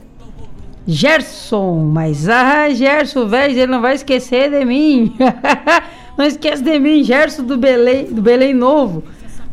Gerson, 0.88 1.84
mas 1.91 2.30
ah, 2.30 2.70
Gerson, 2.70 3.28
velho, 3.28 3.53
ele 3.53 3.68
não 3.68 3.82
vai 3.82 3.95
esquecer 3.95 4.49
de 4.49 4.64
mim. 4.64 5.14
não 6.18 6.24
esquece 6.24 6.64
de 6.64 6.80
mim, 6.80 7.03
Gerson 7.03 7.43
do 7.43 7.58
Belém, 7.58 8.05
do 8.05 8.22
Belém 8.22 8.53
Novo. 8.53 9.03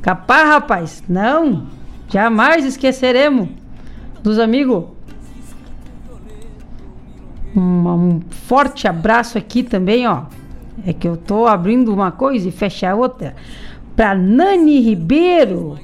Capaz, 0.00 0.48
rapaz, 0.48 1.02
não. 1.08 1.66
Jamais 2.08 2.64
esqueceremos 2.64 3.48
dos 4.22 4.38
amigos. 4.38 4.84
Um, 7.56 7.88
um 7.88 8.20
forte 8.30 8.86
abraço 8.86 9.36
aqui 9.36 9.64
também, 9.64 10.06
ó. 10.06 10.24
É 10.86 10.92
que 10.92 11.08
eu 11.08 11.16
tô 11.16 11.46
abrindo 11.46 11.92
uma 11.92 12.12
coisa 12.12 12.48
e 12.48 12.52
fechar 12.52 12.94
outra. 12.94 13.34
Pra 13.96 14.14
Nani 14.14 14.80
Ribeiro. 14.80 15.78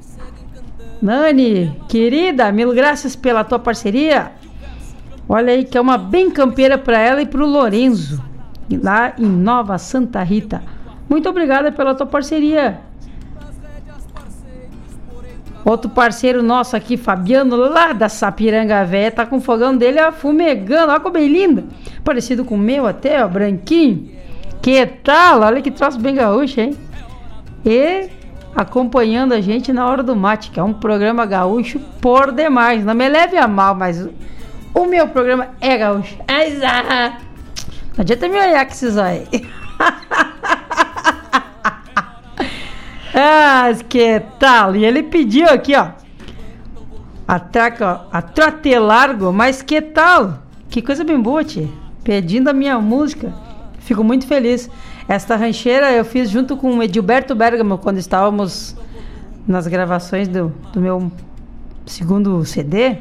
Nani, 1.00 1.74
querida, 1.88 2.52
mil 2.52 2.74
graças 2.74 3.16
pela 3.16 3.44
tua 3.44 3.58
parceria. 3.58 4.32
Olha 5.28 5.52
aí 5.52 5.64
que 5.64 5.78
é 5.78 5.80
uma 5.80 5.96
bem 5.96 6.30
campeira 6.30 6.76
para 6.76 6.98
ela 6.98 7.22
e 7.22 7.26
pro 7.26 7.46
Lorenzo, 7.46 8.22
lá 8.82 9.12
em 9.16 9.26
Nova 9.26 9.78
Santa 9.78 10.22
Rita. 10.22 10.62
Muito 11.08 11.28
obrigada 11.28 11.70
pela 11.70 11.94
tua 11.94 12.06
parceria. 12.06 12.80
Outro 15.64 15.90
parceiro 15.90 16.42
nosso 16.42 16.74
aqui, 16.74 16.96
Fabiano, 16.96 17.54
lá 17.54 17.92
da 17.92 18.08
Sapiranga 18.08 18.84
Véia, 18.84 19.10
tá 19.10 19.24
com 19.24 19.36
o 19.36 19.40
fogão 19.40 19.76
dele 19.76 20.00
ó, 20.00 20.10
fumegando. 20.10 20.90
Olha 20.90 21.00
como 21.00 21.12
bem 21.12 21.28
linda. 21.28 21.64
Parecido 22.02 22.44
com 22.44 22.54
o 22.54 22.58
meu 22.58 22.86
até, 22.86 23.24
ó, 23.24 23.28
branquinho. 23.28 24.10
Que 24.60 24.84
tal? 24.84 25.42
Olha 25.42 25.62
que 25.62 25.70
troço 25.70 26.00
bem 26.00 26.14
gaúcho, 26.14 26.60
hein? 26.60 26.76
E 27.64 28.08
acompanhando 28.54 29.32
a 29.32 29.40
gente 29.40 29.72
na 29.72 29.86
hora 29.86 30.02
do 30.02 30.16
mate, 30.16 30.50
que 30.50 30.58
é 30.58 30.62
um 30.62 30.72
programa 30.72 31.24
gaúcho 31.26 31.78
por 32.00 32.32
demais. 32.32 32.84
Não 32.84 32.94
me 32.94 33.08
leve 33.08 33.36
a 33.36 33.46
mal, 33.46 33.74
mas 33.74 34.08
o 34.74 34.86
meu 34.86 35.08
programa 35.08 35.48
é 35.60 35.76
gaúcho. 35.76 36.16
Ah, 36.26 37.18
não 37.96 38.02
adianta 38.02 38.28
me 38.28 38.38
olhar 38.38 38.64
com 38.64 38.72
esses 38.72 38.96
aí. 38.96 39.26
ah, 43.14 43.70
que 43.88 44.20
tal? 44.38 44.76
E 44.76 44.84
ele 44.84 45.02
pediu 45.02 45.48
aqui, 45.48 45.74
ó. 45.74 45.88
A, 47.26 47.38
traca, 47.38 48.02
a 48.10 48.20
trote 48.22 48.76
largo, 48.78 49.32
mas 49.32 49.62
que 49.62 49.80
tal? 49.80 50.42
Que 50.68 50.82
coisa 50.82 51.04
bem 51.04 51.20
boa, 51.20 51.44
tia. 51.44 51.68
Pedindo 52.02 52.48
a 52.48 52.52
minha 52.52 52.78
música. 52.78 53.32
Fico 53.80 54.02
muito 54.02 54.26
feliz. 54.26 54.70
Esta 55.08 55.36
rancheira 55.36 55.92
eu 55.92 56.04
fiz 56.04 56.30
junto 56.30 56.56
com 56.56 56.78
o 56.78 56.82
Edilberto 56.82 57.34
Bergamo 57.34 57.78
quando 57.78 57.98
estávamos 57.98 58.76
nas 59.46 59.66
gravações 59.66 60.28
do, 60.28 60.52
do 60.72 60.80
meu 60.80 61.10
segundo 61.86 62.44
CD. 62.44 62.98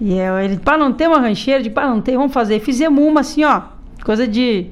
E 0.00 0.14
eu, 0.14 0.38
ele, 0.38 0.58
pá, 0.58 0.76
não 0.76 0.92
tem 0.92 1.06
uma 1.06 1.18
rancheira? 1.18 1.62
De 1.62 1.70
pá, 1.70 1.86
não 1.86 2.00
tem, 2.00 2.16
vamos 2.16 2.32
fazer. 2.32 2.60
Fizemos 2.60 3.02
uma 3.02 3.20
assim, 3.20 3.44
ó. 3.44 3.62
Coisa 4.04 4.26
de 4.26 4.66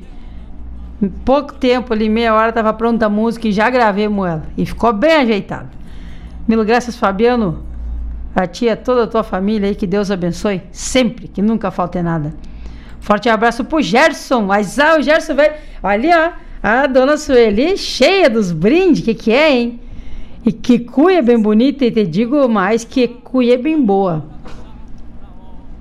pouco 1.25 1.55
tempo 1.55 1.93
ali, 1.93 2.09
meia 2.09 2.35
hora, 2.35 2.53
tava 2.53 2.73
pronta 2.73 3.07
a 3.07 3.09
música 3.09 3.49
e 3.49 3.53
já 3.53 3.69
gravemos 3.69 4.27
ela. 4.27 4.45
E 4.57 4.65
ficou 4.65 4.93
bem 4.93 5.15
ajeitada. 5.15 5.71
Mil 6.47 6.65
graças, 6.65 6.97
Fabiano. 6.97 7.63
A 8.35 8.47
tia, 8.47 8.77
toda 8.77 9.05
a 9.05 9.07
tua 9.07 9.23
família 9.23 9.69
aí, 9.69 9.75
que 9.75 9.87
Deus 9.87 10.11
abençoe. 10.11 10.63
Sempre, 10.73 11.29
que 11.29 11.41
nunca 11.41 11.71
falte 11.71 12.03
nada. 12.03 12.35
Forte 13.05 13.29
abraço 13.29 13.63
pro 13.67 13.83
Gerson. 13.83 14.47
Mas 14.47 14.79
ah, 14.79 14.97
o 14.99 15.03
Gerson 15.03 15.35
veio. 15.35 15.53
Olha, 15.83 16.33
ó. 16.41 16.45
A 16.67 16.87
dona 16.87 17.19
Sueli 17.19 17.77
cheia 17.77 18.31
dos 18.31 18.51
brindes. 18.51 19.05
Que 19.05 19.13
que 19.15 19.31
é, 19.31 19.53
hein? 19.53 19.81
E 20.43 20.51
que 20.51 20.79
cuia 20.79 21.21
bem 21.21 21.39
bonita. 21.39 21.85
E 21.85 21.91
te 21.91 22.07
digo 22.07 22.49
mais 22.49 22.83
que 22.83 23.07
cuia 23.07 23.59
bem 23.59 23.79
boa. 23.79 24.25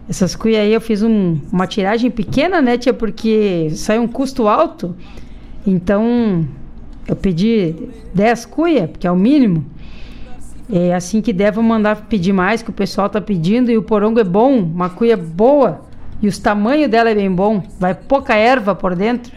Essas 0.09 0.35
cuias 0.35 0.63
aí 0.63 0.73
eu 0.73 0.81
fiz 0.81 1.01
um, 1.01 1.39
uma 1.49 1.65
tiragem 1.65 2.11
pequena, 2.11 2.61
né, 2.61 2.77
tia? 2.77 2.93
Porque 2.93 3.69
saiu 3.71 4.01
um 4.01 4.07
custo 4.07 4.49
alto. 4.49 4.93
Então 5.65 6.45
eu 7.07 7.15
pedi 7.15 7.73
10 8.13 8.45
cuias, 8.47 8.89
porque 8.89 9.07
é 9.07 9.11
o 9.11 9.15
mínimo. 9.15 9.65
É 10.69 10.93
assim 10.93 11.21
que 11.21 11.31
der, 11.31 11.55
mandar 11.55 12.07
pedir 12.07 12.33
mais, 12.33 12.61
que 12.61 12.69
o 12.69 12.73
pessoal 12.73 13.07
tá 13.07 13.21
pedindo. 13.21 13.71
E 13.71 13.77
o 13.77 13.81
porongo 13.81 14.19
é 14.19 14.25
bom, 14.25 14.59
uma 14.59 14.89
cuia 14.89 15.15
boa. 15.15 15.92
E 16.23 16.27
os 16.29 16.39
tamanhos 16.39 16.89
dela 16.89 17.09
é 17.09 17.15
bem 17.15 17.29
bom. 17.29 17.61
Vai 17.77 17.93
pouca 17.93 18.33
erva 18.33 18.73
por 18.73 18.95
dentro. 18.95 19.35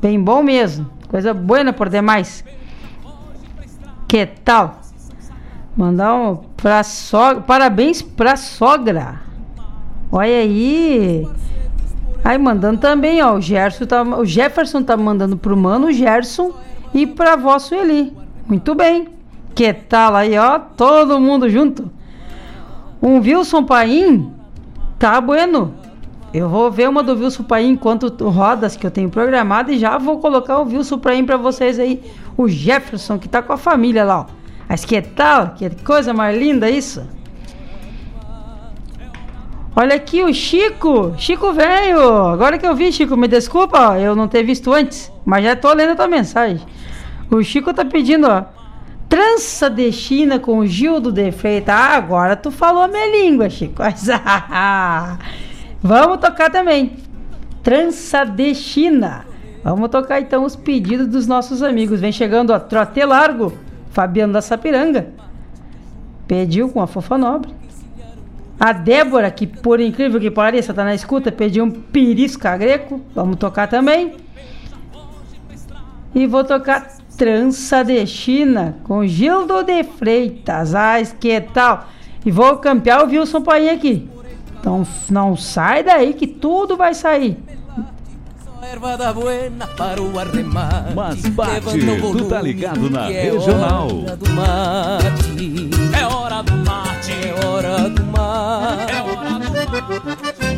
Bem 0.00 0.18
bom 0.18 0.42
mesmo. 0.42 0.90
Coisa 1.06 1.34
boa 1.34 1.70
por 1.70 1.90
demais. 1.90 2.42
Que 4.08 4.24
tal? 4.24 4.80
Mandar 5.76 6.14
um 6.14 6.36
pra 6.56 6.82
sogra. 6.82 7.42
Parabéns 7.42 8.00
pra 8.00 8.38
sogra. 8.38 9.20
Olha 10.10 10.38
aí. 10.38 11.28
Aí 12.24 12.38
mandando 12.38 12.80
também, 12.80 13.22
ó. 13.22 13.34
O, 13.34 13.40
Gerson 13.42 13.84
tá, 13.84 14.02
o 14.02 14.24
Jefferson 14.24 14.82
tá 14.82 14.96
mandando 14.96 15.36
pro 15.36 15.54
mano 15.54 15.92
Gerson 15.92 16.54
e 16.94 17.06
pra 17.06 17.36
vó 17.36 17.58
Sueli. 17.58 18.16
Muito 18.46 18.74
bem. 18.74 19.08
Que 19.54 19.74
tal 19.74 20.16
aí, 20.16 20.38
ó? 20.38 20.58
Todo 20.58 21.20
mundo 21.20 21.50
junto. 21.50 21.90
Um 23.02 23.18
Wilson 23.18 23.64
Paim 23.64 24.39
tá 25.00 25.18
bueno. 25.18 25.74
Eu 26.32 26.48
vou 26.48 26.70
ver 26.70 26.88
uma 26.88 27.02
do 27.02 27.14
Wilson 27.14 27.42
Paim 27.42 27.70
enquanto 27.70 28.06
rodas 28.28 28.76
que 28.76 28.86
eu 28.86 28.90
tenho 28.90 29.10
programado 29.10 29.72
e 29.72 29.78
já 29.78 29.98
vou 29.98 30.20
colocar 30.20 30.58
o 30.58 30.64
Wilson 30.64 30.98
Paim 30.98 31.24
pra 31.24 31.36
vocês 31.36 31.80
aí. 31.80 32.00
O 32.36 32.46
Jefferson 32.48 33.18
que 33.18 33.28
tá 33.28 33.42
com 33.42 33.52
a 33.52 33.56
família 33.56 34.04
lá, 34.04 34.20
ó. 34.20 34.26
Mas 34.68 34.84
que 34.84 35.02
tal? 35.02 35.54
Que 35.54 35.68
coisa 35.82 36.14
mais 36.14 36.38
linda 36.38 36.70
isso. 36.70 37.04
Olha 39.74 39.96
aqui 39.96 40.22
o 40.22 40.32
Chico, 40.32 41.14
Chico 41.16 41.52
velho. 41.52 42.26
Agora 42.26 42.58
que 42.58 42.66
eu 42.66 42.76
vi, 42.76 42.92
Chico, 42.92 43.16
me 43.16 43.26
desculpa, 43.26 43.98
eu 43.98 44.14
não 44.14 44.28
ter 44.28 44.44
visto 44.44 44.72
antes, 44.72 45.10
mas 45.24 45.42
já 45.42 45.56
tô 45.56 45.72
lendo 45.72 45.92
a 45.92 45.96
tua 45.96 46.08
mensagem. 46.08 46.60
O 47.30 47.42
Chico 47.42 47.72
tá 47.72 47.84
pedindo, 47.84 48.28
ó, 48.28 48.44
trança 49.10 49.68
de 49.68 49.90
China 49.90 50.38
com 50.38 50.64
Gildo 50.64 51.10
de 51.10 51.32
Freitas. 51.32 51.74
Ah, 51.74 51.96
agora 51.96 52.36
tu 52.36 52.50
falou 52.50 52.84
a 52.84 52.88
minha 52.88 53.10
língua, 53.10 53.50
Chico. 53.50 53.82
Vamos 55.82 56.18
tocar 56.18 56.48
também. 56.48 56.96
Trança 57.62 58.24
de 58.24 58.54
China. 58.54 59.26
Vamos 59.64 59.90
tocar 59.90 60.20
então 60.20 60.44
os 60.44 60.54
pedidos 60.54 61.08
dos 61.08 61.26
nossos 61.26 61.62
amigos. 61.62 62.00
Vem 62.00 62.12
chegando, 62.12 62.50
ó, 62.50 62.58
Trote 62.58 63.04
Largo, 63.04 63.52
Fabiano 63.90 64.32
da 64.32 64.40
Sapiranga. 64.40 65.08
Pediu 66.28 66.70
com 66.70 66.80
a 66.80 66.86
fofa 66.86 67.18
nobre. 67.18 67.52
A 68.58 68.72
Débora, 68.72 69.30
que 69.30 69.46
por 69.46 69.80
incrível 69.80 70.20
que 70.20 70.30
pareça, 70.30 70.72
tá 70.72 70.84
na 70.84 70.94
escuta, 70.94 71.32
pediu 71.32 71.64
um 71.64 71.70
pirisca 71.70 72.56
greco. 72.56 73.00
Vamos 73.14 73.36
tocar 73.36 73.66
também. 73.66 74.14
E 76.14 76.26
vou 76.26 76.44
tocar 76.44 76.99
Trança 77.20 77.84
de 77.84 78.06
China 78.06 78.76
com 78.82 79.06
Gildo 79.06 79.62
de 79.62 79.84
Freitas. 79.84 80.74
Ai, 80.74 81.06
que 81.20 81.38
tal? 81.38 81.86
E 82.24 82.30
vou 82.30 82.56
campear 82.56 83.04
o 83.04 83.08
Wilson 83.08 83.42
Paim 83.42 83.68
aqui. 83.68 84.08
Então 84.58 84.86
não 85.10 85.36
sai 85.36 85.82
daí 85.82 86.14
que 86.14 86.26
tudo 86.26 86.78
vai 86.78 86.94
sair. 86.94 87.36
Mas 90.94 91.20
bate, 91.26 91.78
tu 92.00 92.24
tá 92.24 92.40
ligado 92.40 92.88
na 92.88 93.08
regional. 93.08 93.88
É 95.92 96.06
hora 96.06 96.42
do 96.42 96.56
mate, 96.56 97.12
é 97.12 97.46
hora 97.46 97.86
do 97.90 98.02
mate. 98.02 98.92
É 98.92 99.02
hora 99.02 99.38
do 99.38 99.50
mate. 100.24 100.49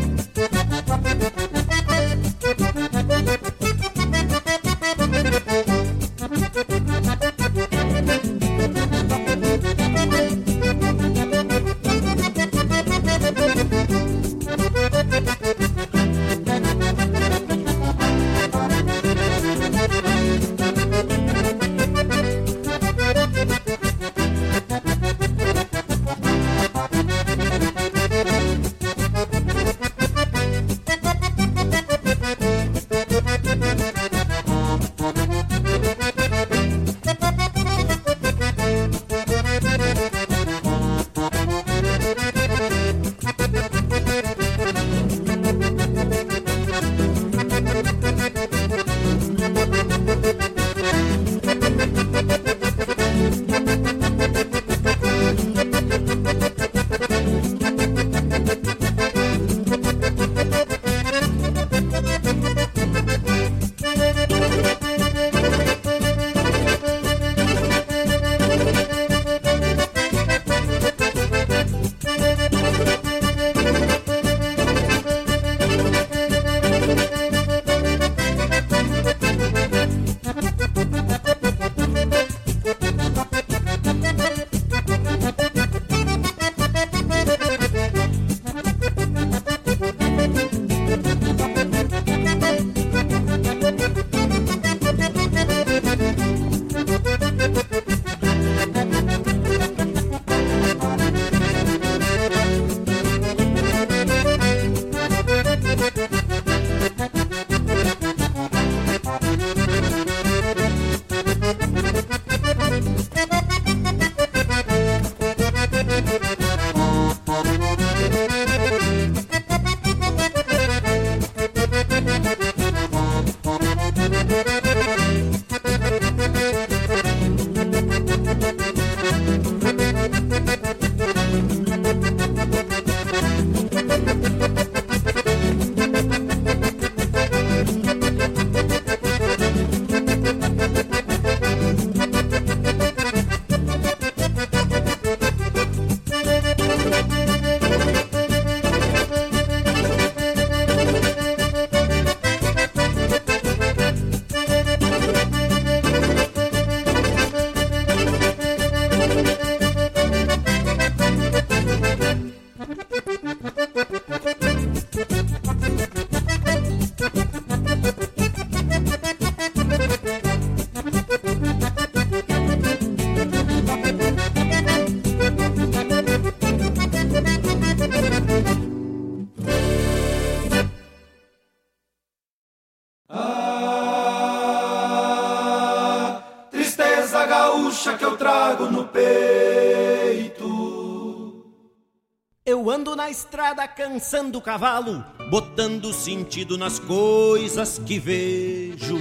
Estrada 193.33 193.67
cansando 193.67 194.37
o 194.37 194.43
cavalo, 194.43 195.03
botando 195.31 195.91
sentido 195.91 196.59
nas 196.59 196.79
coisas 196.79 197.79
que 197.79 197.99
vejo. 197.99 198.99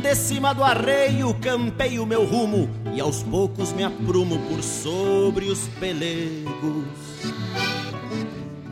De 0.00 0.14
cima 0.14 0.54
do 0.54 0.62
arreio 0.62 1.34
campei 1.40 1.98
o 1.98 2.06
meu 2.06 2.24
rumo 2.24 2.70
e 2.94 3.00
aos 3.00 3.24
poucos 3.24 3.72
me 3.72 3.82
aprumo 3.82 4.38
por 4.48 4.62
sobre 4.62 5.46
os 5.46 5.66
pelegos. 5.80 6.86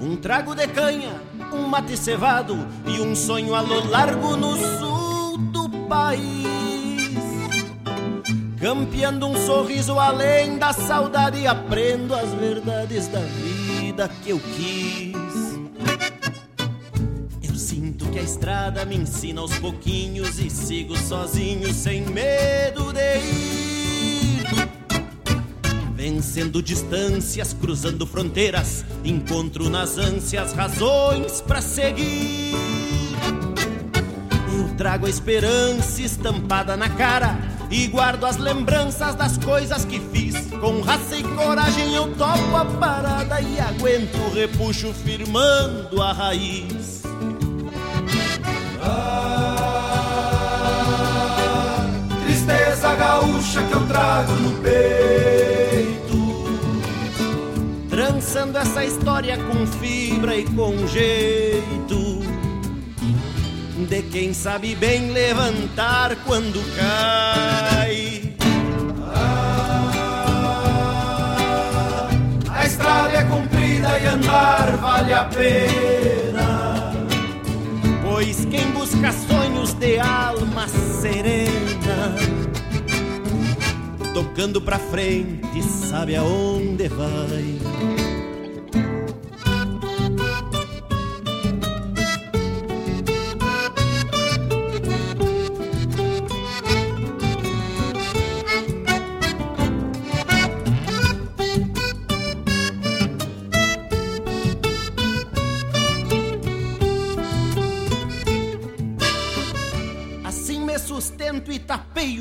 Um 0.00 0.14
trago 0.14 0.54
de 0.54 0.68
canha, 0.68 1.20
um 1.52 1.66
mate 1.66 1.96
cevado 1.96 2.54
e 2.86 3.00
um 3.00 3.16
sonho 3.16 3.56
a 3.56 3.60
lo 3.60 3.90
largo 3.90 4.36
no 4.36 4.56
sul 4.56 5.36
do 5.36 5.68
país. 5.88 6.78
Campeando 8.60 9.26
um 9.26 9.36
sorriso 9.46 9.98
além 9.98 10.58
da 10.58 10.72
saudade, 10.72 11.44
aprendo 11.44 12.14
as 12.14 12.28
verdades 12.34 13.08
da 13.08 13.18
vida 13.18 13.47
que 14.06 14.30
eu 14.30 14.38
quis. 14.38 15.58
Eu 17.42 17.56
sinto 17.56 18.04
que 18.10 18.18
a 18.18 18.22
estrada 18.22 18.84
me 18.84 18.96
ensina 18.96 19.40
aos 19.40 19.58
pouquinhos 19.58 20.38
e 20.38 20.48
sigo 20.48 20.96
sozinho, 20.96 21.72
sem 21.74 22.02
medo 22.02 22.92
de 22.92 23.18
ir. 23.18 24.46
Vencendo 25.96 26.62
distâncias, 26.62 27.52
cruzando 27.52 28.06
fronteiras, 28.06 28.84
encontro 29.02 29.68
nas 29.68 29.98
ânsias 29.98 30.52
razões 30.52 31.40
para 31.40 31.60
seguir. 31.60 32.54
Eu 34.56 34.76
trago 34.76 35.06
a 35.06 35.10
esperança 35.10 36.02
estampada 36.02 36.76
na 36.76 36.88
cara 36.88 37.36
e 37.70 37.86
guardo 37.88 38.24
as 38.24 38.36
lembranças 38.36 39.14
das 39.14 39.36
coisas 39.38 39.84
que 39.84 39.98
fiz. 39.98 40.36
Com 40.60 40.80
raça 40.80 41.16
coragem 41.38 41.94
eu 41.94 42.08
topo 42.16 42.56
a 42.56 42.64
parada 42.64 43.40
e 43.40 43.60
aguento 43.60 44.16
o 44.16 44.34
repuxo 44.34 44.92
firmando 44.92 46.02
a 46.02 46.12
raiz. 46.12 47.02
Ah, 48.82 50.26
tristeza 52.24 52.94
gaúcha 52.94 53.62
que 53.62 53.72
eu 53.72 53.86
trago 53.86 54.32
no 54.32 54.50
peito. 54.60 56.18
Trançando 57.88 58.58
essa 58.58 58.84
história 58.84 59.38
com 59.38 59.66
fibra 59.66 60.36
e 60.36 60.44
com 60.44 60.86
jeito 60.86 62.18
de 63.88 64.02
quem 64.02 64.34
sabe 64.34 64.74
bem 64.74 65.12
levantar 65.12 66.16
quando 66.26 66.60
cai. 66.76 68.27
Pena. 75.34 76.92
Pois 78.02 78.44
quem 78.46 78.70
busca 78.70 79.12
sonhos 79.12 79.72
de 79.74 79.98
alma 79.98 80.66
serena, 80.68 82.14
tocando 84.14 84.60
pra 84.60 84.78
frente, 84.78 85.62
sabe 85.62 86.16
aonde 86.16 86.88
vai. 86.88 88.07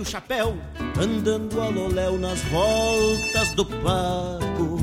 Chapéu, 0.07 0.57
andando 0.97 1.59
a 1.59 1.67
loléu 1.67 2.17
nas 2.17 2.39
voltas 2.43 3.51
do 3.51 3.65
pago. 3.65 4.77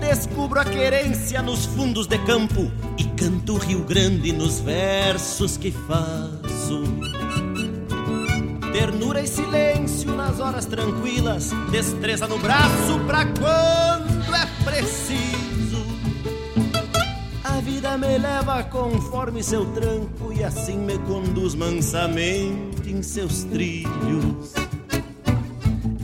Descubro 0.00 0.60
a 0.60 0.64
querência 0.64 1.42
nos 1.42 1.66
fundos 1.66 2.06
de 2.06 2.16
campo 2.20 2.70
e 2.96 3.04
canto 3.04 3.58
Rio 3.58 3.84
Grande 3.84 4.32
nos 4.32 4.60
versos 4.60 5.58
que 5.58 5.70
faço. 5.70 6.84
Ternura 8.72 9.20
e 9.20 9.26
silêncio 9.26 10.14
nas 10.14 10.40
horas 10.40 10.64
tranquilas, 10.64 11.50
destreza 11.70 12.26
no 12.26 12.38
braço 12.38 12.98
pra 13.06 13.26
quando 13.26 14.34
é 14.34 14.64
preciso. 14.64 15.84
A 17.44 17.60
vida 17.60 17.98
me 17.98 18.16
leva 18.16 18.62
conforme 18.64 19.42
seu 19.42 19.66
tranco 19.66 20.32
e 20.32 20.42
assim 20.42 20.78
me 20.78 20.98
conduz 21.00 21.54
mansamente 21.54 22.63
seus 23.04 23.44
trilhos. 23.44 24.54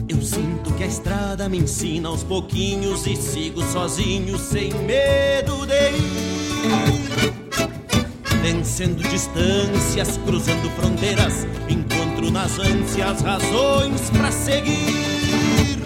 Eu 0.07 0.21
sinto 0.21 0.73
que 0.73 0.83
a 0.83 0.87
estrada 0.87 1.49
me 1.49 1.57
ensina 1.57 2.09
aos 2.09 2.23
pouquinhos 2.23 3.07
e 3.07 3.15
sigo 3.15 3.63
sozinho 3.63 4.37
sem 4.37 4.71
medo 4.73 5.65
de 5.65 5.89
ir. 5.91 7.31
Vencendo 8.41 9.01
distâncias, 9.03 10.17
cruzando 10.25 10.69
fronteiras, 10.71 11.45
encontro 11.69 12.31
nas 12.31 12.59
ânsias 12.59 13.21
razões 13.21 14.09
para 14.11 14.31
seguir. 14.31 15.79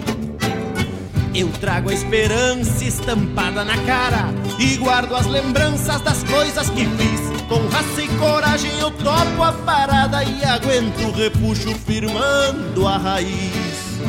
Eu 1.34 1.48
trago 1.60 1.90
a 1.90 1.94
esperança 1.94 2.84
estampada 2.84 3.64
na 3.64 3.76
cara 3.84 4.32
e 4.58 4.76
guardo 4.76 5.14
as 5.14 5.26
lembranças 5.26 6.00
das 6.00 6.22
coisas 6.24 6.70
que 6.70 6.84
fiz. 6.86 7.25
Com 7.48 7.66
raça 7.68 8.02
e 8.02 8.08
coragem 8.18 8.76
eu 8.80 8.90
topo 8.90 9.42
a 9.42 9.52
parada 9.52 10.24
e 10.24 10.44
aguento 10.44 11.00
o 11.06 11.12
repuxo 11.12 11.72
firmando 11.74 12.86
a 12.86 12.96
raiz. 12.96 14.00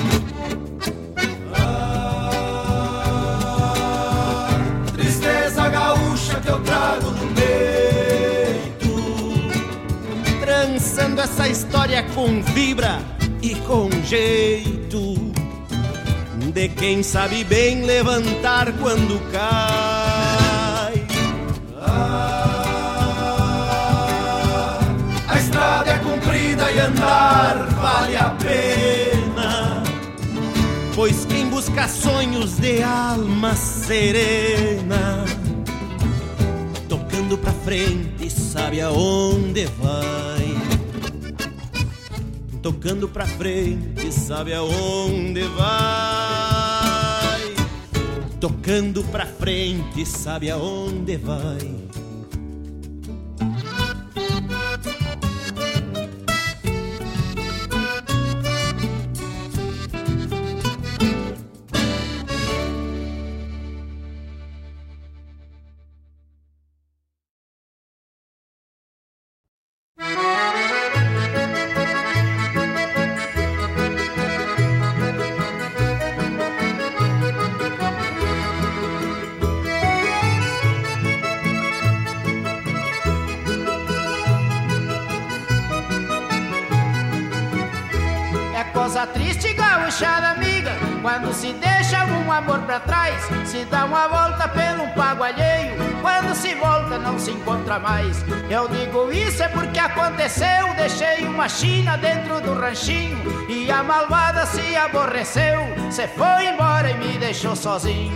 Ah, 1.53 2.89
tristeza 4.95 5.69
gaúcha 5.69 6.39
que 6.39 6.49
eu 6.49 6.59
trago 6.61 7.11
no 7.11 7.27
peito. 7.35 8.95
Trançando 10.39 11.21
essa 11.21 11.47
história 11.47 12.03
com 12.15 12.41
vibra 12.41 12.99
e 13.41 13.53
com 13.53 13.89
jeito 14.03 15.15
de 16.53 16.69
quem 16.69 17.03
sabe 17.03 17.43
bem 17.43 17.83
levantar 17.83 18.71
quando 18.79 19.19
cai. 19.31 19.96
Andar 26.79 27.67
vale 27.75 28.17
a 28.17 28.29
pena. 28.31 29.83
Pois 30.95 31.25
quem 31.25 31.47
busca 31.47 31.87
sonhos 31.87 32.57
de 32.57 32.81
alma 32.81 33.53
serena, 33.55 35.25
tocando 36.89 37.37
pra 37.37 37.51
frente, 37.51 38.29
sabe 38.29 38.81
aonde 38.81 39.65
vai 39.79 40.57
tocando 42.67 43.07
pra 43.07 43.25
frente, 43.25 44.11
sabe 44.11 44.53
aonde 44.53 45.43
vai? 45.43 45.67
Tocando 48.41 49.05
pra 49.05 49.25
frente, 49.25 50.05
sabe 50.05 50.49
aonde 50.51 51.15
vai? 51.15 51.86
Mais. 97.97 98.23
Eu 98.49 98.67
digo 98.67 99.11
isso 99.11 99.41
é 99.41 99.47
porque 99.47 99.79
aconteceu. 99.79 100.73
Deixei 100.75 101.25
uma 101.25 101.49
china 101.49 101.97
dentro 101.97 102.39
do 102.41 102.53
ranchinho 102.53 103.17
e 103.49 103.69
a 103.71 103.83
malvada 103.83 104.45
se 104.45 104.75
aborreceu. 104.75 105.61
Se 105.89 106.07
foi 106.07 106.47
embora 106.47 106.91
e 106.91 106.93
me 106.93 107.17
deixou 107.17 107.55
sozinho. 107.55 108.13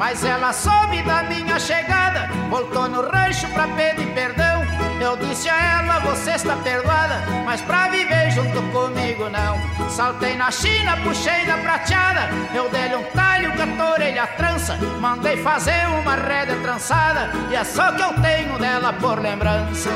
Mas 0.00 0.24
ela 0.24 0.50
soube 0.50 1.02
da 1.02 1.22
minha 1.24 1.60
chegada, 1.60 2.26
voltou 2.48 2.88
no 2.88 3.02
rancho 3.02 3.46
pra 3.48 3.68
pedir 3.68 4.06
perdão. 4.14 4.62
Eu 4.98 5.14
disse 5.18 5.46
a 5.46 5.82
ela, 5.82 5.98
você 5.98 6.30
está 6.30 6.56
perdoada, 6.56 7.22
mas 7.44 7.60
pra 7.60 7.88
viver 7.88 8.30
junto 8.30 8.62
comigo 8.72 9.28
não. 9.28 9.90
Saltei 9.90 10.36
na 10.36 10.50
China, 10.50 10.96
puxei 11.04 11.44
na 11.44 11.58
prateada, 11.58 12.30
eu 12.54 12.70
dei-lhe 12.70 12.96
um 12.96 13.04
talho 13.10 13.52
com 13.54 13.62
a 13.62 14.26
trança. 14.26 14.78
Mandei 14.98 15.36
fazer 15.42 15.86
uma 16.00 16.14
rédea 16.14 16.56
trançada, 16.62 17.30
e 17.50 17.56
é 17.56 17.62
só 17.62 17.92
que 17.92 18.02
eu 18.02 18.14
tenho 18.22 18.58
dela 18.58 18.94
por 18.94 19.20
lembrança. 19.20 19.90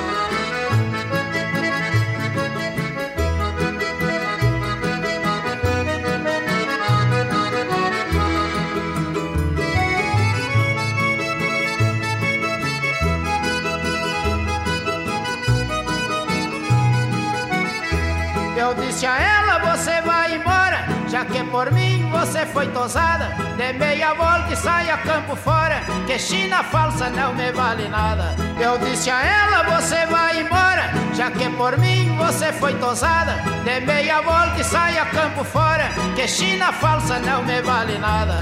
Eu 19.04 19.10
disse 19.10 19.20
a 19.20 19.20
ela, 19.20 19.58
você 19.76 20.00
vai 20.00 20.34
embora, 20.34 20.78
já 21.08 21.26
que 21.26 21.44
por 21.44 21.70
mim 21.72 22.10
você 22.10 22.46
foi 22.46 22.68
tosada. 22.68 23.36
Dê 23.58 23.72
meia 23.74 24.14
volta 24.14 24.50
e 24.50 24.56
saia 24.56 24.96
campo 24.96 25.36
fora, 25.36 25.82
que 26.06 26.18
China 26.18 26.62
falsa 26.62 27.10
não 27.10 27.34
me 27.34 27.52
vale 27.52 27.86
nada. 27.88 28.34
Eu 28.58 28.78
disse 28.78 29.10
a 29.10 29.22
ela, 29.22 29.62
você 29.76 30.06
vai 30.06 30.40
embora, 30.40 30.90
já 31.12 31.30
que 31.30 31.50
por 31.50 31.76
mim 31.76 32.16
você 32.16 32.50
foi 32.52 32.74
tosada. 32.78 33.34
Dê 33.62 33.80
meia 33.80 34.22
volta 34.22 34.58
e 34.58 34.64
saia 34.64 35.04
campo 35.04 35.44
fora, 35.44 35.90
que 36.16 36.26
China 36.26 36.72
falsa 36.72 37.18
não 37.18 37.42
me 37.42 37.60
vale 37.60 37.98
nada. 37.98 38.40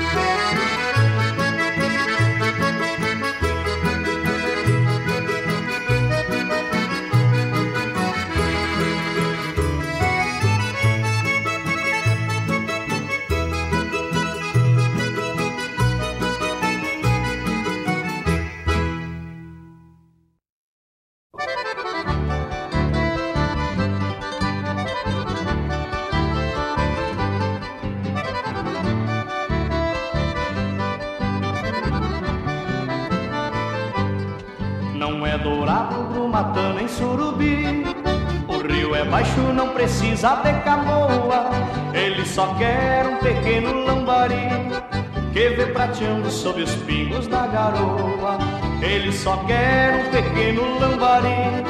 Prateando 45.93 46.31
sob 46.31 46.63
os 46.63 46.75
pingos 46.87 47.27
da 47.27 47.47
garoa. 47.47 48.39
Ele 48.81 49.13
só 49.13 49.37
quer 49.45 50.07
um 50.07 50.11
pequeno 50.11 50.79
lambari 50.79 51.63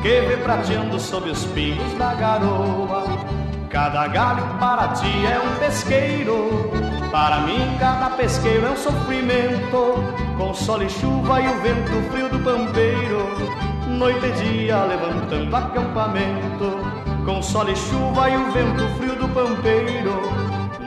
que 0.00 0.20
vê 0.22 0.38
prateando 0.38 0.98
sob 0.98 1.30
os 1.30 1.44
pingos 1.44 1.92
da 1.98 2.14
garoa. 2.14 3.04
Cada 3.68 4.08
galho 4.08 4.42
para 4.58 4.88
ti 4.88 5.26
é 5.26 5.38
um 5.38 5.58
pesqueiro, 5.58 6.70
para 7.10 7.40
mim 7.40 7.76
cada 7.78 8.08
pesqueiro 8.16 8.64
é 8.64 8.70
um 8.70 8.76
sofrimento. 8.76 10.02
Com 10.38 10.54
sol 10.54 10.82
e 10.82 10.88
chuva 10.88 11.40
e 11.42 11.48
o 11.48 11.60
vento 11.60 12.10
frio 12.10 12.28
do 12.30 12.38
pampeiro, 12.38 13.28
noite 13.86 14.24
e 14.24 14.32
dia 14.32 14.82
levantando 14.84 15.54
acampamento. 15.54 16.78
Com 17.26 17.42
sol 17.42 17.68
e 17.68 17.76
chuva 17.76 18.30
e 18.30 18.36
o 18.38 18.50
vento 18.50 18.88
frio 18.96 19.14
do 19.16 19.28
pampeiro, 19.28 20.22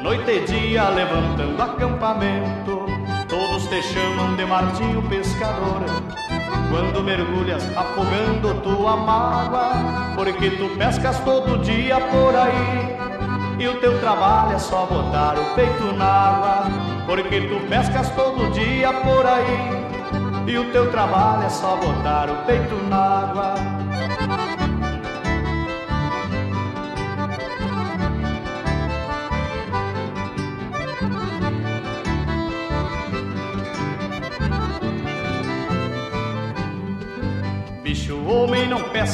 noite 0.02 0.32
e 0.32 0.46
dia 0.46 0.90
levantando 0.90 1.62
acampamento. 1.62 2.61
Todos 3.32 3.66
te 3.70 3.82
chamam 3.82 4.36
de 4.36 4.46
Martinho 4.46 5.02
Pescador. 5.04 5.86
Quando 6.70 7.02
mergulhas 7.02 7.64
afogando 7.78 8.60
tua 8.62 8.98
mágoa, 8.98 9.72
porque 10.16 10.52
tu 10.52 10.68
pescas 10.78 11.18
todo 11.22 11.58
dia 11.60 11.98
por 11.98 12.36
aí. 12.36 12.98
E 13.58 13.70
o 13.70 13.80
teu 13.80 13.98
trabalho 14.02 14.54
é 14.54 14.60
só 14.60 14.86
botar 14.86 15.40
o 15.40 15.56
peito 15.56 15.94
na 15.94 16.06
água, 16.06 16.72
porque 17.06 17.40
tu 17.48 17.66
pescas 17.70 18.10
todo 18.16 18.52
dia 18.52 18.92
por 18.96 19.26
aí. 19.26 19.88
E 20.46 20.58
o 20.58 20.70
teu 20.74 20.92
trabalho 20.92 21.44
é 21.46 21.50
só 21.50 21.78
botar 21.78 22.30
o 22.30 22.36
peito 22.46 22.76
na 22.90 22.98
água. 22.98 23.71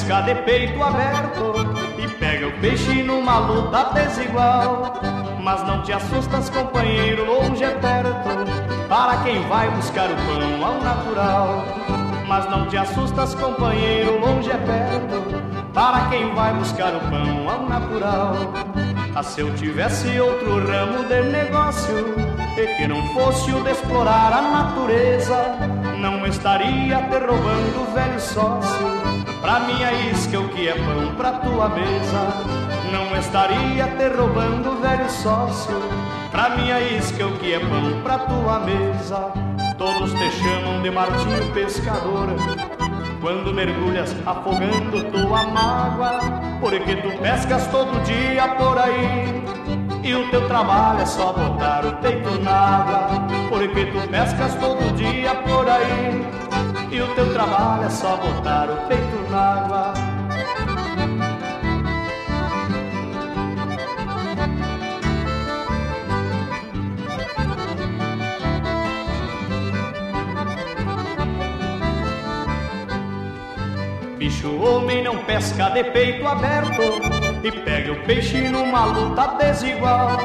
Pesca 0.08 0.22
de 0.22 0.36
peito 0.44 0.82
aberto 0.82 1.54
e 1.98 2.08
pega 2.08 2.48
o 2.48 2.52
peixe 2.62 3.04
numa 3.04 3.40
luta 3.40 3.92
desigual. 3.94 5.02
Mas 5.44 5.62
não 5.68 5.84
te 5.84 5.92
assustas, 5.92 6.50
companheiro, 6.50 7.26
longe 7.26 7.64
é 7.64 7.72
perto, 7.72 8.88
para 8.88 9.18
quem 9.24 9.42
vai 9.48 9.70
buscar 9.72 10.10
o 10.10 10.16
pão 10.16 10.66
ao 10.66 10.82
natural. 10.82 11.66
Mas 12.26 12.50
não 12.50 12.68
te 12.68 12.78
assustas, 12.78 13.36
companheiro, 13.36 14.20
longe 14.20 14.50
é 14.50 14.58
perto, 14.58 15.72
para 15.74 16.08
quem 16.10 16.34
vai 16.34 16.54
buscar 16.54 16.96
o 16.96 17.00
pão 17.00 17.50
ao 17.50 17.68
natural. 17.68 18.34
Ah, 19.16 19.24
se 19.24 19.42
eu 19.42 19.54
tivesse 19.56 20.20
outro 20.20 20.66
ramo 20.66 21.06
de 21.06 21.22
negócio, 21.22 22.16
e 22.58 22.68
que 22.76 22.88
não 22.88 23.06
fosse 23.14 23.52
o 23.52 23.64
de 23.64 23.72
explorar 23.72 24.34
a 24.34 24.42
natureza, 24.42 25.56
não 26.00 26.26
estaria 26.26 26.98
te 26.98 27.18
roubando, 27.18 27.94
velho 27.94 28.20
sócio. 28.20 29.07
Pra 29.42 29.60
minha 29.62 29.94
isca, 30.12 30.40
o 30.40 30.50
que 30.50 30.68
é 30.68 30.74
pão 30.74 31.16
pra 31.16 31.32
tua 31.34 31.70
mesa, 31.70 32.34
não 32.92 33.16
estaria 33.18 33.88
te 33.88 34.08
roubando, 34.10 34.82
velho 34.82 35.10
sócio. 35.10 35.80
Pra 36.32 36.50
minha 36.50 36.80
isca, 36.82 37.26
o 37.26 37.38
que 37.38 37.54
é 37.54 37.60
pão 37.60 38.02
pra 38.04 38.20
tua 38.20 38.60
mesa, 38.60 39.32
todos 39.78 40.12
te 40.14 40.32
chamam 40.32 40.82
de 40.82 40.92
Martinho 40.92 41.54
Pescador. 41.54 42.28
Quando 43.22 43.54
mergulhas 43.54 44.16
afogando 44.26 45.04
tua 45.12 45.44
mágoa, 45.48 46.20
porque 46.60 46.96
tu 46.96 47.18
pescas 47.20 47.68
todo 47.68 48.04
dia 48.04 48.48
por 48.50 48.78
aí. 48.78 49.44
E 50.04 50.16
o 50.16 50.30
teu 50.30 50.48
trabalho 50.48 51.02
é 51.02 51.06
só 51.06 51.34
botar 51.34 51.86
o 51.86 51.94
peito 51.98 52.40
na 52.42 52.52
água, 52.52 53.28
porque 53.50 53.86
tu 53.86 54.08
pescas 54.08 54.56
todo 54.56 54.96
dia 54.96 55.36
por 55.36 55.68
aí. 55.70 56.47
E 56.91 57.02
o 57.02 57.07
teu 57.15 57.34
trabalho 57.34 57.85
é 57.85 57.89
só 57.89 58.18
botar 58.18 58.69
o 58.69 58.88
peito 58.88 59.31
na 59.31 59.38
água. 59.38 59.94
Bicho 74.18 74.56
homem 74.61 75.03
não 75.03 75.18
pesca 75.26 75.69
de 75.69 75.84
peito 75.85 76.27
aberto 76.27 76.81
e 77.44 77.52
pega 77.52 77.91
o 77.91 78.03
peixe 78.06 78.49
numa 78.49 78.85
luta 78.85 79.27
desigual. 79.38 80.18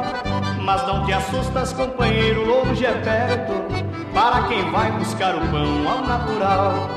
Mas 0.59 0.85
não 0.87 1.05
te 1.05 1.13
assustas, 1.13 1.73
companheiro, 1.73 2.45
longe 2.45 2.85
é 2.85 2.93
perto, 2.93 3.82
para 4.13 4.43
quem 4.43 4.69
vai 4.71 4.91
buscar 4.91 5.35
o 5.35 5.41
pão 5.47 5.89
ao 5.89 6.05
natural. 6.05 6.89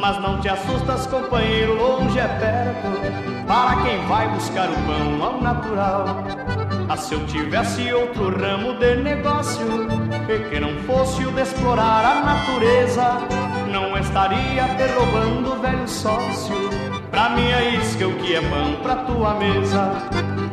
Mas 0.00 0.20
não 0.20 0.40
te 0.40 0.48
assustas, 0.48 1.06
companheiro, 1.06 1.74
longe 1.74 2.18
é 2.18 2.28
perto, 2.28 3.46
para 3.46 3.82
quem 3.82 4.06
vai 4.06 4.28
buscar 4.28 4.68
o 4.68 4.74
pão 4.74 5.24
ao 5.24 5.40
natural. 5.40 6.24
Ah, 6.88 6.96
se 6.96 7.14
eu 7.14 7.26
tivesse 7.26 7.92
outro 7.92 8.30
ramo 8.38 8.74
de 8.78 8.96
negócio, 8.96 9.66
e 10.28 10.50
que 10.50 10.60
não 10.60 10.74
fosse 10.84 11.24
o 11.24 11.32
de 11.32 11.42
explorar 11.42 12.04
a 12.04 12.20
natureza, 12.20 13.18
não 13.70 13.96
estaria 13.98 14.64
te 14.76 14.86
roubando, 14.94 15.60
velho 15.60 15.88
sócio. 15.88 16.56
Pra 17.10 17.30
minha 17.30 17.62
isca 17.78 18.06
o 18.06 18.14
que 18.14 18.34
é 18.34 18.40
pão 18.40 18.76
pra 18.82 18.96
tua 18.96 19.34
mesa, 19.34 19.92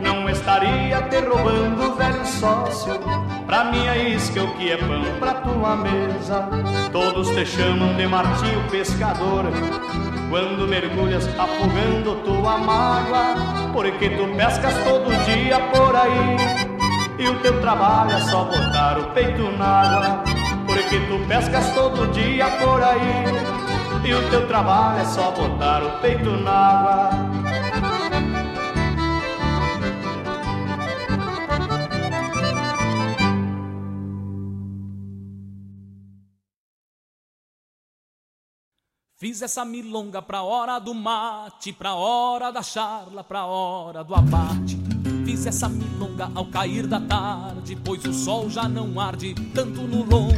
não 0.01 0.29
estaria 0.29 1.01
te 1.03 1.19
roubando, 1.19 1.95
velho 1.95 2.25
sócio. 2.25 3.24
Pra 3.45 3.65
minha 3.65 3.95
isca 3.95 4.43
o 4.43 4.55
que 4.55 4.71
é 4.71 4.77
pão 4.77 5.03
pra 5.19 5.35
tua 5.35 5.75
mesa. 5.75 6.49
Todos 6.91 7.29
te 7.29 7.45
chamam 7.45 7.93
de 7.95 8.07
Martinho 8.07 8.61
Pescador, 8.71 9.45
quando 10.29 10.67
mergulhas 10.67 11.27
afogando 11.37 12.15
tua 12.23 12.57
mágoa, 12.57 13.35
porque 13.71 14.09
tu 14.09 14.27
pescas 14.35 14.73
todo 14.83 15.11
dia 15.25 15.59
por 15.71 15.95
aí. 15.95 16.37
E 17.19 17.27
o 17.27 17.39
teu 17.39 17.61
trabalho 17.61 18.11
é 18.11 18.19
só 18.21 18.45
botar 18.45 18.97
o 18.97 19.11
peito 19.11 19.51
na 19.57 19.65
água, 19.65 20.23
porque 20.65 20.99
tu 21.01 21.19
pescas 21.27 21.73
todo 21.75 22.11
dia 22.11 22.47
por 22.47 22.83
aí. 22.83 23.25
E 24.03 24.13
o 24.13 24.29
teu 24.29 24.47
trabalho 24.47 25.01
é 25.01 25.05
só 25.05 25.31
botar 25.31 25.83
o 25.83 26.01
peito 26.01 26.31
na 26.31 26.51
água. 26.51 27.24
Fiz 39.17 39.41
essa 39.41 39.63
milonga 39.63 40.21
pra 40.21 40.43
hora 40.43 40.77
do 40.77 40.93
mate, 40.93 41.71
pra 41.71 41.93
hora 41.93 42.51
da 42.51 42.61
charla, 42.61 43.23
pra 43.23 43.45
hora 43.45 44.03
do 44.03 44.13
abate. 44.13 44.77
Fiz 45.23 45.45
essa 45.45 45.69
milonga 45.69 46.29
ao 46.35 46.45
cair 46.47 46.85
da 46.85 46.99
tarde, 46.99 47.77
pois 47.77 48.03
o 48.03 48.11
sol 48.11 48.49
já 48.49 48.67
não 48.67 48.99
arde 48.99 49.33
tanto 49.53 49.83
no 49.83 50.03
lombo. 50.03 50.35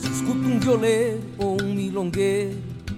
Se 0.00 0.08
escuta 0.08 0.48
um 0.48 0.58
violeiro 0.58 1.22
ou 1.36 1.60
um 1.62 1.74
milongueiro, 1.74 2.56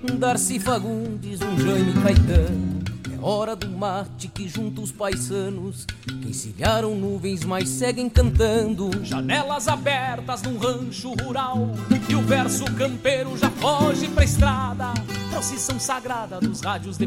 um 0.09 0.17
Darcy 0.17 0.61
Fagundes, 0.61 1.41
um 1.41 1.59
Jaime 1.59 2.01
Caetano. 2.01 2.78
Hora 3.21 3.57
do 3.57 3.69
mate 3.69 4.29
que 4.29 4.49
junta 4.49 4.81
os 4.81 4.93
paisanos, 4.93 5.85
que 6.05 6.29
encilharam 6.29 6.95
nuvens, 6.95 7.45
mas 7.45 7.69
seguem 7.69 8.09
cantando. 8.09 8.91
Janelas 9.05 9.67
abertas 9.67 10.43
num 10.43 10.57
rancho 10.57 11.15
rural, 11.23 11.71
e 12.09 12.15
o 12.15 12.23
verso 12.23 12.65
campeiro 12.77 13.37
já 13.37 13.51
foge 13.51 14.07
pra 14.09 14.25
estrada. 14.25 14.95
Procissão 15.31 15.81
sagrada 15.81 16.41
dos 16.41 16.61
rádios 16.61 16.97
de 16.97 17.07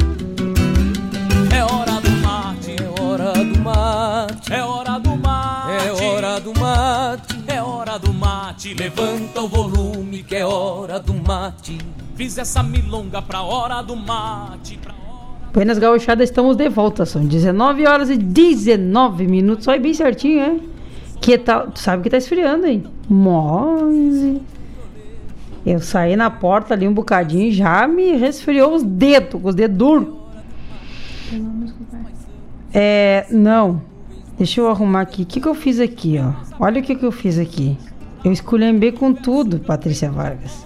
É 1.61 1.63
hora 1.63 2.01
do 2.01 2.09
mate, 2.23 2.75
é 2.75 3.01
hora 3.01 3.33
do 3.33 3.59
mate 3.59 4.51
é 4.51 4.63
hora 4.63 4.99
do 4.99 5.15
mate. 5.15 5.83
É 5.85 5.91
hora 5.91 6.39
do 6.39 6.59
mate 6.59 7.43
É 7.47 7.61
hora 7.61 7.99
do 7.99 8.11
mate, 8.11 8.73
levanta 8.73 9.41
o 9.41 9.47
volume 9.47 10.23
que 10.23 10.37
é 10.37 10.43
hora 10.43 10.99
do 10.99 11.13
mate 11.13 11.77
Fiz 12.15 12.39
essa 12.39 12.63
milonga 12.63 13.21
pra 13.21 13.43
hora 13.43 13.83
do 13.83 13.95
mate. 13.95 14.79
Pra... 14.79 14.91
Buenas 15.53 15.77
Gauchadas, 15.77 16.29
estamos 16.29 16.55
de 16.55 16.67
volta. 16.67 17.05
São 17.05 17.23
19 17.23 17.85
horas 17.85 18.09
e 18.09 18.17
19 18.17 19.27
minutos. 19.27 19.67
Olha 19.67 19.79
bem 19.79 19.93
certinho, 19.93 20.41
é? 20.41 20.59
Que 21.19 21.37
tá, 21.37 21.67
tu 21.67 21.79
sabe 21.79 22.01
que 22.01 22.09
tá 22.09 22.17
esfriando, 22.17 22.65
hein? 22.65 22.83
Mas. 23.07 24.41
Eu 25.63 25.79
saí 25.79 26.15
na 26.15 26.31
porta 26.31 26.73
ali 26.73 26.87
um 26.87 26.93
bocadinho 26.93 27.49
e 27.49 27.51
já 27.51 27.87
me 27.87 28.13
resfriou 28.17 28.73
os 28.73 28.81
dedos, 28.81 29.39
com 29.39 29.47
os 29.47 29.55
dedos 29.55 29.77
duros. 29.77 30.20
É, 32.73 33.25
não. 33.29 33.81
Deixa 34.37 34.59
eu 34.59 34.69
arrumar 34.69 35.01
aqui. 35.01 35.23
O 35.23 35.25
que, 35.25 35.39
que 35.39 35.47
eu 35.47 35.53
fiz 35.53 35.79
aqui, 35.79 36.19
ó? 36.19 36.33
Olha 36.59 36.81
o 36.81 36.83
que, 36.83 36.95
que 36.95 37.05
eu 37.05 37.11
fiz 37.11 37.37
aqui. 37.37 37.77
Eu 38.23 38.31
esculhambei 38.31 38.91
com 38.91 39.13
tudo, 39.13 39.59
Patrícia 39.59 40.09
Vargas. 40.09 40.65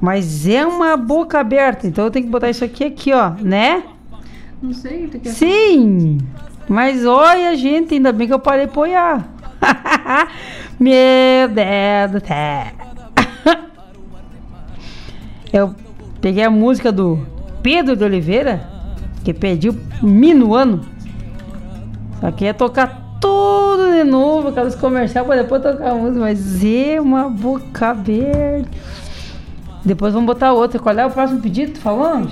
Mas 0.00 0.46
é 0.46 0.66
uma 0.66 0.96
boca 0.96 1.40
aberta, 1.40 1.86
então 1.86 2.04
eu 2.04 2.10
tenho 2.10 2.26
que 2.26 2.30
botar 2.30 2.50
isso 2.50 2.64
aqui, 2.64 2.84
aqui, 2.84 3.12
ó, 3.12 3.30
né? 3.40 3.82
Não 4.60 4.72
sei, 4.72 5.06
tu 5.08 5.18
quer 5.18 5.30
Sim! 5.30 6.18
Mas 6.68 7.04
olha, 7.04 7.56
gente, 7.56 7.94
ainda 7.94 8.12
bem 8.12 8.26
que 8.26 8.34
eu 8.34 8.38
parei 8.38 8.66
pra 8.66 8.80
olhar. 8.80 9.28
Meu 10.78 11.48
Deus 11.48 12.10
do 12.12 12.26
céu. 12.26 12.66
Eu 15.52 15.74
peguei 16.20 16.44
a 16.44 16.50
música 16.50 16.92
do 16.92 17.26
Pedro 17.62 17.96
de 17.96 18.04
Oliveira, 18.04 18.68
que 19.26 19.34
pediu 19.34 19.76
minuano. 20.00 20.82
Só 22.20 22.30
que 22.30 22.44
ia 22.44 22.54
tocar 22.54 23.18
tudo 23.20 23.90
de 23.92 24.04
novo, 24.04 24.48
aquelas 24.48 24.76
comercial 24.76 25.24
pra 25.24 25.34
depois 25.34 25.60
tocar 25.60 25.90
a 25.90 25.94
música, 25.96 26.20
mas 26.20 26.64
é 26.64 27.00
uma 27.00 27.28
boca 27.28 27.88
aberta. 27.88 28.70
Depois 29.84 30.12
vamos 30.14 30.28
botar 30.28 30.52
outra. 30.52 30.78
Qual 30.78 30.96
é 30.96 31.04
o 31.04 31.10
próximo 31.10 31.40
pedido? 31.40 31.76
Falando? 31.80 32.28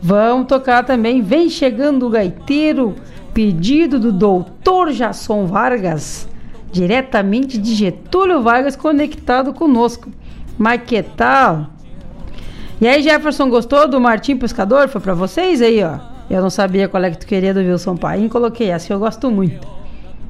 Vamos 0.00 0.46
tocar 0.46 0.84
também. 0.84 1.22
Vem 1.22 1.48
chegando 1.48 2.06
o 2.06 2.10
gaiteiro. 2.10 2.94
Pedido 3.34 3.98
do 3.98 4.12
doutor 4.12 4.92
Jasson 4.92 5.46
Vargas. 5.46 6.28
Diretamente 6.70 7.58
de 7.58 7.74
Getúlio 7.74 8.42
Vargas, 8.42 8.76
conectado 8.76 9.52
conosco. 9.52 10.08
Mas 10.56 10.82
que 10.82 11.02
tal? 11.02 11.66
E 12.78 12.86
aí, 12.86 13.02
Jefferson, 13.02 13.48
gostou 13.48 13.88
do 13.88 13.98
Martim 13.98 14.36
Pescador? 14.36 14.86
Foi 14.88 15.00
pra 15.00 15.14
vocês 15.14 15.62
aí, 15.62 15.82
ó. 15.82 15.98
Eu 16.28 16.42
não 16.42 16.50
sabia 16.50 16.88
qual 16.88 17.02
é 17.04 17.10
que 17.10 17.18
tu 17.18 17.26
queria 17.26 17.54
do 17.54 17.60
Wilson 17.60 17.96
Paim. 17.96 18.28
Coloquei 18.28 18.68
essa 18.68 18.86
que 18.86 18.92
eu 18.92 18.98
gosto 18.98 19.30
muito. 19.30 19.66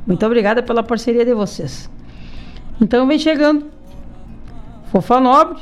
Muito 0.06 0.24
obrigada 0.24 0.62
pela 0.62 0.82
parceria 0.82 1.24
de 1.24 1.35
vocês. 1.35 1.90
Então 2.81 3.05
vem 3.06 3.18
chegando. 3.18 3.66
Fofa 4.93 5.18
Nobre. 5.18 5.59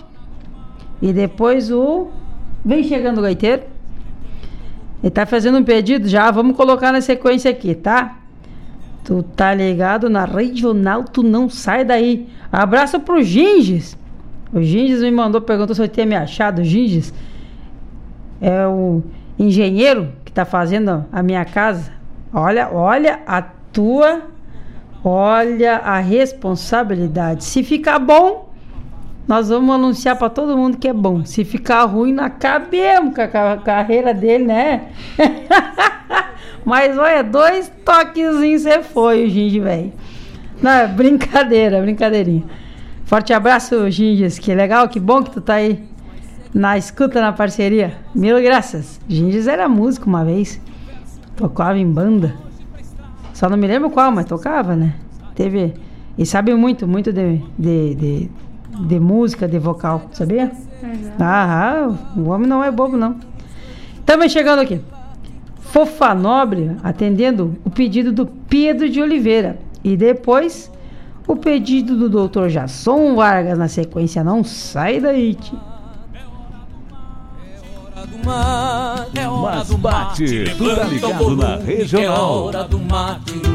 E 1.00 1.10
depois 1.10 1.70
o. 1.70 2.08
Vem 2.62 2.84
chegando 2.84 3.18
o 3.18 3.22
gaiteiro. 3.22 3.62
Ele 5.02 5.10
tá 5.10 5.24
fazendo 5.24 5.56
um 5.56 5.64
pedido 5.64 6.06
já. 6.06 6.30
Vamos 6.30 6.54
colocar 6.54 6.92
na 6.92 7.00
sequência 7.00 7.50
aqui, 7.50 7.74
tá? 7.74 8.18
Tu 9.04 9.22
tá 9.22 9.54
ligado 9.54 10.10
na 10.10 10.24
regional, 10.24 11.04
tu 11.04 11.22
não 11.22 11.48
sai 11.48 11.84
daí. 11.84 12.28
Abraço 12.52 13.00
pro 13.00 13.22
Ginges. 13.22 13.96
O 14.54 14.62
Ginges 14.62 15.00
me 15.02 15.10
mandou, 15.10 15.40
perguntou 15.40 15.74
se 15.74 15.82
eu 15.82 15.88
tinha 15.88 16.06
me 16.06 16.14
achado. 16.14 16.60
O 16.60 16.64
Ginges 16.64 17.12
é 18.40 18.66
o 18.66 19.02
engenheiro 19.38 20.12
que 20.24 20.30
tá 20.32 20.44
fazendo 20.44 21.04
a 21.12 21.22
minha 21.22 21.44
casa. 21.44 21.92
Olha, 22.32 22.68
olha 22.72 23.20
a 23.26 23.42
tua, 23.42 24.22
olha 25.04 25.76
a 25.78 25.98
responsabilidade. 25.98 27.42
Se 27.44 27.62
ficar 27.64 27.98
bom, 27.98 28.48
nós 29.26 29.48
vamos 29.48 29.74
anunciar 29.74 30.16
para 30.16 30.28
todo 30.30 30.56
mundo 30.56 30.76
que 30.78 30.86
é 30.88 30.92
bom. 30.92 31.24
Se 31.24 31.44
ficar 31.44 31.84
ruim, 31.84 32.16
acabemos 32.20 33.14
com 33.14 33.22
a 33.22 33.26
ca- 33.28 33.56
carreira 33.58 34.14
dele, 34.14 34.44
né? 34.44 34.82
Mas 36.64 36.96
olha, 36.96 37.22
dois 37.22 37.70
toquezinhos 37.84 38.62
você 38.62 38.82
foi, 38.82 39.24
o 39.26 39.28
Ginge, 39.28 39.60
velho. 39.60 39.92
Não, 40.62 40.70
é 40.70 40.86
brincadeira, 40.86 41.80
brincadeirinha. 41.80 42.44
Forte 43.04 43.32
abraço, 43.32 43.90
Ginges. 43.90 44.38
Que 44.38 44.54
legal, 44.54 44.88
que 44.88 44.98
bom 44.98 45.22
que 45.22 45.30
tu 45.30 45.40
tá 45.40 45.54
aí 45.54 45.84
na 46.52 46.78
escuta, 46.78 47.20
na 47.20 47.32
parceria. 47.32 47.98
Mil 48.14 48.40
graças. 48.42 49.00
Ginges 49.08 49.46
era 49.46 49.68
músico 49.68 50.06
uma 50.06 50.24
vez. 50.24 50.60
Tocava 51.36 51.78
em 51.78 51.86
banda. 51.86 52.34
Só 53.32 53.48
não 53.48 53.56
me 53.56 53.66
lembro 53.66 53.90
qual, 53.90 54.12
mas 54.12 54.26
tocava, 54.26 54.74
né? 54.76 54.94
Teve. 55.34 55.74
E 56.16 56.24
sabe 56.24 56.54
muito, 56.54 56.86
muito 56.86 57.12
de, 57.12 57.42
de, 57.58 57.94
de, 57.94 58.30
de 58.86 59.00
música, 59.00 59.48
de 59.48 59.58
vocal, 59.58 60.02
sabia? 60.12 60.52
Ah, 61.18 61.92
o 62.16 62.28
homem 62.28 62.48
não 62.48 62.62
é 62.62 62.70
bobo, 62.70 62.96
não. 62.96 63.16
Estamos 63.98 64.30
chegando 64.30 64.60
aqui. 64.60 64.80
Fofa 65.58 66.14
Nobre 66.14 66.76
atendendo 66.84 67.56
o 67.64 67.70
pedido 67.70 68.12
do 68.12 68.26
Pedro 68.26 68.88
de 68.88 69.02
Oliveira. 69.02 69.58
E 69.82 69.96
depois 69.96 70.70
o 71.26 71.36
pedido 71.36 71.96
do 71.96 72.08
doutor 72.08 72.48
Jasson 72.48 73.14
Vargas 73.14 73.58
na 73.58 73.68
sequência. 73.68 74.22
Não 74.22 74.44
sai 74.44 75.00
daí, 75.00 75.34
tio. 75.34 75.58
hora 77.96 78.06
do 78.06 78.26
mate. 78.26 79.18
É 79.18 79.28
hora 79.28 79.56
Mas 79.56 79.68
do 79.68 79.78
bate, 79.78 80.22
mate. 80.22 80.54
tu 80.56 80.76
tá 80.76 80.84
ligado 80.84 81.36
na 81.36 81.56
regional. 81.56 82.04
É 82.04 82.56
hora 82.58 82.64
do 82.64 82.78
mate. 82.78 83.53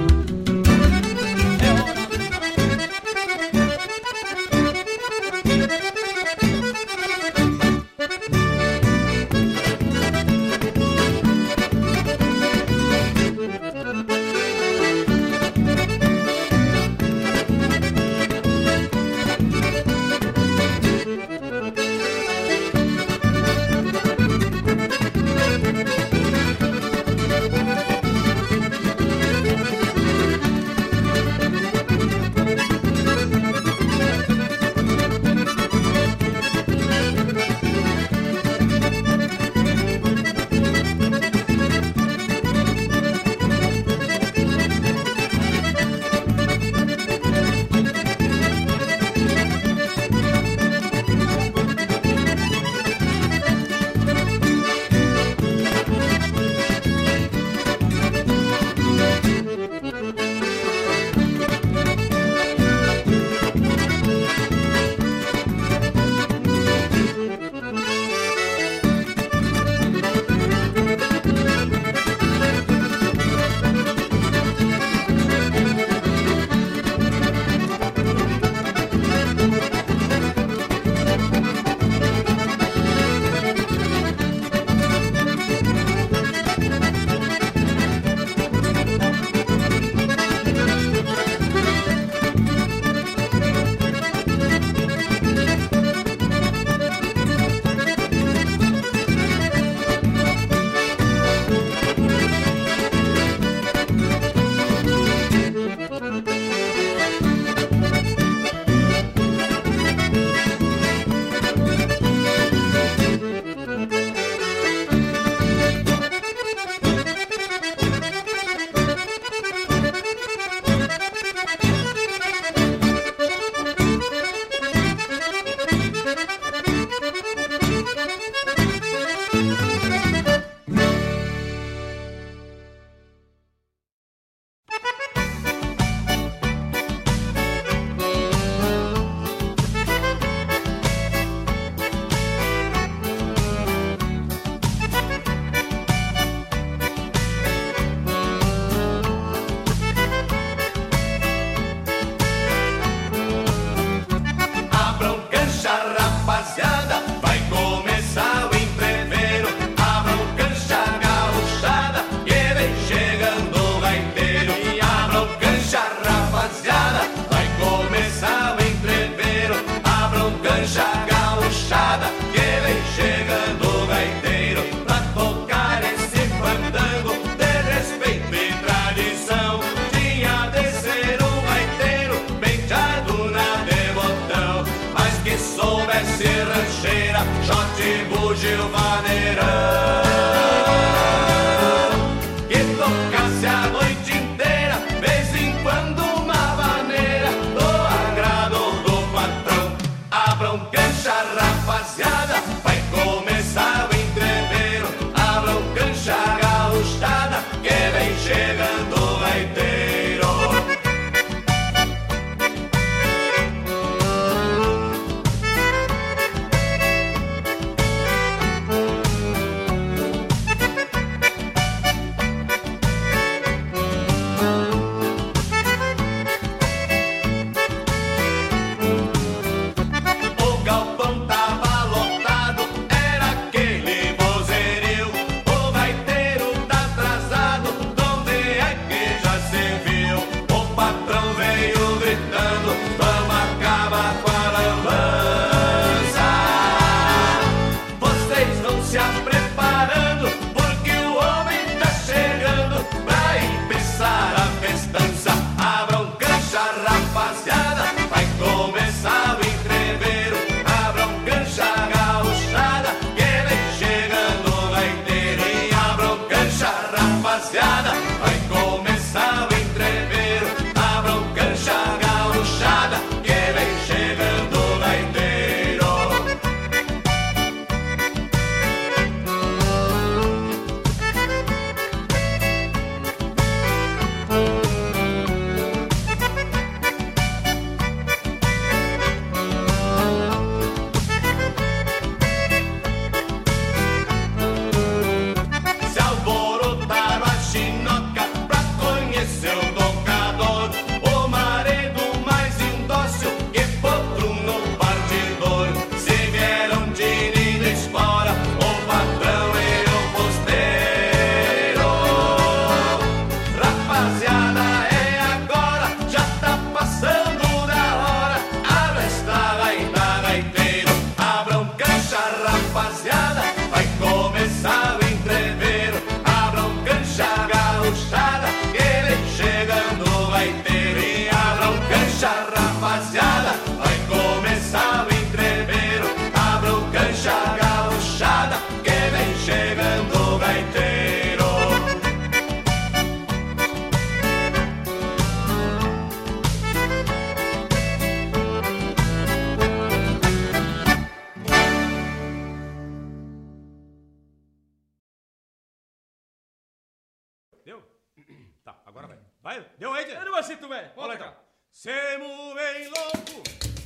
Vai. 359.49 359.65
Deu 359.77 359.93
aí, 359.93 360.11
Eu 360.11 360.25
não 360.25 360.35
aceito, 360.35 360.67
velho. 360.67 360.91
Vamos 360.95 361.09
lá, 361.09 361.15
então. 361.15 361.35
Semo 361.71 362.55
bem 362.55 362.87
louco 362.87 363.78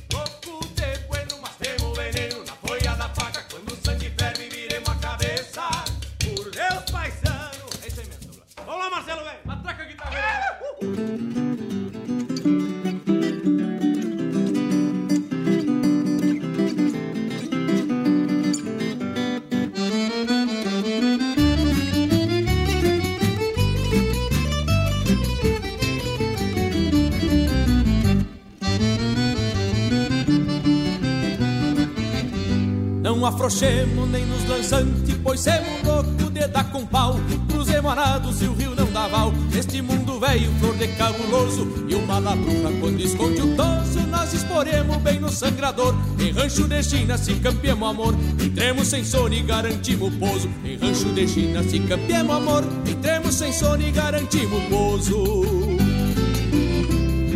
Não 33.24 33.30
afrouxemos 33.30 34.06
nem 34.10 34.26
nos 34.26 34.46
lançante, 34.46 35.14
pois 35.22 35.40
semos 35.40 35.82
louco 35.82 36.30
de 36.30 36.46
dar 36.46 36.70
com 36.70 36.84
pau. 36.84 37.18
Cruzemos 37.48 37.90
arados 37.90 38.42
e 38.42 38.44
o 38.44 38.52
rio 38.52 38.74
não 38.74 38.84
dá 38.92 39.08
val. 39.08 39.32
Neste 39.50 39.80
mundo 39.80 40.20
velho, 40.20 40.52
flor 40.60 40.76
de 40.76 40.88
cabuloso. 40.88 41.66
E 41.88 41.94
uma 41.94 42.18
labruca 42.18 42.70
quando 42.82 43.00
esconde 43.00 43.40
o 43.40 43.56
toso, 43.56 44.00
nós 44.10 44.34
exporemos 44.34 44.98
bem 44.98 45.20
no 45.20 45.30
sangrador. 45.30 45.94
Em 46.20 46.32
rancho 46.32 46.68
de 46.68 46.82
China, 46.82 47.16
se 47.16 47.32
campeamos 47.36 47.88
amor. 47.88 48.14
Entremos 48.38 48.88
sem 48.88 49.02
sono 49.02 49.32
e 49.32 49.40
garantimos 49.40 50.14
pouso. 50.16 50.50
Em 50.62 50.76
rancho 50.76 51.08
de 51.14 51.26
China, 51.26 51.62
se 51.62 51.80
campeamos 51.80 52.36
amor. 52.36 52.62
Entremos 52.86 53.34
sem 53.34 53.54
sono 53.54 53.80
e 53.88 53.90
garantimos 53.90 54.62
pouso. 54.64 55.24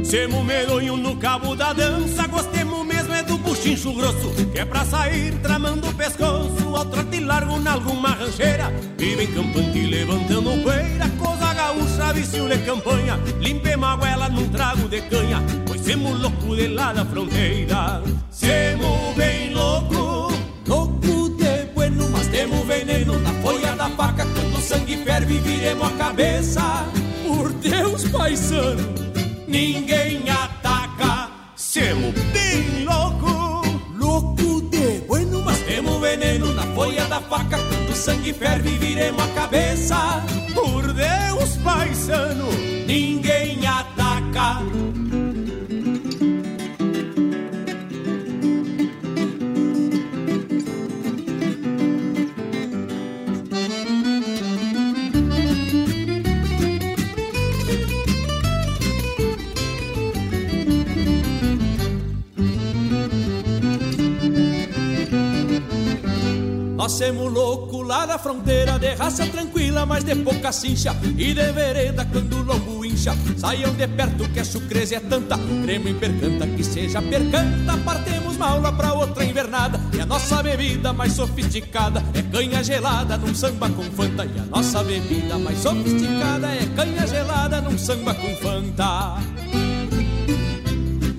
Semo 0.05 0.45
medonho 0.45 0.99
no 0.99 1.17
cabo 1.17 1.55
da 1.57 1.73
dança, 1.73 2.29
do 2.29 2.58
buchincho 3.59 3.93
grosso, 3.93 4.31
que 4.53 4.59
é 4.59 4.65
pra 4.65 4.85
sair 4.85 5.33
tramando 5.43 5.89
o 5.89 5.95
pescoço, 5.95 6.77
ao 6.77 6.85
trote 6.85 7.19
largo 7.21 7.59
na 7.59 7.73
alguma 7.73 8.11
rancheira, 8.11 8.73
vive 8.97 9.25
em 9.25 9.27
campante 9.27 9.81
levantando 9.81 10.63
poeira, 10.63 11.09
coisa 11.19 11.55
gaúcha, 11.55 12.13
vício 12.13 12.49
de 12.49 12.59
campanha, 12.59 13.19
limpemos 13.41 13.89
a 13.89 13.97
goela 13.97 14.29
num 14.29 14.49
trago 14.49 14.89
de 14.89 15.01
canha, 15.03 15.43
pois 15.67 15.81
semo 15.81 16.15
louco 16.15 16.55
de 16.55 16.69
lá 16.69 16.93
da 16.93 17.05
fronteira, 17.05 18.01
semo 18.31 19.13
bem 19.17 19.53
louco, 19.53 20.33
louco 20.67 21.31
de 21.31 21.67
bueno, 21.75 22.09
mas 22.11 22.29
temos 22.29 22.65
veneno 22.65 23.19
na 23.19 23.33
folha 23.43 23.75
da 23.75 23.89
faca, 23.91 24.25
quando 24.25 24.57
o 24.57 24.63
sangue 24.63 24.97
ferve 24.99 25.39
viremos 25.39 25.89
a 25.89 25.91
cabeça, 25.97 26.87
por 27.27 27.53
Deus, 27.55 28.05
paisano, 28.09 28.95
ninguém 29.49 30.08
O 37.91 37.95
sangue 37.95 38.33
ferve, 38.33 38.71
viremos 38.79 39.23
a 39.23 39.29
cabeça. 39.29 40.25
Por 40.55 40.93
Deus, 40.93 41.57
paisano, 41.63 42.51
ninguém 42.87 43.67
ataca. 43.67 44.63
Nós 66.89 66.97
semos 66.97 67.31
louco 67.31 67.68
lá 67.89 68.07
na 68.07 68.19
fronteira, 68.19 68.79
de 68.79 68.95
raça 68.95 69.27
tranquila, 69.27 69.87
mas 69.87 70.05
de 70.05 70.15
pouca 70.17 70.53
cincha. 70.53 70.95
E 71.17 71.33
de 71.33 71.53
vereda 71.53 72.05
quando 72.05 72.37
o 72.37 72.43
lombo 72.43 72.85
incha. 72.85 73.17
Saiam 73.39 73.73
de 73.73 73.89
perto 73.89 74.29
que 74.29 74.41
a 74.41 74.45
chucreza 74.45 74.97
é 74.97 75.01
tanta. 75.01 75.39
Cremo 75.65 75.89
em 75.89 75.95
percanta 75.95 76.47
que 76.47 76.63
seja 76.63 77.01
percanta. 77.01 77.79
Partemos 77.79 78.37
uma 78.37 78.51
aula 78.51 78.71
pra 78.73 78.93
outra 78.93 79.25
invernada. 79.25 79.81
E 79.95 80.01
a 80.01 80.05
nossa 80.05 80.43
bebida 80.43 80.93
mais 80.93 81.15
sofisticada 81.15 82.05
é 82.13 82.21
canha 82.21 82.63
gelada 82.63 83.17
num 83.17 83.35
samba 83.35 83.71
com 83.71 83.85
fanta. 83.85 84.27
E 84.27 84.39
a 84.39 84.45
nossa 84.45 84.85
bebida 84.85 85.39
mais 85.39 85.59
sofisticada 85.59 86.47
é 86.49 86.67
canha 86.77 87.07
gelada 87.07 87.63
num 87.63 87.79
samba 87.79 88.13
com 88.13 88.37
fanta. 88.37 89.68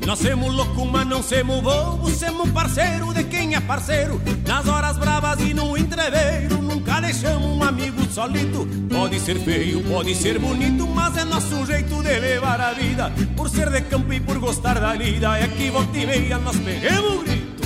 Nós 0.09 0.17
semos 0.17 0.51
louco, 0.51 0.87
mas 0.87 1.05
não 1.05 1.21
semos 1.21 1.61
bobo 1.61 2.09
Semos 2.09 2.49
parceiro 2.49 3.13
de 3.13 3.25
quem 3.25 3.53
é 3.53 3.59
parceiro. 3.59 4.19
Nas 4.47 4.67
horas 4.67 4.97
bravas 4.97 5.39
e 5.39 5.53
no 5.53 5.77
entreveiro 5.77 6.63
Nunca 6.63 6.99
deixamos 6.99 7.45
um 7.45 7.63
amigo 7.63 8.03
solito. 8.11 8.67
Pode 8.89 9.19
ser 9.19 9.39
feio, 9.39 9.83
pode 9.83 10.15
ser 10.15 10.39
bonito 10.39 10.87
Mas 10.87 11.15
é 11.15 11.23
nosso 11.23 11.63
jeito 11.63 12.01
de 12.01 12.19
levar 12.19 12.59
a 12.59 12.73
vida. 12.73 13.13
Por 13.37 13.51
ser 13.51 13.69
de 13.69 13.81
campo 13.81 14.11
e 14.11 14.19
por 14.19 14.39
gostar 14.39 14.79
da 14.79 14.95
lida 14.95 15.37
É 15.37 15.47
que 15.47 15.69
volta 15.69 15.95
e 15.95 16.07
meia 16.07 16.39
nós 16.39 16.57
peguemos 16.57 17.13
o 17.13 17.19
grito. 17.19 17.63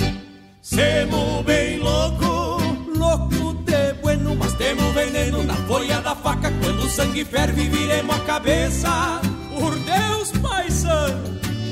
Semos 0.60 1.46
bem 1.46 1.78
louco 1.78 2.58
Louco 2.94 3.54
de 3.64 3.94
bueno, 4.02 4.36
mas 4.36 4.52
temos 4.52 4.92
veneno 4.92 5.42
Na 5.44 5.54
folha 5.54 5.98
da 6.02 6.14
faca. 6.14 6.52
Quando 6.62 6.84
o 6.84 6.90
sangue 6.90 7.24
ferve 7.24 7.70
viremos 7.70 8.14
a 8.14 8.18
cabeça. 8.18 9.22
Por 9.58 9.74
Deus, 9.76 10.23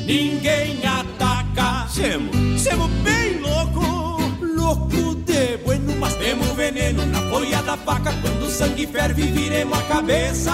ninguém 0.04 0.78
ataca. 0.84 1.88
Semo, 1.88 2.58
semo 2.58 2.88
bem 3.04 3.38
louco, 3.38 4.20
louco 4.40 5.14
de 5.26 5.58
bueno, 5.64 5.94
mas 5.98 6.14
temos 6.16 6.48
veneno 6.52 7.04
na 7.06 7.20
folha 7.30 7.62
da 7.62 7.76
faca. 7.76 8.12
Quando 8.20 8.46
o 8.46 8.50
sangue 8.50 8.86
ferve, 8.86 9.22
viremos 9.22 9.78
a 9.78 9.82
cabeça. 9.82 10.52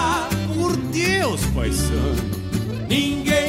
Por 0.53 0.75
Deus, 0.77 1.41
paisano, 1.55 2.15
ninguém 2.87 3.48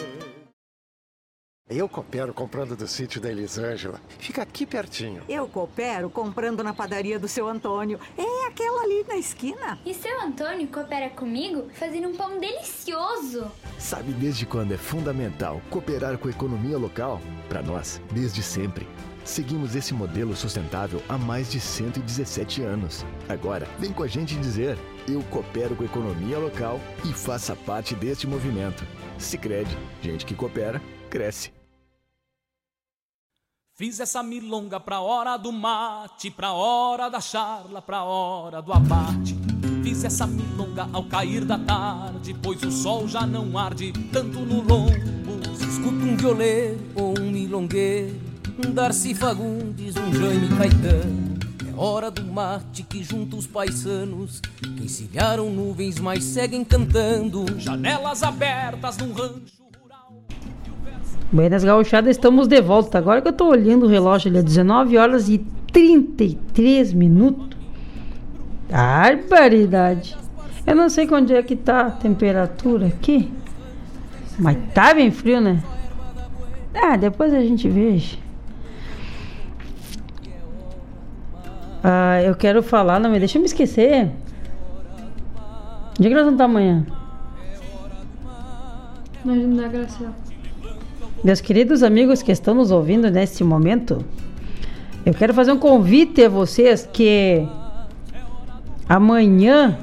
Eu 1.73 1.87
coopero 1.87 2.33
comprando 2.33 2.75
do 2.75 2.85
sítio 2.85 3.21
da 3.21 3.31
Elisângela. 3.31 4.01
Fica 4.19 4.41
aqui 4.41 4.65
pertinho. 4.65 5.23
Eu 5.29 5.47
coopero 5.47 6.09
comprando 6.09 6.61
na 6.61 6.73
padaria 6.73 7.17
do 7.17 7.29
seu 7.29 7.47
Antônio. 7.47 7.97
É 8.17 8.47
aquela 8.47 8.83
ali 8.83 9.05
na 9.07 9.15
esquina. 9.15 9.79
E 9.85 9.93
seu 9.93 10.19
Antônio 10.19 10.67
coopera 10.67 11.09
comigo 11.09 11.69
fazendo 11.73 12.09
um 12.09 12.13
pão 12.17 12.37
delicioso. 12.37 13.49
Sabe 13.79 14.11
desde 14.11 14.45
quando 14.45 14.73
é 14.73 14.77
fundamental 14.77 15.61
cooperar 15.69 16.17
com 16.17 16.27
a 16.27 16.31
economia 16.31 16.77
local? 16.77 17.21
Para 17.47 17.61
nós, 17.61 18.01
desde 18.11 18.43
sempre. 18.43 18.85
Seguimos 19.23 19.73
esse 19.73 19.93
modelo 19.93 20.35
sustentável 20.35 21.01
há 21.07 21.17
mais 21.17 21.49
de 21.49 21.61
117 21.61 22.63
anos. 22.63 23.05
Agora, 23.29 23.65
vem 23.79 23.93
com 23.93 24.03
a 24.03 24.07
gente 24.07 24.35
dizer: 24.35 24.77
eu 25.07 25.23
coopero 25.29 25.73
com 25.73 25.83
a 25.83 25.85
economia 25.85 26.37
local 26.37 26.81
e 27.05 27.13
faça 27.13 27.55
parte 27.55 27.95
deste 27.95 28.27
movimento. 28.27 28.85
Sicredi, 29.17 29.77
gente 30.01 30.25
que 30.25 30.35
coopera, 30.35 30.81
cresce. 31.09 31.60
Fiz 33.81 33.99
essa 33.99 34.21
milonga 34.21 34.79
pra 34.79 34.99
hora 34.99 35.37
do 35.37 35.51
mate, 35.51 36.29
pra 36.29 36.53
hora 36.53 37.09
da 37.09 37.19
charla, 37.19 37.81
pra 37.81 38.03
hora 38.03 38.61
do 38.61 38.71
abate. 38.71 39.35
Fiz 39.81 40.03
essa 40.03 40.27
milonga 40.27 40.87
ao 40.93 41.03
cair 41.05 41.43
da 41.45 41.57
tarde, 41.57 42.35
pois 42.43 42.61
o 42.61 42.71
sol 42.71 43.07
já 43.07 43.25
não 43.25 43.57
arde 43.57 43.91
tanto 44.13 44.39
no 44.41 44.61
lombo. 44.61 45.57
Se 45.57 45.65
escuta 45.67 45.95
um 45.95 46.15
violeiro 46.15 46.79
ou 46.93 47.19
um 47.19 47.31
milongueiro, 47.31 48.21
um 48.63 48.71
Darcy 48.71 49.15
Fagundes, 49.15 49.95
um 49.97 50.13
Jaime 50.13 50.49
Caetano. 50.55 51.39
É 51.67 51.75
hora 51.75 52.11
do 52.11 52.23
mate 52.23 52.83
que 52.83 53.03
junta 53.03 53.35
os 53.35 53.47
paisanos, 53.47 54.41
que 54.41 54.83
encilharam 54.83 55.49
nuvens, 55.49 55.97
mas 55.97 56.23
seguem 56.23 56.63
cantando. 56.63 57.59
Janelas 57.59 58.21
abertas 58.21 58.97
num 58.97 59.11
rancho. 59.11 59.60
Buenas 61.31 61.63
Gauchadas, 61.63 62.11
estamos 62.11 62.45
de 62.45 62.59
volta. 62.59 62.97
Agora 62.97 63.21
que 63.21 63.27
eu 63.29 63.33
tô 63.33 63.47
olhando 63.47 63.85
o 63.85 63.87
relógio, 63.87 64.27
ele 64.27 64.39
é 64.39 64.43
19 64.43 64.97
horas 64.97 65.29
e 65.29 65.37
33 65.71 66.91
minutos. 66.91 67.57
Barbaridade. 68.69 70.17
Eu 70.67 70.75
não 70.75 70.89
sei 70.89 71.09
onde 71.09 71.33
é 71.33 71.41
que 71.41 71.55
tá 71.55 71.87
a 71.87 71.91
temperatura 71.91 72.87
aqui. 72.87 73.31
Mas 74.37 74.57
tá 74.73 74.93
bem 74.93 75.09
frio, 75.09 75.39
né? 75.39 75.63
Ah, 76.75 76.97
depois 76.97 77.33
a 77.33 77.39
gente 77.39 77.69
veja. 77.69 78.17
Ah, 81.81 82.21
eu 82.21 82.35
quero 82.35 82.61
falar, 82.61 82.99
não 82.99 83.09
me 83.09 83.19
deixa 83.19 83.39
me 83.39 83.45
esquecer. 83.45 84.11
Onde 85.97 86.07
é 86.07 86.09
que 86.09 86.15
nós 86.15 86.25
vamos 86.25 86.33
estar 86.33 86.45
amanhã? 86.45 86.85
Na 89.23 89.31
Avenida 89.31 89.67
Graciela. 89.69 90.30
Meus 91.23 91.39
queridos 91.39 91.83
amigos 91.83 92.23
que 92.23 92.31
estão 92.31 92.55
nos 92.55 92.71
ouvindo 92.71 93.11
neste 93.11 93.43
momento, 93.43 94.03
eu 95.05 95.13
quero 95.13 95.35
fazer 95.35 95.51
um 95.51 95.59
convite 95.59 96.25
a 96.25 96.29
vocês 96.29 96.89
que 96.91 97.47
amanhã 98.89 99.77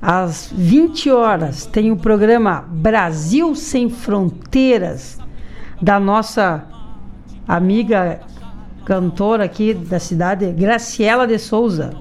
às 0.00 0.48
20 0.54 1.10
horas 1.10 1.66
tem 1.66 1.90
o 1.90 1.96
programa 1.96 2.64
Brasil 2.68 3.56
Sem 3.56 3.90
Fronteiras 3.90 5.18
da 5.80 5.98
nossa 5.98 6.66
amiga 7.48 8.20
cantora 8.84 9.42
aqui 9.42 9.74
da 9.74 9.98
cidade, 9.98 10.52
Graciela 10.52 11.26
de 11.26 11.36
Souza. 11.36 11.94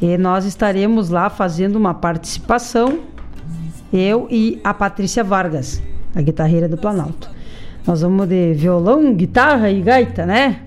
E 0.00 0.16
nós 0.16 0.44
estaremos 0.44 1.08
lá 1.08 1.28
fazendo 1.28 1.74
uma 1.74 1.94
participação, 1.94 3.00
eu 3.92 4.28
e 4.30 4.60
a 4.62 4.72
Patrícia 4.72 5.24
Vargas 5.24 5.82
a 6.14 6.22
guitarreira 6.22 6.68
do 6.68 6.76
Planalto. 6.76 7.30
Nós 7.86 8.02
vamos 8.02 8.28
de 8.28 8.52
violão, 8.54 9.14
guitarra 9.14 9.70
e 9.70 9.80
gaita, 9.80 10.26
né? 10.26 10.60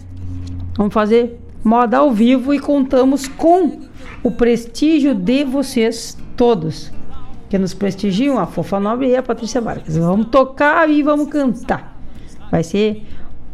Vamos 0.76 0.94
fazer 0.94 1.40
moda 1.64 1.98
ao 1.98 2.12
vivo 2.12 2.54
e 2.54 2.60
contamos 2.60 3.28
com 3.28 3.80
o 4.24 4.32
prestígio 4.32 5.14
de 5.14 5.44
vocês 5.44 6.18
todos 6.36 6.92
que 7.50 7.58
nos 7.58 7.74
prestigiam, 7.74 8.40
a 8.40 8.48
Fofa 8.48 8.80
Nobre 8.80 9.10
e 9.10 9.16
a 9.16 9.22
Patrícia 9.22 9.60
Vargas. 9.60 9.98
Vamos 9.98 10.28
tocar 10.28 10.90
e 10.90 11.04
vamos 11.04 11.28
cantar. 11.28 11.98
Vai 12.50 12.64
ser. 12.64 13.06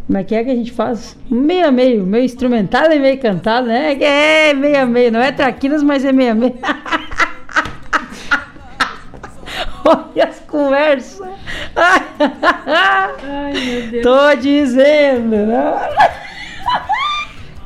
Como 0.06 0.20
é 0.20 0.24
que 0.24 0.36
é 0.36 0.44
que 0.44 0.52
a 0.52 0.56
gente 0.56 0.72
faz? 0.72 1.18
Meio 1.30 1.68
a 1.68 1.72
meio, 1.72 2.06
meio 2.06 2.24
instrumental 2.24 2.92
e 2.92 3.00
meio 3.00 3.20
cantado, 3.20 3.68
né? 3.68 4.02
É 4.02 4.54
meio 4.54 4.82
a 4.82 4.86
meio, 4.86 5.12
não 5.12 5.20
é 5.20 5.32
traquinas, 5.32 5.84
mas 5.84 6.06
é 6.06 6.12
meio 6.14 6.32
a 6.32 6.36
meio. 6.36 6.54
Olha 9.84 10.26
as 10.26 10.40
conversas. 10.42 11.28
Ai, 11.78 13.54
meu 13.54 13.92
Deus. 13.92 14.04
Tô 14.04 14.36
dizendo, 14.36 15.36
né? 15.36 15.90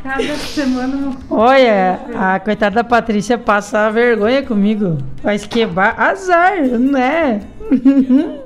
Cada 0.04 0.36
semana. 0.36 1.16
Olha, 1.30 2.00
a 2.16 2.40
coitada 2.40 2.76
da 2.76 2.84
Patrícia 2.84 3.38
passa 3.38 3.90
vergonha 3.92 4.44
comigo. 4.44 4.98
Mas 5.24 5.46
quebrar 5.46 6.00
azar, 6.00 6.58
né? 6.62 7.42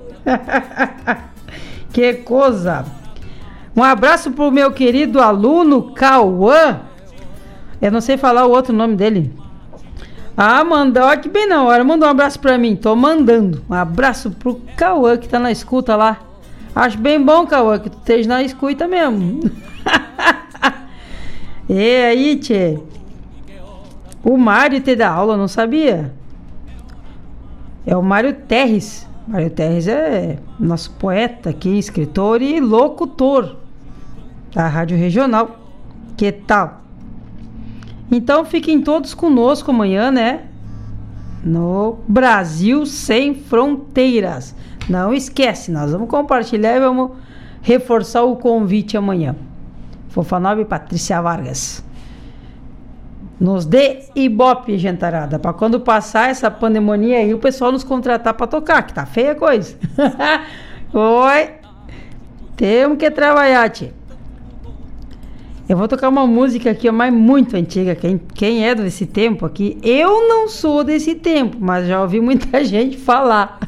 que 1.91 2.13
coisa. 2.13 2.85
Um 3.75 3.83
abraço 3.83 4.31
pro 4.31 4.51
meu 4.51 4.71
querido 4.71 5.19
aluno 5.19 5.93
Cauã. 5.93 6.81
Eu 7.81 7.91
não 7.91 8.01
sei 8.01 8.17
falar 8.17 8.45
o 8.45 8.51
outro 8.51 8.73
nome 8.73 8.95
dele. 8.95 9.33
Ah, 10.37 10.65
mandou 10.65 11.03
aqui 11.03 11.29
bem 11.29 11.47
na 11.47 11.63
hora. 11.63 11.83
Mandou 11.83 12.07
um 12.07 12.11
abraço 12.11 12.39
pra 12.39 12.57
mim. 12.57 12.75
Tô 12.75 12.95
mandando. 12.95 13.63
Um 13.69 13.73
abraço 13.73 14.31
pro 14.31 14.61
Cauã 14.75 15.17
que 15.17 15.29
tá 15.29 15.39
na 15.39 15.51
escuta 15.51 15.95
lá. 15.95 16.19
Acho 16.75 16.97
bem 16.97 17.23
bom, 17.23 17.47
Cauã, 17.47 17.79
que 17.79 17.89
tu 17.89 17.97
esteja 17.99 18.27
na 18.27 18.43
escuta 18.43 18.85
mesmo. 18.85 19.39
e 21.69 22.03
aí, 22.03 22.35
tchê? 22.35 22.77
O 24.21 24.37
Mário 24.37 24.81
te 24.81 24.93
dá 24.95 25.09
aula, 25.09 25.37
não 25.37 25.47
sabia? 25.47 26.11
É 27.85 27.95
o 27.95 28.01
Mário 28.01 28.33
Terres. 28.33 29.07
Mário 29.25 29.49
Terres 29.49 29.87
é 29.87 30.37
nosso 30.59 30.91
poeta 30.91 31.51
aqui, 31.51 31.77
escritor 31.77 32.41
e 32.41 32.59
locutor 32.59 33.55
da 34.53 34.67
Rádio 34.67 34.97
Regional. 34.97 35.59
Que 36.17 36.31
tal? 36.31 36.84
Então 38.11 38.45
fiquem 38.45 38.81
todos 38.81 39.13
conosco 39.13 39.71
amanhã, 39.71 40.11
né? 40.11 40.41
No 41.43 41.99
Brasil 42.07 42.85
Sem 42.85 43.35
Fronteiras. 43.35 44.55
Não 44.89 45.13
esquece, 45.13 45.71
nós 45.71 45.91
vamos 45.91 46.09
compartilhar 46.09 46.75
e 46.75 46.79
vamos 46.79 47.11
reforçar 47.61 48.23
o 48.23 48.35
convite 48.35 48.95
amanhã. 48.95 49.35
Fofanob 50.09 50.61
e 50.61 50.65
Patrícia 50.65 51.21
Vargas. 51.21 51.83
Nos 53.39 53.65
dê 53.65 54.03
ibope, 54.15 54.77
gentarada, 54.77 55.37
para 55.37 55.51
quando 55.51 55.79
passar 55.79 56.29
essa 56.29 56.49
pandemia 56.49 57.17
aí, 57.17 57.33
o 57.33 57.39
pessoal 57.39 57.71
nos 57.71 57.83
contratar 57.83 58.33
para 58.33 58.47
tocar, 58.47 58.83
que 58.83 58.93
tá 58.93 59.05
feia 59.05 59.35
coisa. 59.35 59.75
Oi. 60.93 61.49
Temos 62.55 62.97
que 62.97 63.11
trabalhar, 63.11 63.69
tia. 63.69 63.93
Eu 65.67 65.75
vou 65.75 65.87
tocar 65.87 66.09
uma 66.09 66.27
música 66.27 66.69
aqui, 66.69 66.89
mas 66.91 67.11
muito 67.11 67.57
antiga. 67.57 67.95
Quem, 67.95 68.19
quem 68.35 68.67
é 68.67 68.75
desse 68.75 69.07
tempo 69.07 69.47
aqui? 69.47 69.79
Eu 69.81 70.27
não 70.27 70.47
sou 70.47 70.83
desse 70.83 71.15
tempo, 71.15 71.57
mas 71.59 71.87
já 71.87 71.99
ouvi 72.03 72.21
muita 72.21 72.61
gente 72.63 72.97
falar. 72.97 73.59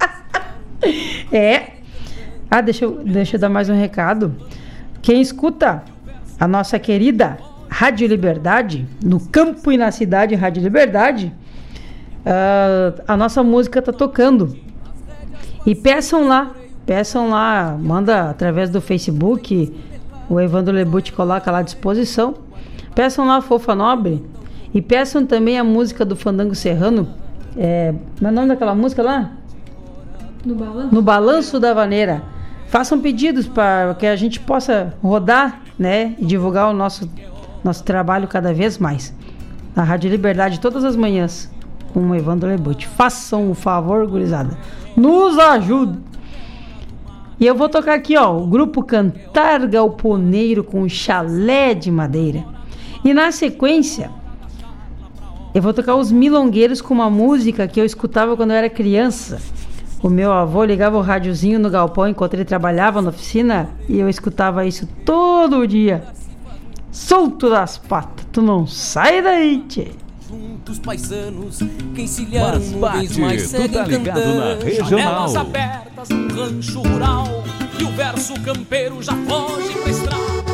é. 1.32 1.70
Ah, 2.50 2.60
deixa 2.60 2.84
eu, 2.84 3.02
deixa 3.02 3.36
eu 3.36 3.40
dar 3.40 3.48
mais 3.48 3.70
um 3.70 3.74
recado. 3.74 4.36
Quem 5.00 5.22
escuta 5.22 5.82
a 6.38 6.46
nossa 6.46 6.78
querida 6.78 7.38
Rádio 7.70 8.06
Liberdade, 8.06 8.86
no 9.02 9.18
campo 9.18 9.72
e 9.72 9.78
na 9.78 9.90
cidade 9.90 10.34
Rádio 10.34 10.62
Liberdade, 10.62 11.32
uh, 12.26 13.02
a 13.08 13.16
nossa 13.16 13.42
música 13.42 13.80
tá 13.80 13.94
tocando. 13.94 14.54
E 15.64 15.74
peçam 15.74 16.28
lá, 16.28 16.50
peçam 16.84 17.30
lá, 17.30 17.78
manda 17.80 18.28
através 18.28 18.68
do 18.68 18.78
Facebook 18.78 19.72
o 20.28 20.40
Evandro 20.40 20.74
Lebut 20.74 21.12
coloca 21.12 21.50
lá 21.50 21.58
à 21.58 21.62
disposição. 21.62 22.34
Peçam 22.94 23.26
lá 23.26 23.36
a 23.36 23.40
Fofa 23.40 23.74
Nobre 23.74 24.24
e 24.72 24.80
peçam 24.80 25.24
também 25.26 25.58
a 25.58 25.64
música 25.64 26.04
do 26.04 26.16
Fandango 26.16 26.54
Serrano. 26.54 27.08
É, 27.56 27.94
é 28.22 28.28
o 28.28 28.32
nome 28.32 28.48
daquela 28.48 28.74
música 28.74 29.02
lá? 29.02 29.32
No 30.44 30.54
balanço. 30.54 30.94
No 30.94 31.02
Balanço 31.02 31.60
da 31.60 31.72
Vaneira. 31.74 32.22
Façam 32.68 32.98
pedidos 33.00 33.46
para 33.46 33.94
que 33.94 34.06
a 34.06 34.16
gente 34.16 34.40
possa 34.40 34.94
rodar, 35.02 35.60
né, 35.78 36.14
e 36.18 36.24
divulgar 36.24 36.70
o 36.70 36.72
nosso 36.72 37.08
nosso 37.62 37.84
trabalho 37.84 38.26
cada 38.26 38.52
vez 38.52 38.78
mais. 38.78 39.14
Na 39.74 39.82
Rádio 39.84 40.10
Liberdade 40.10 40.60
todas 40.60 40.84
as 40.84 40.96
manhãs 40.96 41.50
com 41.92 42.00
o 42.00 42.14
Evandro 42.14 42.48
Lebut. 42.48 42.86
Façam 42.88 43.50
o 43.50 43.54
favor, 43.54 44.06
gurizada. 44.06 44.56
Nos 44.96 45.38
ajude. 45.38 45.98
E 47.42 47.46
eu 47.46 47.56
vou 47.56 47.68
tocar 47.68 47.94
aqui, 47.94 48.16
ó, 48.16 48.36
o 48.36 48.46
grupo 48.46 48.84
Cantar 48.84 49.66
Galponeiro 49.66 50.62
com 50.62 50.88
chalé 50.88 51.74
de 51.74 51.90
madeira. 51.90 52.44
E 53.04 53.12
na 53.12 53.32
sequência, 53.32 54.12
eu 55.52 55.60
vou 55.60 55.74
tocar 55.74 55.96
os 55.96 56.12
Milongueiros 56.12 56.80
com 56.80 56.94
uma 56.94 57.10
música 57.10 57.66
que 57.66 57.80
eu 57.80 57.84
escutava 57.84 58.36
quando 58.36 58.52
eu 58.52 58.56
era 58.58 58.70
criança. 58.70 59.40
O 60.00 60.08
meu 60.08 60.30
avô 60.30 60.64
ligava 60.64 60.96
o 60.96 61.00
rádiozinho 61.00 61.58
no 61.58 61.68
galpão 61.68 62.06
enquanto 62.06 62.34
ele 62.34 62.44
trabalhava 62.44 63.02
na 63.02 63.10
oficina 63.10 63.70
e 63.88 63.98
eu 63.98 64.08
escutava 64.08 64.64
isso 64.64 64.88
todo 65.04 65.66
dia. 65.66 66.04
Solto 66.92 67.50
das 67.50 67.76
patas, 67.76 68.24
tu 68.30 68.40
não 68.40 68.68
sai 68.68 69.20
daí, 69.20 69.64
tchê. 69.66 69.88
Juntos 70.42 70.78
paisanos 70.80 71.58
que 71.94 72.02
encilharam 72.02 72.60
Mas 72.80 73.16
nuvens 73.16 73.42
seguem 73.42 73.68
tá 73.68 73.84
ligado 73.84 74.18
na 74.18 74.42
cantando. 74.56 74.64
regional. 74.64 74.90
Janelas 74.90 75.36
abertas 75.36 76.08
num 76.08 76.28
rancho 76.28 76.82
rural 76.82 77.44
E 77.78 77.84
o 77.84 77.90
verso 77.92 78.34
campeiro 78.40 79.00
já 79.00 79.12
foge 79.12 79.72
pra 79.72 79.90
estrada 79.90 80.51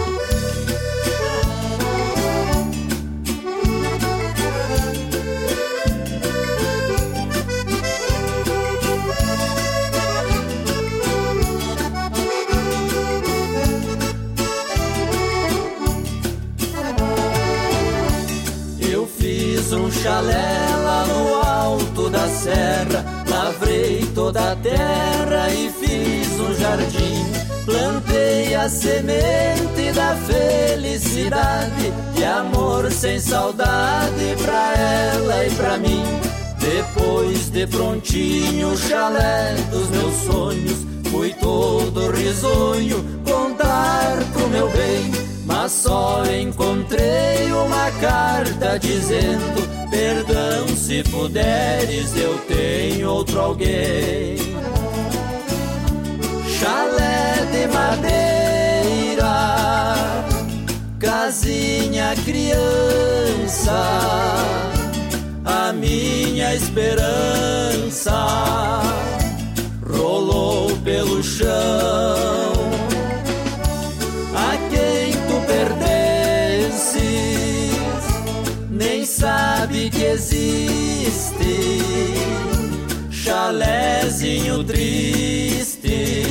chalé 20.03 20.69
no 21.09 21.43
alto 21.43 22.09
da 22.11 22.29
serra, 22.29 23.05
lavrei 23.29 24.07
toda 24.15 24.53
a 24.53 24.57
terra 24.57 25.49
e 25.51 25.71
fiz 25.71 26.41
um 26.41 26.55
jardim. 26.55 27.27
Plantei 27.65 28.55
a 28.55 28.69
semente 28.69 29.93
da 29.95 30.17
felicidade, 30.17 31.93
de 32.15 32.25
amor 32.25 32.91
sem 32.91 33.21
saudade 33.21 34.37
pra 34.43 34.75
ela 34.75 35.47
e 35.47 35.51
pra 35.51 35.77
mim. 35.77 36.05
Depois 36.59 37.51
de 37.51 37.67
prontinho 37.67 38.73
o 38.73 38.77
chalé 38.77 39.55
dos 39.71 39.89
meus 39.91 40.15
sonhos, 40.25 40.87
fui 41.11 41.35
todo 41.35 42.11
risonho 42.11 43.05
contar 43.25 44.17
pro 44.33 44.49
meu 44.49 44.69
bem. 44.71 45.28
Mas 45.49 45.73
só 45.73 46.23
encontrei 46.27 47.51
uma 47.51 47.91
carta 47.93 48.79
dizendo: 48.79 49.89
Perdão, 49.91 50.69
se 50.77 51.03
puderes, 51.05 52.15
eu 52.15 52.39
tenho 52.41 53.11
outro 53.11 53.41
alguém. 53.41 54.37
Chalé 56.47 57.47
de 57.51 57.67
madeira, 57.73 59.25
casinha 60.99 62.15
criança, 62.27 63.73
a 65.47 65.73
minha 65.73 66.55
esperança 66.55 68.13
rolou 69.91 70.77
pelo 70.85 71.23
chão 71.23 72.58
sabe 79.09 79.89
que 79.89 80.05
existe 80.05 81.09
chalézinho 83.11 84.63
triste 84.63 86.23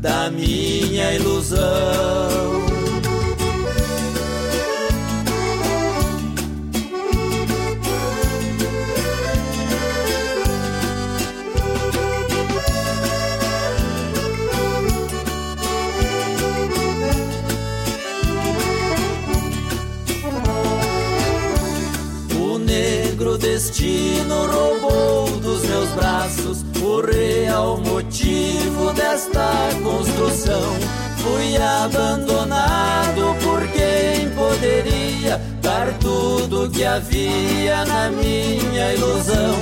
da 0.00 0.30
minha 0.30 1.12
ilusão. 1.12 2.53
Braços 25.94 26.64
o 26.84 27.00
real 27.00 27.78
motivo 27.78 28.92
desta 28.92 29.70
construção. 29.82 30.76
Fui 31.16 31.56
abandonado 31.56 33.34
por 33.42 33.66
quem 33.68 34.28
poderia 34.30 35.40
dar 35.62 35.92
tudo 35.98 36.70
que 36.70 36.84
havia 36.84 37.84
na 37.86 38.10
minha 38.10 38.92
ilusão. 38.92 39.56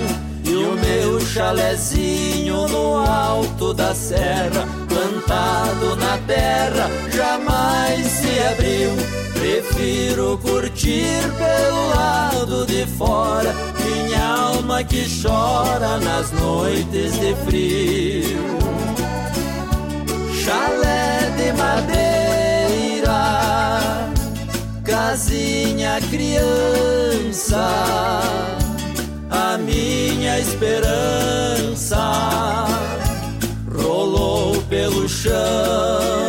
E 0.44 0.54
o 0.54 0.74
meu 0.74 1.20
chalezinho 1.20 2.66
no 2.66 2.96
alto 2.98 3.72
da 3.72 3.94
serra, 3.94 4.66
plantado 4.88 5.96
na 5.96 6.18
terra, 6.26 6.90
jamais 7.14 8.04
se 8.06 8.40
abriu. 8.50 9.21
Prefiro 9.42 10.38
curtir 10.38 11.20
pelo 11.36 11.88
lado 11.88 12.64
de 12.64 12.86
fora 12.86 13.52
minha 13.84 14.24
alma 14.24 14.84
que 14.84 15.04
chora 15.20 15.98
nas 15.98 16.30
noites 16.30 17.18
de 17.18 17.34
frio. 17.44 18.38
Chalé 20.44 21.28
de 21.36 21.52
madeira, 21.54 23.10
casinha 24.84 25.98
criança, 26.08 27.68
a 29.28 29.58
minha 29.58 30.38
esperança 30.38 31.98
rolou 33.74 34.62
pelo 34.70 35.08
chão 35.08 36.21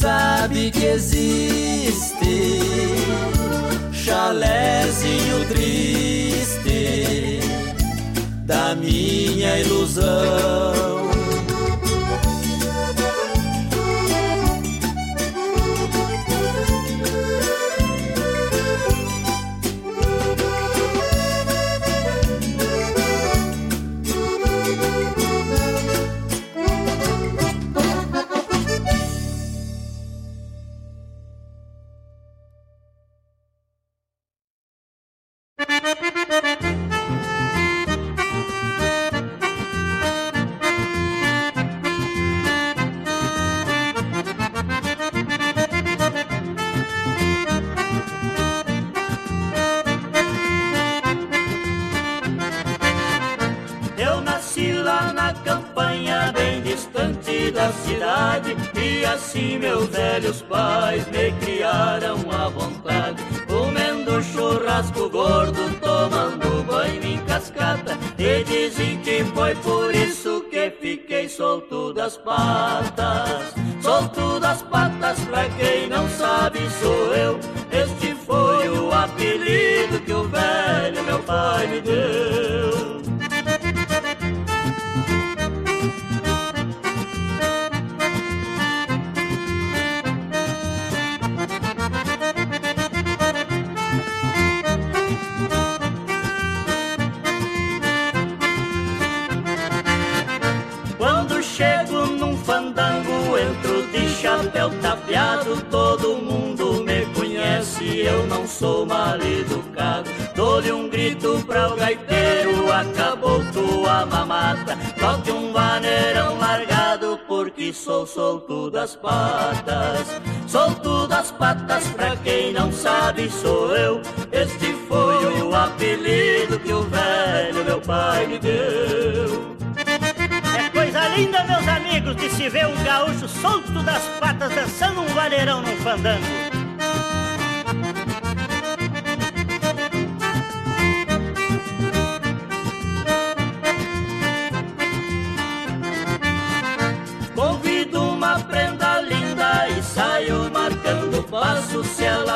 sabe 0.00 0.70
que 0.70 0.84
existe 0.84 2.36
chalézinho 3.92 5.44
triste 5.48 7.40
da 8.46 8.76
minha 8.76 9.58
ilusão. 9.58 11.07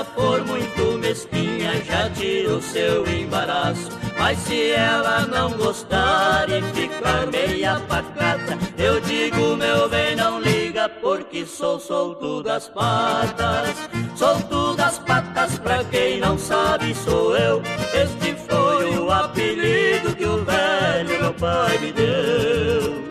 Ela 0.03 0.05
for 0.05 0.45
muito 0.45 0.99
mesquinha, 0.99 1.83
já 1.85 2.11
tiro 2.11 2.57
o 2.57 2.62
seu 2.62 3.07
embaraço. 3.07 3.89
Mas 4.19 4.39
se 4.39 4.73
ela 4.73 5.27
não 5.27 5.53
gostar 5.53 6.49
e 6.51 6.61
ficar 6.74 7.27
meia 7.29 7.81
pacata, 7.89 8.59
eu 8.77 9.01
digo, 9.01 9.57
meu 9.57 9.89
bem, 9.89 10.16
não 10.16 10.41
liga, 10.41 10.89
porque 10.89 11.47
sou 11.47 11.79
solto 11.79 12.43
das 12.43 12.69
patas. 12.69 13.77
Solto 14.16 14.74
das 14.77 14.99
patas, 14.99 15.59
pra 15.59 15.85
quem 15.85 16.20
não 16.20 16.37
sabe, 16.37 16.95
sou 16.95 17.37
eu. 17.37 17.62
Este 17.95 18.35
foi 18.49 18.99
o 18.99 19.11
apelido 19.11 20.16
que 20.16 20.24
o 20.24 20.45
velho 20.45 21.20
meu 21.20 21.35
pai 21.35 21.79
me 21.79 21.93
deu. 21.93 23.03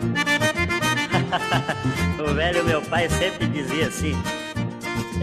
o 2.22 2.34
velho 2.34 2.64
meu 2.64 2.82
pai 2.82 3.08
sempre 3.08 3.46
dizia 3.46 3.86
assim: 3.86 4.14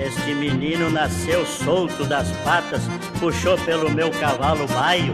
Este 0.02 0.34
menino 0.34 0.90
nasceu 0.90 1.46
solto 1.46 2.06
das 2.06 2.32
patas, 2.44 2.82
puxou 3.20 3.58
pelo 3.60 3.90
meu 3.90 4.10
cavalo 4.12 4.66
baio. 4.68 5.14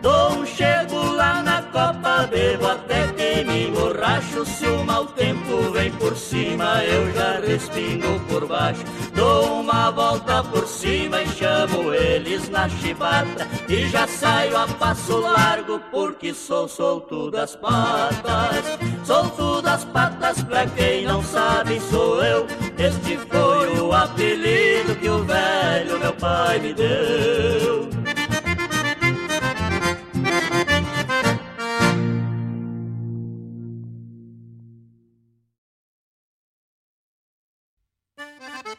Dou 0.00 0.38
um 0.38 0.46
chego 0.46 1.10
lá 1.10 1.42
na 1.42 1.62
copa, 1.62 2.28
bebo 2.30 2.78
que 2.85 2.85
emborracho. 3.56 4.44
Se 4.44 4.66
o 4.66 4.84
mau 4.84 5.06
tempo 5.06 5.70
vem 5.72 5.90
por 5.92 6.16
cima, 6.16 6.84
eu 6.84 7.12
já 7.12 7.40
respingo 7.40 8.20
por 8.28 8.46
baixo. 8.46 8.82
Dou 9.14 9.60
uma 9.60 9.90
volta 9.90 10.42
por 10.44 10.66
cima 10.66 11.22
e 11.22 11.28
chamo 11.28 11.92
eles 11.92 12.48
na 12.48 12.68
chibata. 12.68 13.46
E 13.68 13.88
já 13.88 14.06
saio 14.06 14.56
a 14.56 14.66
passo 14.66 15.18
largo, 15.18 15.80
porque 15.90 16.34
sou 16.34 16.68
solto 16.68 17.30
das 17.30 17.56
patas. 17.56 18.78
Solto 19.04 19.62
das 19.62 19.84
patas, 19.84 20.42
pra 20.42 20.66
quem 20.66 21.04
não 21.04 21.22
sabe, 21.22 21.80
sou 21.80 22.22
eu. 22.22 22.46
Este 22.78 23.16
foi 23.16 23.80
o 23.80 23.92
apelido 23.92 24.94
que 24.96 25.08
o 25.08 25.24
velho 25.24 25.98
meu 25.98 26.12
pai 26.14 26.58
me 26.58 26.74
deu. 26.74 27.75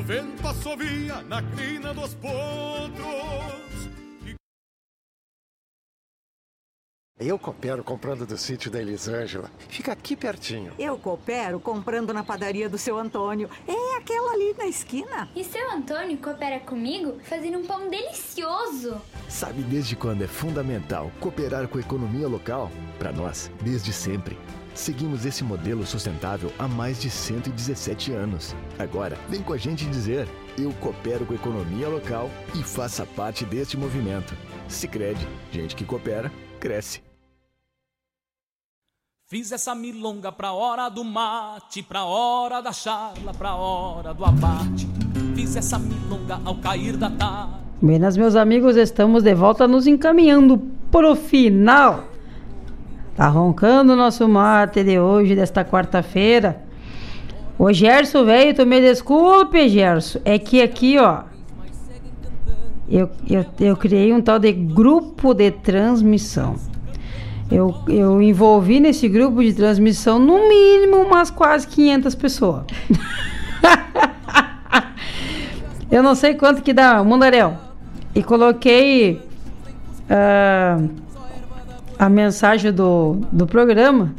o 0.00 0.02
vento 0.02 0.48
assovia 0.48 1.20
na 1.22 1.42
crina 1.42 1.92
dos 1.92 2.14
potros. 2.14 3.90
Eu 7.18 7.38
coopero 7.38 7.84
comprando 7.84 8.24
do 8.24 8.38
sítio 8.38 8.70
da 8.70 8.80
Elisângela. 8.80 9.50
Fica 9.68 9.92
aqui 9.92 10.16
pertinho. 10.16 10.72
Eu 10.78 10.96
coopero 10.96 11.60
comprando 11.60 12.14
na 12.14 12.24
padaria 12.24 12.66
do 12.66 12.78
seu 12.78 12.96
Antônio. 12.96 13.50
É 13.68 13.98
aquela 13.98 14.32
ali 14.32 14.54
na 14.56 14.66
esquina. 14.66 15.28
E 15.36 15.44
seu 15.44 15.70
Antônio 15.70 16.16
coopera 16.16 16.58
comigo 16.60 17.20
fazendo 17.24 17.58
um 17.58 17.66
pão 17.66 17.90
delicioso. 17.90 18.98
Sabe 19.28 19.62
desde 19.62 19.96
quando 19.96 20.24
é 20.24 20.26
fundamental 20.26 21.12
cooperar 21.20 21.68
com 21.68 21.76
a 21.76 21.82
economia 21.82 22.26
local? 22.26 22.70
Para 22.98 23.12
nós, 23.12 23.50
desde 23.60 23.92
sempre. 23.92 24.38
Seguimos 24.80 25.26
esse 25.26 25.44
modelo 25.44 25.84
sustentável 25.84 26.50
há 26.58 26.66
mais 26.66 26.98
de 27.02 27.10
117 27.10 28.12
anos. 28.12 28.56
Agora, 28.78 29.14
vem 29.28 29.42
com 29.42 29.52
a 29.52 29.58
gente 29.58 29.84
dizer: 29.84 30.26
eu 30.56 30.72
coopero 30.80 31.26
com 31.26 31.34
a 31.34 31.36
economia 31.36 31.86
local 31.86 32.30
e 32.58 32.62
faça 32.62 33.04
parte 33.04 33.44
deste 33.44 33.76
movimento. 33.76 34.34
Sicredi, 34.68 35.28
gente 35.52 35.76
que 35.76 35.84
coopera, 35.84 36.32
cresce. 36.58 37.02
Fiz 39.26 39.52
essa 39.52 39.74
milonga 39.74 40.32
pra 40.32 40.52
hora 40.52 40.88
do 40.88 41.04
mate, 41.04 41.82
pra 41.82 42.06
hora 42.06 42.62
da 42.62 42.72
charla, 42.72 43.34
pra 43.34 43.56
hora 43.56 44.14
do 44.14 44.24
abate. 44.24 44.88
Fiz 45.34 45.56
essa 45.56 45.78
milonga 45.78 46.40
ao 46.42 46.56
cair 46.56 46.96
da 46.96 47.10
tarde. 47.10 47.52
Buenas, 47.82 48.16
meus 48.16 48.34
amigos, 48.34 48.76
estamos 48.76 49.22
de 49.22 49.34
volta 49.34 49.68
nos 49.68 49.86
encaminhando 49.86 50.56
pro 50.90 51.14
final. 51.14 52.09
Tá 53.16 53.28
roncando 53.28 53.92
o 53.92 53.96
nosso 53.96 54.28
mate 54.28 54.82
de 54.82 54.98
hoje, 54.98 55.34
desta 55.34 55.64
quarta-feira. 55.64 56.62
Ô 57.58 57.72
Gerson, 57.72 58.24
velho, 58.24 58.54
tu 58.54 58.64
me 58.64 58.80
desculpe, 58.80 59.68
Gerson. 59.68 60.20
É 60.24 60.38
que 60.38 60.62
aqui, 60.62 60.98
ó. 60.98 61.24
Eu, 62.88 63.10
eu, 63.28 63.44
eu 63.60 63.76
criei 63.76 64.12
um 64.12 64.20
tal 64.20 64.38
de 64.38 64.52
grupo 64.52 65.34
de 65.34 65.50
transmissão. 65.50 66.56
Eu, 67.50 67.74
eu 67.88 68.22
envolvi 68.22 68.80
nesse 68.80 69.08
grupo 69.08 69.42
de 69.42 69.52
transmissão 69.52 70.18
no 70.18 70.48
mínimo 70.48 70.98
umas 70.98 71.30
quase 71.30 71.66
500 71.66 72.14
pessoas. 72.14 72.64
eu 75.90 76.02
não 76.02 76.14
sei 76.14 76.34
quanto 76.34 76.62
que 76.62 76.72
dá, 76.72 77.02
Mundaréu. 77.02 77.54
E 78.14 78.22
coloquei 78.22 79.20
uh, 80.08 80.90
a 82.00 82.08
mensagem 82.08 82.72
do, 82.72 83.18
do 83.30 83.46
programa. 83.46 84.14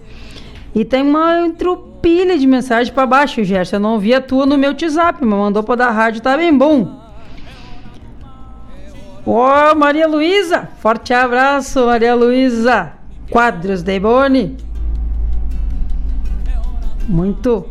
E 0.75 0.85
tem 0.85 1.01
uma 1.01 1.47
entropilha 1.47 2.37
de 2.37 2.45
mensagem 2.45 2.93
para 2.93 3.07
baixo, 3.07 3.43
Gerson. 3.43 3.77
Eu 3.77 3.79
não 3.79 3.97
vi 3.97 4.13
a 4.13 4.21
tua 4.21 4.45
no 4.45 4.55
meu 4.55 4.69
WhatsApp, 4.69 5.17
mas 5.25 5.39
mandou 5.39 5.63
para 5.63 5.77
da 5.77 5.89
rádio, 5.89 6.21
tá 6.21 6.37
bem 6.37 6.55
bom. 6.55 7.01
Ó, 9.25 9.71
oh, 9.71 9.75
Maria 9.75 10.07
Luísa, 10.07 10.69
forte 10.77 11.11
abraço, 11.11 11.83
Maria 11.87 12.13
Luísa. 12.13 12.93
Quadros 13.31 13.81
de 13.81 13.99
Boni. 13.99 14.57
Muito, 17.09 17.65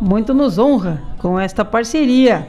muito 0.00 0.32
nos 0.32 0.58
honra 0.60 1.02
com 1.18 1.40
esta 1.40 1.64
parceria. 1.64 2.46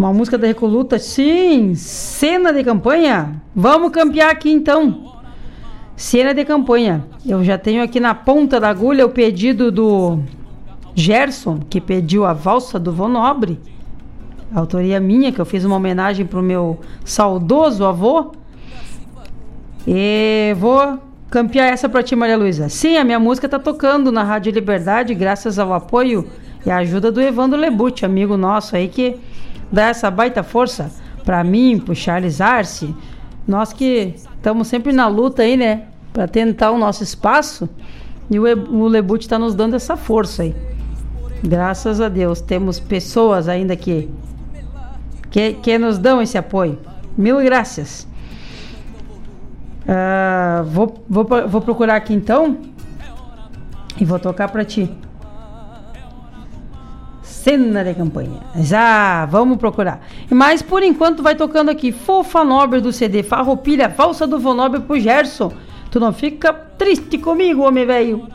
Uma 0.00 0.14
música 0.14 0.38
da 0.38 0.46
Recoluta, 0.46 0.98
sim, 0.98 1.74
cena 1.74 2.54
de 2.54 2.64
campanha. 2.64 3.42
Vamos 3.54 3.90
campear 3.90 4.30
aqui 4.30 4.50
então. 4.50 5.12
Cena 5.94 6.32
de 6.32 6.42
campanha. 6.42 7.04
Eu 7.26 7.44
já 7.44 7.58
tenho 7.58 7.82
aqui 7.82 8.00
na 8.00 8.14
ponta 8.14 8.58
da 8.58 8.70
agulha 8.70 9.04
o 9.04 9.10
pedido 9.10 9.70
do 9.70 10.20
Gerson, 10.94 11.60
que 11.68 11.82
pediu 11.82 12.24
a 12.24 12.32
valsa 12.32 12.78
do 12.78 12.90
Vô 12.90 13.08
Nobre. 13.08 13.60
Autoria 14.54 14.98
minha, 14.98 15.30
que 15.32 15.38
eu 15.38 15.44
fiz 15.44 15.66
uma 15.66 15.76
homenagem 15.76 16.24
pro 16.24 16.42
meu 16.42 16.80
saudoso 17.04 17.84
avô. 17.84 18.32
E 19.86 20.56
vou 20.56 20.98
campear 21.28 21.66
essa 21.66 21.90
pra 21.90 22.02
ti, 22.02 22.16
Maria 22.16 22.38
Luísa. 22.38 22.70
Sim, 22.70 22.96
a 22.96 23.04
minha 23.04 23.20
música 23.20 23.46
tá 23.46 23.58
tocando 23.58 24.10
na 24.10 24.22
Rádio 24.22 24.50
Liberdade, 24.50 25.14
graças 25.14 25.58
ao 25.58 25.74
apoio 25.74 26.26
e 26.64 26.70
ajuda 26.70 27.12
do 27.12 27.20
Evandro 27.20 27.60
Lebut, 27.60 28.02
amigo 28.02 28.38
nosso 28.38 28.74
aí 28.74 28.88
que 28.88 29.18
dá 29.70 29.88
essa 29.88 30.10
baita 30.10 30.42
força 30.42 30.90
para 31.24 31.42
mim, 31.44 31.78
pro 31.78 31.94
Charles 31.94 32.40
Arce. 32.40 32.94
Nós 33.46 33.72
que 33.72 34.14
estamos 34.16 34.68
sempre 34.68 34.92
na 34.92 35.06
luta 35.08 35.42
aí, 35.42 35.56
né? 35.56 35.84
Para 36.12 36.26
tentar 36.26 36.70
o 36.70 36.78
nosso 36.78 37.02
espaço. 37.02 37.68
E 38.30 38.38
o, 38.38 38.44
o 38.44 38.88
Lebut 38.88 39.24
está 39.24 39.38
nos 39.38 39.54
dando 39.54 39.74
essa 39.74 39.96
força 39.96 40.42
aí. 40.42 40.54
Graças 41.42 42.00
a 42.00 42.08
Deus, 42.08 42.40
temos 42.40 42.78
pessoas 42.78 43.48
ainda 43.48 43.74
que, 43.74 44.08
que, 45.30 45.54
que 45.54 45.78
nos 45.78 45.98
dão 45.98 46.20
esse 46.20 46.36
apoio. 46.36 46.78
Mil 47.16 47.42
graças. 47.42 48.06
Ah, 49.88 50.62
vou, 50.66 51.02
vou, 51.08 51.26
vou 51.48 51.60
procurar 51.60 51.96
aqui 51.96 52.12
então 52.12 52.58
e 53.98 54.04
vou 54.04 54.18
tocar 54.18 54.48
para 54.48 54.64
ti. 54.64 54.90
Cena 57.42 57.82
de 57.82 57.94
campanha. 57.94 58.38
Já, 58.56 59.24
vamos 59.24 59.56
procurar. 59.56 60.06
Mas 60.28 60.60
por 60.60 60.82
enquanto 60.82 61.22
vai 61.22 61.34
tocando 61.34 61.70
aqui 61.70 61.90
Fofa 61.90 62.44
Nobre 62.44 62.82
do 62.82 62.92
CD 62.92 63.22
Farroupilha, 63.22 63.88
Valsa 63.88 64.26
do 64.26 64.38
Vonobre 64.38 64.80
pro 64.80 65.00
Gerson. 65.00 65.50
Tu 65.90 65.98
não 65.98 66.12
fica 66.12 66.52
triste 66.52 67.16
comigo, 67.16 67.62
homem 67.62 67.86
velho? 67.86 68.28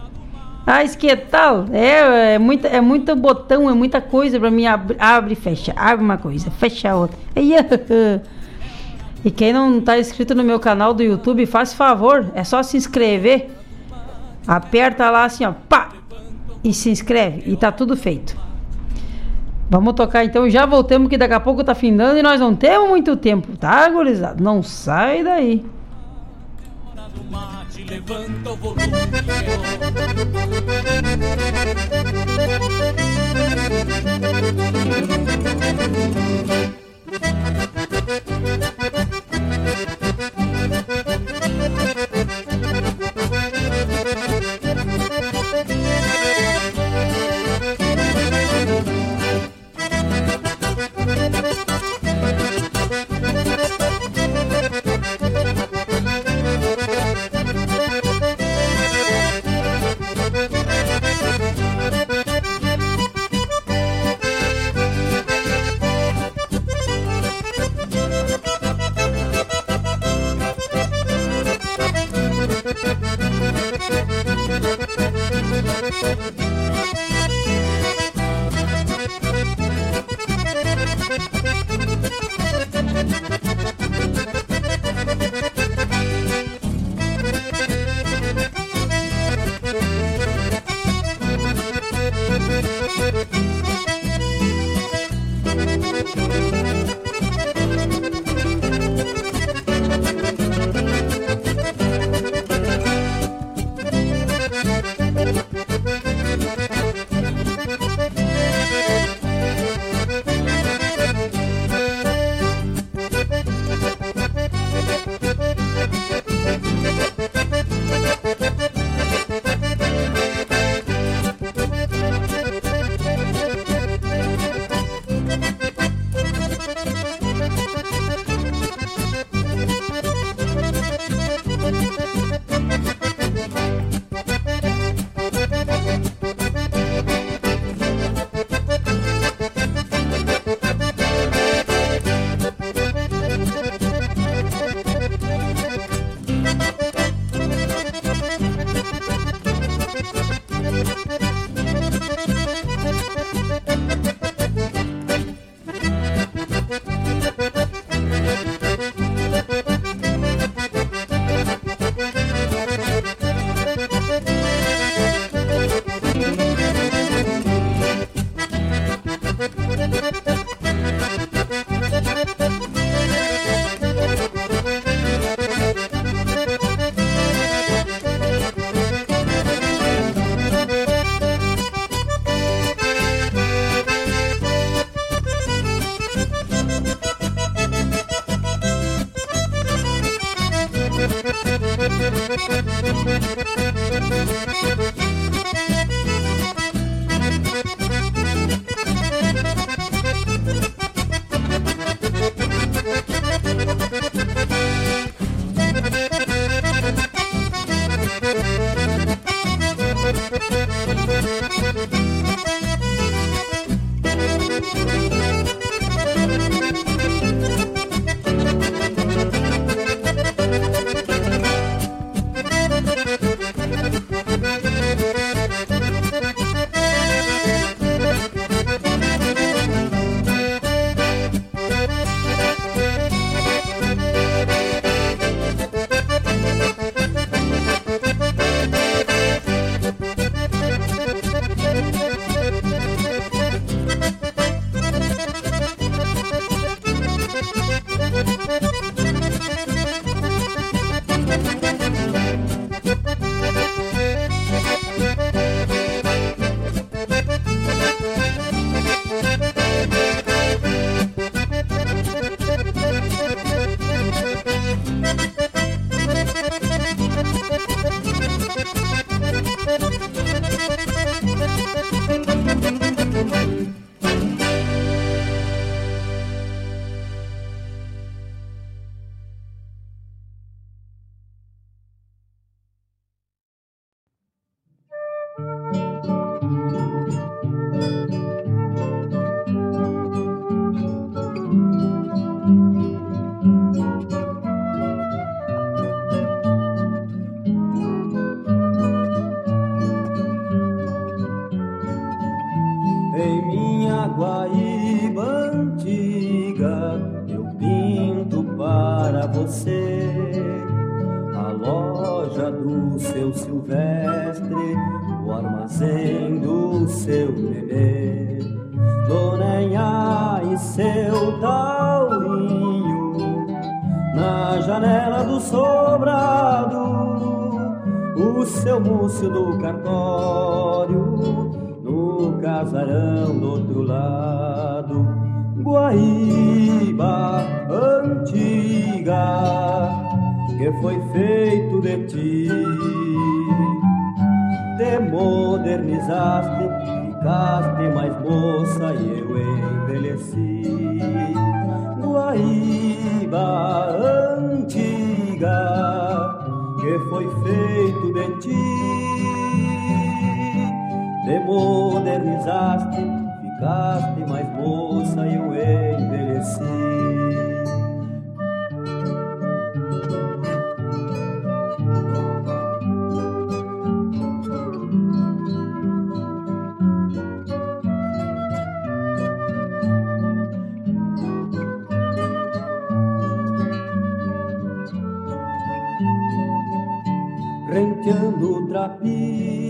Ah, 0.65 0.84
que 0.86 1.15
tal? 1.15 1.68
É, 1.72 2.34
é, 2.34 2.40
muita, 2.40 2.68
é 2.68 2.82
muito 2.82 3.15
botão, 3.15 3.69
é 3.69 3.73
muita 3.76 4.02
coisa 4.02 4.40
pra 4.40 4.49
mim. 4.49 4.65
Abre, 4.65 4.98
abre 4.99 5.36
fecha. 5.36 5.72
Abre 5.76 6.03
uma 6.03 6.18
coisa, 6.18 6.49
fecha 6.49 6.95
outra. 6.95 7.18
E 9.23 9.32
quem 9.32 9.52
não 9.52 9.82
tá 9.82 9.98
inscrito 9.98 10.36
no 10.36 10.44
meu 10.44 10.60
canal 10.60 10.94
do 10.94 11.02
YouTube, 11.02 11.48
faz 11.48 11.73
favor, 11.73 12.32
é 12.36 12.44
só 12.44 12.61
se 12.61 12.77
inscrever. 12.77 13.49
Aperta 14.45 15.10
lá 15.10 15.26
assim, 15.26 15.44
ó, 15.44 15.53
pá! 15.68 15.90
E 16.64 16.72
se 16.72 16.91
inscreve. 16.91 17.41
E 17.52 17.57
tá 17.57 17.72
tudo 17.72 17.98
feito. 17.98 18.38
Vamos 19.69 19.93
tocar 19.93 20.23
então, 20.23 20.49
já 20.49 20.65
voltamos 20.65 21.09
que 21.09 21.17
daqui 21.17 21.33
a 21.33 21.39
pouco 21.39 21.63
tá 21.63 21.73
findando 21.73 22.17
e 22.17 22.23
nós 22.23 22.39
não 22.39 22.55
temos 22.55 22.87
muito 22.87 23.17
tempo, 23.17 23.57
tá, 23.57 23.89
gurizada? 23.89 24.41
Não 24.41 24.61
sai 24.61 25.23
daí. 25.23 25.65
Levanta 27.87 28.49
Thank 75.88 76.10
you. 83.30 83.35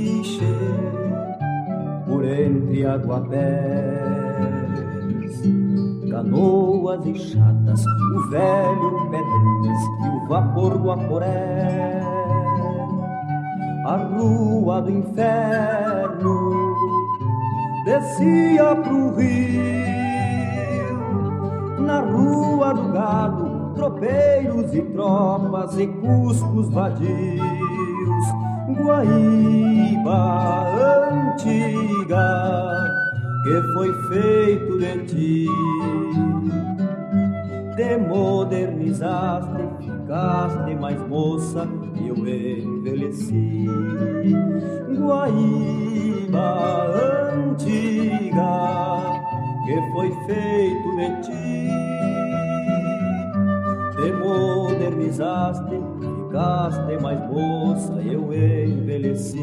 Trapiche 0.05 0.53
por 2.07 2.23
entre 2.23 2.85
aguapés, 2.85 3.41
canoas 6.09 7.05
e 7.05 7.15
chatas, 7.15 7.83
o 7.85 8.29
velho 8.29 9.09
pedrinhas 9.09 9.81
e 10.03 10.09
o 10.09 10.27
vapor 10.27 10.77
do 10.77 10.91
aporé, 10.91 12.01
a 13.85 13.97
rua 13.97 14.81
do 14.81 14.91
inferno 14.91 16.75
descia 17.85 18.75
pro 18.75 19.15
rio, 19.15 19.65
na 21.79 22.01
rua 22.01 22.73
do 22.73 22.91
gado 22.91 23.55
tropeiros 23.75 24.73
e 24.73 24.81
tropas 24.81 25.77
e 25.77 25.85
cuscos 25.87 26.69
vadios, 26.69 27.54
Guaíba 28.77 30.19
antiga, 31.09 32.27
que 33.43 33.55
foi 33.73 33.93
feito 34.09 34.77
de 34.79 34.93
ti. 35.05 35.47
Te 37.75 37.97
modernizaste, 37.97 39.63
ficaste 39.79 40.75
mais 40.75 40.99
moça 41.07 41.67
e 41.95 42.07
eu 42.07 42.15
envelheci. 42.15 43.67
Guaíba 44.97 46.49
antiga, 47.33 48.51
que 49.65 49.75
foi 49.93 50.11
feito 50.25 50.95
de 50.97 51.21
ti 51.21 51.45
te 53.95 54.11
modernizaste, 54.11 55.81
ficaste 56.35 57.01
mais 57.01 57.19
moça, 57.29 57.93
eu 58.01 58.33
envelheci. 58.33 59.39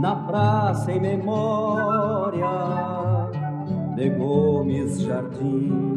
Na 0.00 0.16
praça 0.16 0.92
em 0.92 1.00
memória 1.00 2.46
de 3.96 4.08
Gomes 4.10 5.02
Jardim. 5.02 5.91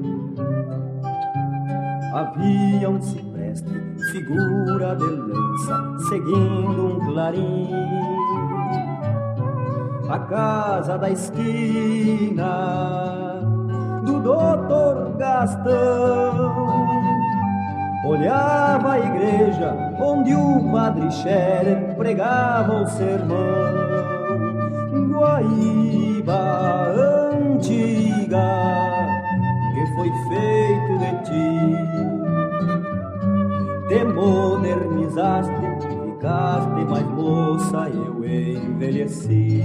Havia 2.35 2.89
um 2.89 3.01
cipreste, 3.01 3.69
figura 4.11 4.93
de 4.97 5.05
lança, 5.05 5.97
seguindo 6.09 6.85
um 6.85 6.99
clarim. 6.99 7.69
A 10.09 10.19
casa 10.19 10.97
da 10.97 11.09
esquina 11.09 12.51
do 14.03 14.19
doutor 14.19 15.15
Gastão 15.17 16.53
olhava 18.05 18.91
a 18.91 18.99
igreja 18.99 19.73
onde 20.01 20.35
o 20.35 20.71
padre 20.73 21.09
Scherer 21.11 21.95
pregava 21.95 22.81
o 22.81 22.87
sermão. 22.87 23.37
Guaíba 25.09 26.33
antiga 27.31 28.45
que 29.73 29.85
foi 29.95 30.11
feito 30.27 30.99
de 30.99 31.23
ti. 31.23 31.54
Te 34.15 34.21
modernizaste, 34.21 35.53
ficaste 36.05 36.85
mais 36.89 37.05
moça, 37.07 37.89
eu 37.89 38.23
envelheci. 38.23 39.61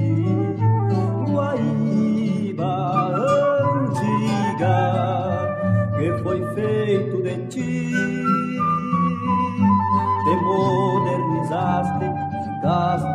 Guaíba 1.31 2.75
antiga 3.79 4.77
que 5.97 6.23
foi 6.25 6.45
feito 6.55 7.23
de 7.23 7.37
ti. 7.47 7.95
Te 10.25 10.35
modernizaste, 10.43 12.07
ficaste 12.45 13.10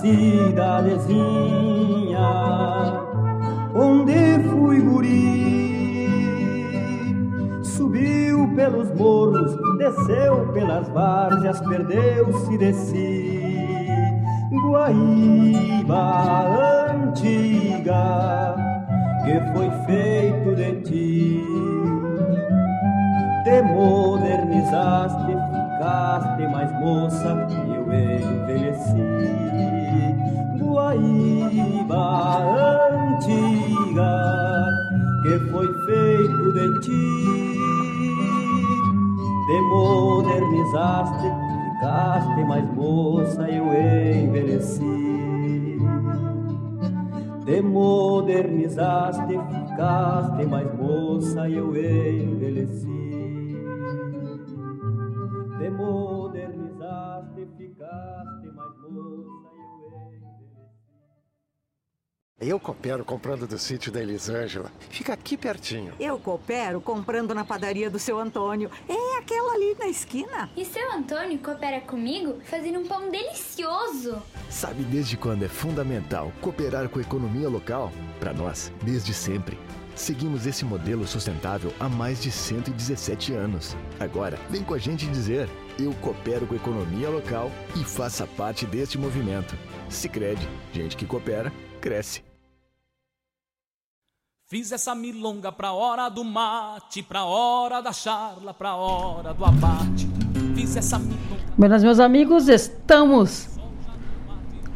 cidadezinha 0.00 1.20
onde 3.74 4.42
fui 4.48 4.80
guri 4.80 5.40
subiu 7.62 8.48
pelos 8.54 8.90
morros, 8.92 9.56
desceu 9.78 10.52
pelas 10.52 10.88
várzeas, 10.88 11.60
perdeu-se 11.60 12.58
de 12.58 12.72
si. 12.72 13.19
Ficaste 50.00 50.46
mais 50.46 50.74
moça, 50.74 51.48
eu 51.48 51.76
envelheci. 51.76 52.86
Te 55.58 55.70
modernizaste, 55.70 57.48
ficaste 57.56 58.46
mais 58.54 58.76
moça, 58.88 59.50
Eu 62.40 62.58
coopero 62.58 63.04
comprando 63.04 63.46
do 63.46 63.58
sítio 63.58 63.92
da 63.92 64.00
Elisângela. 64.00 64.72
Fica 64.88 65.12
aqui 65.12 65.36
pertinho. 65.36 65.92
Eu 66.00 66.18
coopero 66.18 66.80
comprando 66.80 67.34
na 67.34 67.44
padaria 67.44 67.90
do 67.90 67.98
seu 67.98 68.18
Antônio. 68.18 68.70
É 68.88 69.18
aquela 69.18 69.52
ali 69.52 69.76
na 69.78 69.88
esquina. 69.88 70.48
E 70.56 70.64
seu 70.64 70.90
Antônio 70.90 71.38
coopera 71.38 71.82
comigo 71.82 72.38
fazendo 72.44 72.78
um 72.78 72.88
pão 72.88 73.10
delicioso. 73.10 74.22
Sabe 74.48 74.82
desde 74.84 75.18
quando 75.18 75.44
é 75.44 75.48
fundamental 75.48 76.32
cooperar 76.40 76.88
com 76.88 76.98
a 76.98 77.02
economia 77.02 77.48
local? 77.50 77.92
Para 78.18 78.32
nós, 78.32 78.72
desde 78.82 79.12
sempre. 79.12 79.58
Seguimos 79.94 80.46
esse 80.46 80.64
modelo 80.64 81.06
sustentável 81.06 81.72
há 81.78 81.88
mais 81.88 82.22
de 82.22 82.30
117 82.30 83.32
anos. 83.34 83.76
Agora, 83.98 84.38
vem 84.48 84.62
com 84.62 84.74
a 84.74 84.78
gente 84.78 85.06
dizer: 85.06 85.48
eu 85.78 85.92
coopero 85.94 86.46
com 86.46 86.54
a 86.54 86.56
economia 86.56 87.08
local 87.08 87.50
e 87.76 87.84
faça 87.84 88.26
parte 88.26 88.64
deste 88.66 88.98
movimento. 88.98 89.56
Sicredi, 89.88 90.48
gente 90.72 90.96
que 90.96 91.06
coopera, 91.06 91.52
cresce. 91.80 92.22
Fiz 94.46 94.72
essa 94.72 94.94
milonga 94.94 95.52
pra 95.52 95.72
hora 95.72 96.08
do 96.08 96.24
mate, 96.24 97.02
pra 97.02 97.24
hora 97.24 97.80
da 97.80 97.92
charla, 97.92 98.52
pra 98.52 98.74
hora 98.74 99.32
do 99.32 99.44
abate. 99.44 100.08
Fiz 100.56 100.76
essa 100.76 100.98
milonga. 100.98 101.20
Buenas, 101.56 101.84
meus 101.84 102.00
amigos, 102.00 102.48
estamos 102.48 103.48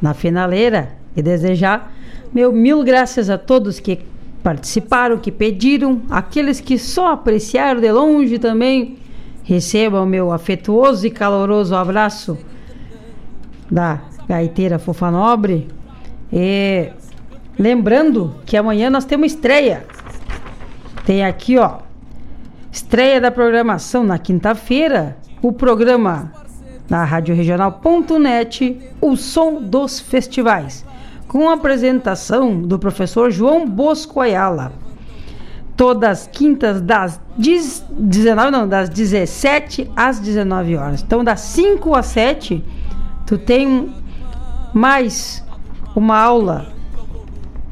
na 0.01 0.15
finaleira 0.15 0.97
e 1.17 1.23
desejar 1.23 1.93
meu 2.33 2.53
mil 2.53 2.85
graças 2.85 3.31
a 3.31 3.39
todos 3.39 3.81
que 3.81 4.05
participaram, 4.45 5.17
que 5.17 5.33
pediram, 5.33 6.03
aqueles 6.11 6.61
que 6.61 6.79
só 6.79 7.13
apreciaram 7.13 7.81
de 7.81 7.91
longe 7.91 8.39
também. 8.39 8.99
Recebam 9.43 10.05
meu 10.05 10.31
afetuoso 10.31 11.07
e 11.07 11.11
caloroso 11.11 11.75
abraço 11.75 12.37
da 13.71 14.01
gaiteira 14.29 14.79
Fofa 14.79 15.11
Nobre. 15.11 15.69
E 16.31 16.91
lembrando 17.59 18.35
que 18.45 18.57
amanhã 18.57 18.91
nós 18.91 19.07
temos 19.07 19.33
estreia. 19.33 19.87
Tem 21.07 21.25
aqui, 21.25 21.57
ó, 21.57 21.79
estreia 22.71 23.21
da 23.21 23.31
programação 23.31 24.05
na 24.05 24.19
quinta-feira, 24.19 25.17
o 25.41 25.53
programa 25.53 26.33
na 26.89 27.03
radioregional.net, 27.05 28.79
o 29.01 29.17
som 29.17 29.61
dos 29.61 30.01
festivais, 30.01 30.85
com 31.35 31.49
a 31.49 31.55
apresentação 31.55 32.63
do 32.63 32.79
professor 32.79 33.29
João 33.29 33.69
Bosco 33.69 34.21
Ayala. 34.21 34.73
Todas 35.77 36.21
as 36.21 36.27
quintas 36.29 36.81
das 36.81 37.21
19, 37.37 38.53
não, 38.53 38.69
das 38.69 38.89
17 38.89 39.91
às 39.97 40.21
19 40.21 40.77
horas. 40.77 41.03
Então 41.03 41.25
das 41.25 41.41
5 41.41 41.93
às 41.93 42.07
7, 42.07 42.63
tu 43.27 43.37
tem 43.37 43.93
mais 44.73 45.45
uma 45.97 46.17
aula 46.17 46.69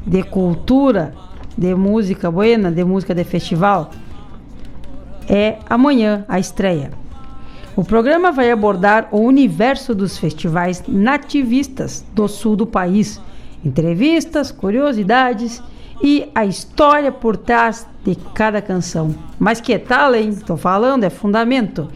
de 0.05 0.23
cultura, 0.23 1.13
de 1.57 1.73
música 1.73 2.29
buena, 2.29 2.69
de 2.69 2.83
música 2.83 3.15
de 3.15 3.23
festival. 3.23 3.91
É 5.29 5.59
amanhã 5.69 6.25
a 6.27 6.37
estreia. 6.37 6.91
O 7.77 7.83
programa 7.85 8.29
vai 8.29 8.51
abordar 8.51 9.07
o 9.09 9.21
universo 9.21 9.95
dos 9.95 10.17
festivais 10.17 10.83
nativistas 10.85 12.03
do 12.13 12.27
sul 12.27 12.57
do 12.57 12.67
país, 12.67 13.21
entrevistas, 13.63 14.51
curiosidades 14.51 15.61
e 16.01 16.29
a 16.35 16.45
história 16.45 17.11
por 17.11 17.37
trás 17.37 17.87
de 18.03 18.15
cada 18.33 18.61
canção. 18.61 19.15
Mas 19.39 19.61
que 19.61 19.77
tal, 19.79 20.13
hein? 20.13 20.29
Estou 20.29 20.57
falando, 20.57 21.03
é 21.03 21.09
fundamento. 21.09 21.87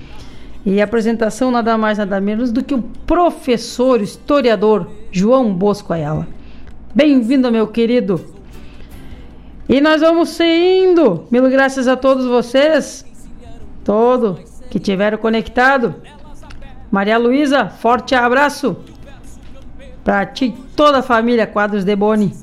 E 0.66 0.82
a 0.82 0.84
apresentação 0.84 1.52
nada 1.52 1.78
mais 1.78 1.98
nada 1.98 2.20
menos 2.20 2.52
do 2.52 2.64
que 2.64 2.74
o 2.74 2.82
professor 2.82 4.02
historiador 4.02 4.90
João 5.12 5.54
Bosco 5.54 5.94
Ayala. 5.94 6.28
Bem-vindo, 6.94 7.52
meu 7.52 7.68
querido. 7.68 8.20
E 9.70 9.82
nós 9.82 10.02
vamos 10.02 10.40
indo. 10.40 11.26
Mil 11.30 11.50
graças 11.50 11.88
a 11.88 11.96
todos 11.96 12.26
vocês. 12.26 13.06
Todo 13.84 14.40
que 14.70 14.80
tiveram 14.80 15.18
conectado. 15.18 15.96
Maria 16.92 17.18
Luísa, 17.18 17.68
forte 17.68 18.16
abraço. 18.16 18.78
Para 20.08 20.26
ti 20.26 20.56
toda 20.74 21.00
a 21.00 21.04
família 21.04 21.46
Quadros 21.46 21.84
de 21.84 21.94
Boni. 21.94 22.34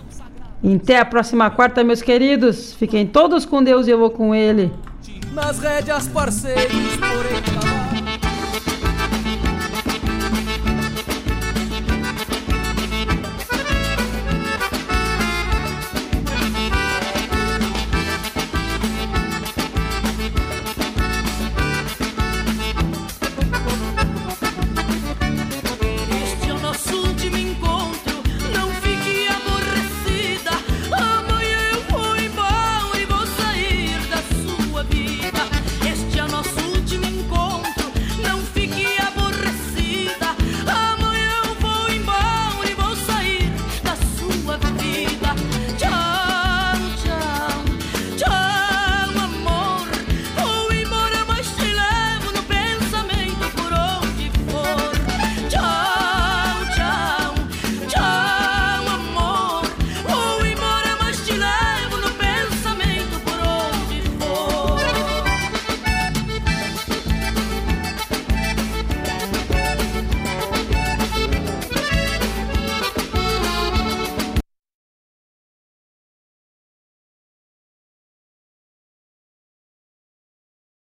Até 0.76 0.98
a 0.98 1.04
próxima 1.06 1.50
quarta, 1.50 1.82
meus 1.82 2.02
queridos. 2.02 2.74
Fiquem 2.74 3.06
todos 3.06 3.46
com 3.46 3.64
Deus 3.64 3.86
e 3.86 3.90
eu 3.90 3.98
vou 3.98 4.10
com 4.10 4.34
ele. 4.34 4.70
Nas 5.32 5.60
rédeas, 5.60 6.06
parceiros, 6.06 6.96
porém 6.96 7.73